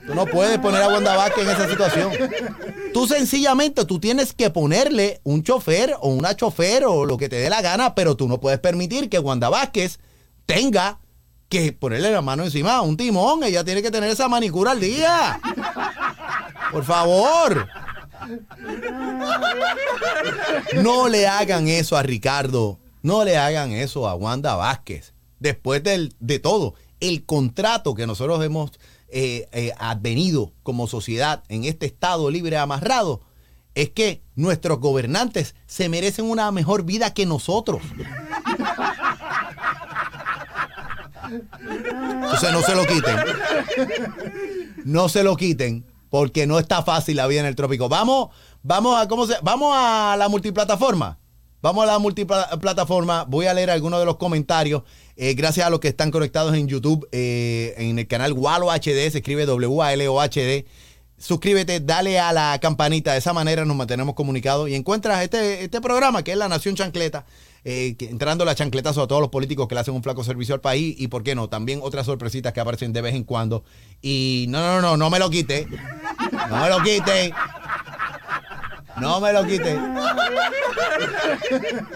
Tú 0.06 0.16
no 0.16 0.26
puedes 0.26 0.58
poner 0.60 0.82
a 0.82 0.90
Wanda 0.90 1.16
Vázquez 1.16 1.44
en 1.44 1.50
esa 1.50 1.70
situación. 1.70 2.12
Tú 2.94 3.08
sencillamente, 3.08 3.86
tú 3.86 4.00
tienes 4.00 4.34
que 4.34 4.50
ponerle 4.50 5.22
un 5.24 5.44
chofer 5.44 5.96
o 6.02 6.10
una 6.10 6.36
chofer 6.36 6.84
o 6.86 7.06
lo 7.06 7.18
que 7.18 7.30
te 7.30 7.38
dé 7.38 7.50
la 7.50 7.62
gana, 7.62 7.96
pero 7.96 8.18
tú 8.18 8.28
no 8.28 8.40
puedes 8.40 8.60
permitir 8.60 9.10
que 9.10 9.20
Wanda 9.20 9.50
Vázquez 9.50 10.00
tenga 10.46 11.00
que 11.48 11.74
ponerle 11.74 12.12
la 12.12 12.22
mano 12.22 12.44
encima 12.44 12.76
a 12.76 12.82
un 12.82 12.98
timón. 12.98 13.44
Ella 13.44 13.64
tiene 13.64 13.82
que 13.82 13.92
tener 13.92 14.10
esa 14.10 14.28
manicura 14.28 14.72
al 14.72 14.80
día. 14.80 15.40
Por 16.72 16.84
favor. 16.84 17.68
No 20.74 21.08
le 21.08 21.28
hagan 21.28 21.68
eso 21.68 21.98
a 21.98 22.04
Ricardo. 22.04 22.80
No 23.04 23.24
le 23.24 23.38
hagan 23.38 23.72
eso 23.72 24.08
a 24.08 24.16
Wanda 24.16 24.56
Vázquez. 24.56 25.11
Después 25.42 25.82
de 25.84 26.40
todo, 26.40 26.76
el 27.00 27.26
contrato 27.26 27.96
que 27.96 28.06
nosotros 28.06 28.46
hemos 28.46 28.72
eh, 29.10 29.50
eh, 29.52 29.74
advenido 29.80 30.54
como 30.62 30.88
sociedad 30.88 31.44
en 31.50 31.66
este 31.66 31.88
Estado 31.88 32.30
libre 32.30 32.58
amarrado 32.58 33.22
es 33.74 33.90
que 33.90 34.22
nuestros 34.36 34.80
gobernantes 34.80 35.56
se 35.66 35.90
merecen 35.90 36.26
una 36.26 36.52
mejor 36.52 36.84
vida 36.84 37.14
que 37.16 37.26
nosotros. 37.26 37.82
Entonces 41.32 42.52
no 42.52 42.62
se 42.62 42.76
lo 42.76 42.86
quiten. 42.86 43.16
No 44.86 45.10
se 45.10 45.24
lo 45.24 45.36
quiten 45.36 45.86
porque 46.12 46.46
no 46.46 46.60
está 46.60 46.84
fácil 46.84 47.18
la 47.18 47.26
vida 47.26 47.40
en 47.40 47.48
el 47.48 47.56
trópico. 47.56 47.90
Vamos, 47.90 48.30
vamos 48.62 49.02
a 49.02 49.08
cómo 49.08 49.26
se, 49.26 49.38
vamos 49.42 49.74
a 49.76 50.16
la 50.20 50.30
multiplataforma. 50.30 51.18
Vamos 51.62 51.84
a 51.84 51.88
la 51.88 52.00
multiplataforma. 52.00 53.24
Voy 53.26 53.46
a 53.46 53.54
leer 53.54 53.70
algunos 53.70 54.00
de 54.00 54.06
los 54.06 54.18
comentarios. 54.18 54.82
Eh, 55.16 55.36
gracias 55.36 55.68
a 55.68 55.70
los 55.70 55.80
que 55.80 55.90
están 55.90 56.10
conectados 56.10 56.56
en 56.56 56.68
YouTube, 56.68 57.08
eh, 57.12 57.76
en 57.78 58.00
el 58.00 58.08
canal 58.08 58.34
Walo 58.34 58.72
HD, 58.72 59.12
se 59.12 59.20
escribe 59.20 59.46
W-A-L-O-H-D. 59.46 60.66
suscríbete, 61.20 61.80
dale 61.80 62.20
a 62.20 62.34
la 62.34 62.58
campanita. 62.60 63.12
De 63.12 63.20
esa 63.20 63.32
manera 63.32 63.64
nos 63.64 63.78
mantenemos 63.78 64.16
comunicados 64.16 64.70
y 64.70 64.76
encuentras 64.76 65.24
este, 65.24 65.64
este 65.64 65.80
programa 65.82 66.24
que 66.24 66.32
es 66.32 66.38
La 66.38 66.48
Nación 66.48 66.76
Chancleta. 66.76 67.26
Eh, 67.64 67.96
entrando 68.00 68.44
la 68.44 68.56
chancletazo 68.56 69.04
a 69.04 69.08
todos 69.08 69.22
los 69.22 69.30
políticos 69.30 69.68
que 69.68 69.76
le 69.76 69.82
hacen 69.82 69.94
un 69.94 70.02
flaco 70.02 70.24
servicio 70.24 70.56
al 70.56 70.62
país 70.62 70.96
y, 70.98 71.10
¿por 71.10 71.22
qué 71.22 71.36
no? 71.36 71.48
También 71.48 71.80
otras 71.84 72.08
sorpresitas 72.08 72.54
que 72.54 72.60
aparecen 72.60 72.92
de 72.92 73.02
vez 73.02 73.14
en 73.14 73.24
cuando. 73.24 73.64
Y 74.02 74.48
no, 74.50 74.60
no, 74.60 74.82
no, 74.82 74.98
no 74.98 75.10
me 75.12 75.20
lo 75.20 75.30
quite. 75.30 75.68
No 76.50 76.58
me 76.58 76.70
lo 76.70 76.82
quite. 76.82 77.32
No 79.02 79.20
me 79.20 79.34
lo 79.34 79.46
quite. 79.46 79.78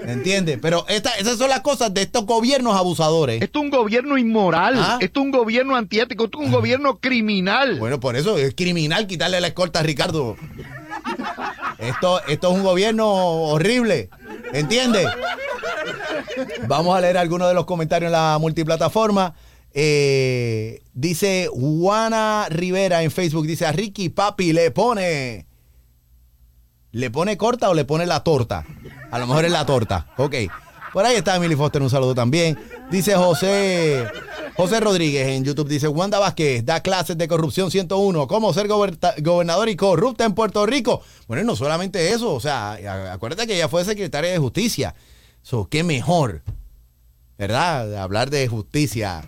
¿Entiendes? 0.06 0.58
Pero 0.62 0.86
esas 0.88 1.38
son 1.38 1.49
las 1.49 1.62
cosas 1.62 1.93
de 1.93 2.01
estos 2.01 2.26
gobiernos 2.26 2.76
abusadores. 2.76 3.41
Esto 3.41 3.60
es 3.60 3.66
un 3.66 3.70
gobierno 3.70 4.18
inmoral. 4.18 4.76
¿Ah? 4.78 4.97
Esto 4.99 5.20
es 5.20 5.26
un 5.26 5.32
gobierno 5.32 5.76
antiético. 5.76 6.26
Esto 6.26 6.39
es 6.41 6.47
un 6.47 6.51
gobierno 6.51 6.97
criminal. 6.99 7.78
Bueno, 7.80 7.99
por 7.99 8.16
eso 8.16 8.38
es 8.38 8.56
criminal 8.56 9.08
quitarle 9.08 9.39
la 9.39 9.47
escolta 9.47 9.80
a 9.80 9.84
Ricardo. 9.84 10.36
Esto, 11.78 12.22
esto 12.28 12.49
es 12.49 12.56
un 12.58 12.64
gobierno 12.64 13.08
horrible. 13.08 14.10
¿Entiendes? 14.51 15.08
Vamos 16.68 16.97
a 16.97 17.01
leer 17.01 17.18
algunos 17.18 17.47
de 17.47 17.53
los 17.53 17.66
comentarios 17.66 18.10
en 18.10 18.14
la 18.14 18.38
multiplataforma. 18.39 19.36
Eh, 19.74 20.82
dice 20.93 21.49
Juana 21.51 22.47
Rivera 22.49 23.03
en 23.03 23.12
Facebook, 23.12 23.45
dice 23.45 23.66
a 23.66 23.72
Ricky 23.72 24.10
Papi 24.10 24.53
le 24.53 24.72
pone... 24.72 25.45
¿Le 26.96 27.12
pone 27.12 27.36
corta 27.36 27.70
o 27.70 27.74
le 27.74 27.84
pone 27.84 28.06
la 28.06 28.22
torta? 28.22 28.66
A 29.12 29.20
lo 29.20 29.28
mejor 29.28 29.43
es 29.43 29.52
la 29.52 29.66
torta. 29.66 30.08
Ok. 30.16 30.36
Por 30.93 31.06
ahí 31.06 31.18
está 31.18 31.36
Emily 31.36 31.54
Foster, 31.54 31.82
un 31.82 31.89
saludo 31.89 32.16
también. 32.16 32.58
Dice 32.89 33.16
José 33.16 34.08
José 34.56 34.80
Rodríguez 34.80 35.28
en 35.28 35.43
YouTube, 35.43 35.68
dice 35.68 35.89
Wanda 35.89 36.20
Vázquez, 36.20 36.64
da 36.64 36.80
clases 36.80 37.18
de 37.18 37.28
corrupción 37.28 37.70
101, 37.70 38.28
cómo 38.28 38.54
ser 38.54 38.70
gobernador 38.70 39.68
y 39.68 39.76
corrupta 39.76 40.24
en 40.24 40.34
Puerto 40.34 40.66
Rico. 40.66 41.02
Bueno, 41.28 41.43
no 41.43 41.58
solamente 41.58 42.14
eso, 42.14 42.34
o 42.34 42.39
sea, 42.39 42.78
acuérdate 43.12 43.46
que 43.46 43.56
ella 43.56 43.68
fue 43.68 43.84
secretaria 43.84 44.32
de 44.32 44.38
justicia. 44.38 44.96
So, 45.41 45.68
qué 45.68 45.84
mejor, 45.84 46.43
¿verdad? 47.38 47.98
Hablar 47.98 48.30
de 48.30 48.48
justicia 48.48 49.26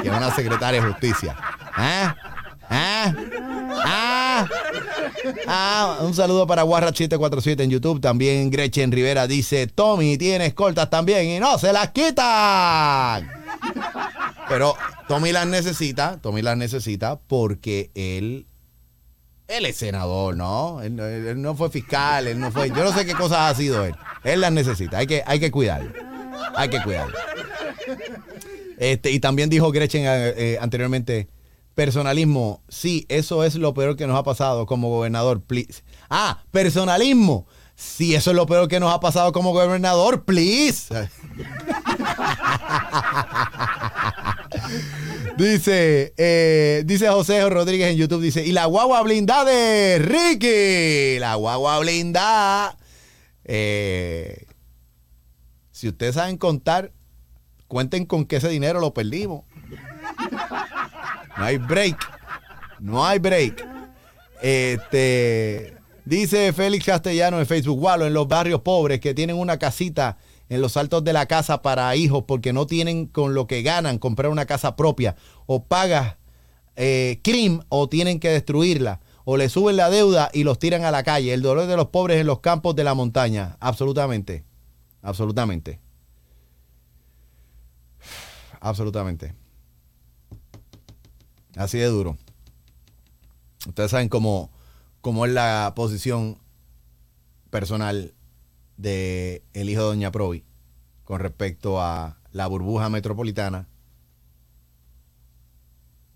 que 0.00 0.08
una 0.08 0.32
secretaria 0.32 0.80
de 0.80 0.86
justicia. 0.86 1.36
¿Ah? 1.74 2.14
¿Ah? 2.70 3.12
¿Ah? 3.84 4.11
Ah, 5.46 5.98
un 6.00 6.14
saludo 6.14 6.46
para 6.46 6.64
Warra747 6.64 7.60
en 7.60 7.70
YouTube. 7.70 8.00
También 8.00 8.50
Gretchen 8.50 8.92
Rivera 8.92 9.26
dice: 9.26 9.66
Tommy 9.66 10.18
tiene 10.18 10.54
cortas 10.54 10.90
también 10.90 11.26
y 11.26 11.38
no 11.38 11.58
se 11.58 11.72
las 11.72 11.90
quitan. 11.90 13.30
Pero 14.48 14.74
Tommy 15.08 15.32
las 15.32 15.46
necesita, 15.46 16.18
Tommy 16.20 16.42
las 16.42 16.56
necesita 16.56 17.18
porque 17.18 17.90
él 17.94 18.46
él 19.48 19.66
es 19.66 19.76
senador, 19.76 20.36
¿no? 20.36 20.80
Él, 20.82 20.96
no 21.40 21.54
fue 21.54 21.68
fiscal, 21.70 22.26
él 22.26 22.40
no 22.40 22.50
fue. 22.50 22.68
Yo 22.70 22.84
no 22.84 22.92
sé 22.92 23.04
qué 23.04 23.12
cosas 23.12 23.50
ha 23.50 23.54
sido 23.54 23.84
él. 23.84 23.94
Él 24.24 24.40
las 24.40 24.52
necesita. 24.52 24.98
Hay 24.98 25.06
que, 25.06 25.22
hay 25.26 25.40
que 25.40 25.50
cuidarlo. 25.50 25.92
Hay 26.56 26.70
que 26.70 26.82
cuidarlo. 26.82 27.14
Este, 28.78 29.10
y 29.10 29.20
también 29.20 29.50
dijo 29.50 29.70
Gretchen 29.70 30.04
eh, 30.06 30.34
eh, 30.36 30.58
anteriormente: 30.60 31.28
personalismo. 31.74 32.62
Sí, 32.68 33.06
eso 33.08 33.44
es 33.44 33.54
lo 33.56 33.74
peor 33.74 33.96
que 33.96 34.06
nos 34.06 34.18
ha 34.18 34.22
pasado 34.22 34.66
como 34.66 34.88
gobernador. 34.90 35.42
Please. 35.42 35.82
Ah, 36.10 36.42
personalismo. 36.50 37.46
Sí, 37.74 38.14
eso 38.14 38.30
es 38.30 38.36
lo 38.36 38.46
peor 38.46 38.68
que 38.68 38.80
nos 38.80 38.92
ha 38.92 39.00
pasado 39.00 39.32
como 39.32 39.52
gobernador. 39.52 40.24
Please. 40.24 40.88
Dice, 45.36 46.12
eh, 46.18 46.82
dice 46.84 47.08
José 47.08 47.48
Rodríguez 47.48 47.90
en 47.90 47.96
YouTube, 47.96 48.20
dice, 48.20 48.44
y 48.44 48.52
la 48.52 48.66
guagua 48.66 49.02
blindada 49.02 49.46
de 49.46 49.98
Ricky. 49.98 51.18
La 51.18 51.36
guagua 51.36 51.78
blindada. 51.80 52.76
Eh, 53.44 54.46
si 55.70 55.88
ustedes 55.88 56.14
saben 56.14 56.36
contar, 56.36 56.92
cuenten 57.66 58.04
con 58.04 58.26
que 58.26 58.36
ese 58.36 58.48
dinero 58.50 58.78
lo 58.80 58.92
perdimos. 58.92 59.44
No 61.36 61.44
hay 61.44 61.58
break. 61.58 61.96
No 62.80 63.04
hay 63.04 63.18
break. 63.18 63.66
Este, 64.42 65.76
dice 66.04 66.52
Félix 66.52 66.84
Castellano 66.84 67.38
en 67.38 67.46
Facebook, 67.46 67.80
Walo, 67.80 68.06
en 68.06 68.14
los 68.14 68.26
barrios 68.26 68.60
pobres 68.60 69.00
que 69.00 69.14
tienen 69.14 69.36
una 69.36 69.58
casita 69.58 70.18
en 70.48 70.60
los 70.60 70.76
altos 70.76 71.04
de 71.04 71.12
la 71.12 71.26
casa 71.26 71.62
para 71.62 71.94
hijos 71.96 72.24
porque 72.26 72.52
no 72.52 72.66
tienen 72.66 73.06
con 73.06 73.34
lo 73.34 73.46
que 73.46 73.62
ganan 73.62 73.98
comprar 73.98 74.30
una 74.30 74.44
casa 74.44 74.76
propia 74.76 75.16
o 75.46 75.64
pagas 75.64 76.16
eh, 76.76 77.20
crimen 77.22 77.64
o 77.68 77.88
tienen 77.88 78.18
que 78.20 78.30
destruirla 78.30 79.00
o 79.24 79.36
le 79.36 79.48
suben 79.48 79.76
la 79.76 79.90
deuda 79.90 80.30
y 80.32 80.44
los 80.44 80.58
tiran 80.58 80.84
a 80.84 80.90
la 80.90 81.04
calle. 81.04 81.32
El 81.32 81.42
dolor 81.42 81.66
de 81.66 81.76
los 81.76 81.88
pobres 81.88 82.20
en 82.20 82.26
los 82.26 82.40
campos 82.40 82.74
de 82.74 82.84
la 82.84 82.94
montaña. 82.94 83.56
Absolutamente. 83.60 84.44
Absolutamente. 85.00 85.80
Absolutamente. 88.60 89.34
Así 91.56 91.78
de 91.78 91.86
duro. 91.86 92.16
Ustedes 93.66 93.90
saben 93.90 94.08
cómo, 94.08 94.50
cómo 95.00 95.26
es 95.26 95.32
la 95.32 95.72
posición 95.76 96.38
personal 97.50 98.14
de 98.76 99.42
el 99.52 99.68
hijo 99.68 99.82
de 99.82 99.86
Doña 99.88 100.10
Provi 100.10 100.44
con 101.04 101.20
respecto 101.20 101.80
a 101.80 102.18
la 102.32 102.46
burbuja 102.46 102.88
metropolitana 102.88 103.68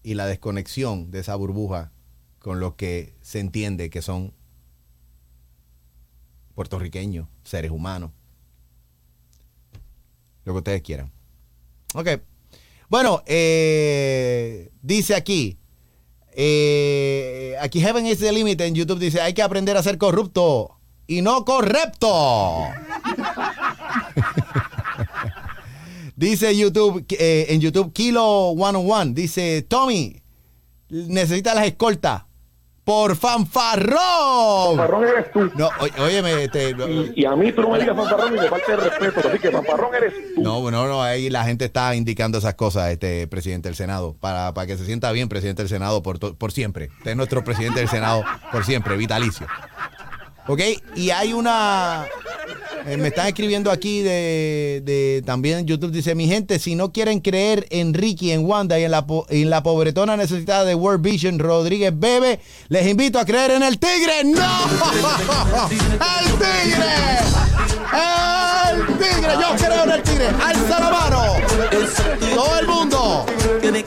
y 0.03 0.15
la 0.15 0.27
desconexión 0.27 1.11
de 1.11 1.21
esa 1.21 1.37
burbuja 1.37 1.93
con 2.39 2.61
lo 2.61 2.77
que 2.77 3.15
se 3.21 3.41
entiende 3.41 3.91
que 3.91 4.03
son 4.03 4.33
puertorriqueños, 6.55 7.29
seres 7.45 7.71
humanos. 7.71 8.13
Lo 10.45 10.53
que 10.53 10.59
ustedes 10.59 10.83
quieran. 10.83 11.13
Ok. 11.95 12.09
Bueno, 12.89 13.23
eh, 13.27 14.71
dice 14.81 15.17
aquí, 15.17 15.59
eh, 16.33 17.57
aquí 17.61 17.81
Heaven 17.81 18.07
is 18.07 18.19
the 18.19 18.31
Limit 18.31 18.61
en 18.61 18.75
YouTube 18.75 19.01
dice, 19.01 19.21
hay 19.21 19.35
que 19.35 19.43
aprender 19.43 19.77
a 19.77 19.83
ser 19.83 19.99
corrupto 19.99 20.79
y 21.09 21.21
no 21.21 21.45
correcto. 21.45 22.07
dice 26.17 26.57
YouTube, 26.57 27.05
eh, 27.19 27.47
en 27.49 27.61
YouTube, 27.61 27.93
Kilo 27.93 28.55
101, 28.57 29.15
dice, 29.15 29.63
Tommy, 29.63 30.23
necesita 30.89 31.55
las 31.55 31.67
escoltas. 31.67 32.23
Por 32.87 33.17
fanfarrón. 33.17 34.77
Fanfarrón 34.77 35.09
eres 35.09 35.33
tú. 35.33 35.51
No, 35.57 35.71
óyeme, 35.99 36.45
este, 36.45 36.73
y, 37.17 37.25
a 37.25 37.35
mí 37.35 37.51
tú 37.51 37.63
no 37.63 37.71
me 37.71 37.81
digas 37.81 37.97
fanfarrón 37.97 38.37
y 38.37 38.39
me 38.39 38.47
falta 38.47 38.77
de 38.77 38.77
respeto. 38.77 39.29
Así 39.29 39.41
que 39.41 39.51
fanfarrón 39.51 39.93
eres 39.93 40.15
tú. 40.37 40.41
No, 40.41 40.61
bueno, 40.61 40.87
no, 40.87 41.03
ahí 41.03 41.29
la 41.29 41.43
gente 41.43 41.65
está 41.65 41.97
indicando 41.97 42.39
esas 42.39 42.55
cosas, 42.55 42.93
este 42.93 43.27
presidente 43.27 43.69
del 43.69 43.75
Senado, 43.75 44.15
para, 44.21 44.55
para 44.55 44.69
que 44.69 44.77
se 44.77 44.85
sienta 44.85 45.11
bien, 45.11 45.29
presidente 45.29 45.63
del 45.63 45.69
Senado, 45.69 46.01
por, 46.05 46.37
por 46.37 46.53
siempre. 46.53 46.91
Usted 46.99 47.11
es 47.11 47.17
nuestro 47.17 47.43
presidente 47.43 47.81
del 47.81 47.89
Senado 47.89 48.23
por 48.53 48.65
siempre, 48.65 48.97
vitalicio. 48.97 49.49
¿Ok? 50.49 50.61
Y 50.95 51.11
hay 51.11 51.33
una... 51.33 52.07
Eh, 52.87 52.97
me 52.97 53.09
están 53.09 53.27
escribiendo 53.27 53.73
aquí 53.73 54.01
de, 54.03 54.81
de, 54.85 55.23
también 55.27 55.67
YouTube 55.67 55.91
dice 55.91 56.15
mi 56.15 56.29
gente 56.29 56.61
si 56.61 56.77
no 56.77 56.93
quieren 56.93 57.19
creer 57.19 57.67
en 57.71 57.93
Ricky 57.93 58.31
en 58.31 58.45
Wanda 58.45 58.79
y 58.79 58.85
en 58.85 58.93
la, 58.93 59.05
en 59.29 59.51
la 59.51 59.65
pobretona 59.65 60.17
necesitada 60.17 60.65
de 60.65 60.77
World 60.77 61.03
Vision 61.03 61.41
Rodríguez 61.41 61.93
Bebe 61.93 62.39
les 62.69 62.87
invito 62.87 63.19
a 63.19 63.25
creer 63.25 63.51
en 63.51 63.65
el 63.65 63.81
tigre 63.81 64.23
no 64.23 64.39
el 65.69 66.33
tigre 66.39 66.95
el 68.77 68.87
tigre 68.99 69.33
yo 69.41 69.57
creo 69.57 69.85
en 69.85 69.91
el 69.91 70.03
tigre. 70.03 70.27
Alza 70.29 70.79
la 70.79 70.91
mano 70.91 71.23
todo 72.35 72.59
el 72.59 72.67
mundo 72.67 73.27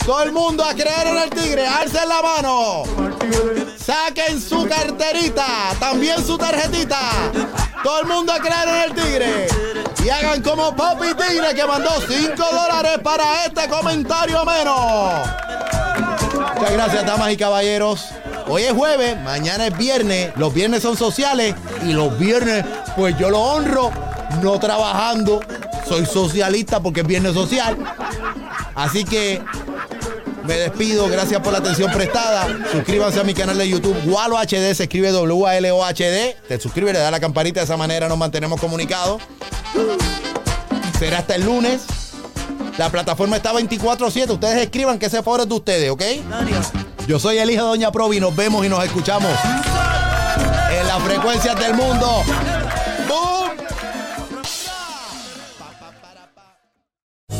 todo 0.05 0.23
el 0.23 0.31
mundo 0.31 0.63
a 0.63 0.73
creer 0.73 1.07
en 1.07 1.17
el 1.17 1.29
tigre. 1.29 1.67
Alza 1.67 2.05
la 2.05 2.21
mano 2.21 2.83
saquen 3.89 4.39
su 4.39 4.67
carterita 4.67 5.73
también 5.79 6.23
su 6.23 6.37
tarjetita 6.37 6.99
todo 7.83 8.01
el 8.01 8.07
mundo 8.07 8.31
a 8.31 8.37
creer 8.37 8.67
en 8.67 8.81
el 8.83 8.93
tigre. 8.93 9.47
Y 10.03 10.09
hagan 10.09 10.41
como 10.41 10.75
Poppy 10.75 11.13
Tigre 11.13 11.55
que 11.55 11.65
mandó 11.65 11.89
5 12.07 12.35
dólares 12.35 12.99
para 13.03 13.45
este 13.45 13.67
comentario 13.67 14.45
menos. 14.45 15.27
Muchas 16.55 16.73
gracias, 16.73 17.05
damas 17.05 17.31
y 17.31 17.37
caballeros. 17.37 18.05
Hoy 18.47 18.63
es 18.63 18.73
jueves, 18.73 19.17
mañana 19.21 19.67
es 19.67 19.77
viernes. 19.77 20.33
Los 20.35 20.53
viernes 20.53 20.83
son 20.83 20.97
sociales 20.97 21.55
y 21.85 21.93
los 21.93 22.17
viernes, 22.19 22.65
pues 22.95 23.17
yo 23.17 23.29
lo 23.29 23.39
honro 23.39 23.91
no 24.41 24.59
trabajando. 24.59 25.39
Soy 25.87 26.05
socialista 26.05 26.79
porque 26.79 27.01
es 27.01 27.07
viernes 27.07 27.33
social. 27.33 27.77
Así 28.75 29.03
que 29.03 29.41
me 30.49 30.57
despido, 30.57 31.07
gracias 31.07 31.39
por 31.41 31.53
la 31.53 31.59
atención 31.59 31.91
prestada. 31.91 32.47
Suscríbanse 32.71 33.19
a 33.19 33.23
mi 33.23 33.35
canal 33.35 33.55
de 33.55 33.69
YouTube, 33.69 33.95
Walo 34.07 34.35
HD, 34.35 34.73
se 34.73 34.83
escribe 34.83 35.11
W-A-L-O-H-D. 35.11 36.37
Te 36.47 36.59
suscribes, 36.59 36.93
le 36.93 36.99
da 36.99 37.11
la 37.11 37.19
campanita, 37.19 37.59
de 37.59 37.65
esa 37.65 37.77
manera 37.77 38.09
nos 38.09 38.17
mantenemos 38.17 38.59
comunicados. 38.59 39.21
Será 40.97 41.19
hasta 41.19 41.35
el 41.35 41.45
lunes. 41.45 41.81
La 42.79 42.89
plataforma 42.89 43.37
está 43.37 43.53
24-7. 43.53 44.31
Ustedes 44.31 44.57
escriban 44.63 44.97
que 44.97 45.05
ese 45.05 45.19
es 45.19 45.23
de 45.23 45.53
ustedes, 45.53 45.91
¿ok? 45.91 46.01
Yo 47.07 47.19
soy 47.19 47.37
el 47.37 47.51
hijo 47.51 47.65
de 47.65 47.69
Doña 47.69 47.91
Provi. 47.91 48.19
Nos 48.19 48.35
vemos 48.35 48.65
y 48.65 48.69
nos 48.69 48.83
escuchamos 48.83 49.31
en 50.71 50.87
las 50.87 51.03
frecuencias 51.03 51.59
del 51.59 51.75
mundo. 51.75 52.23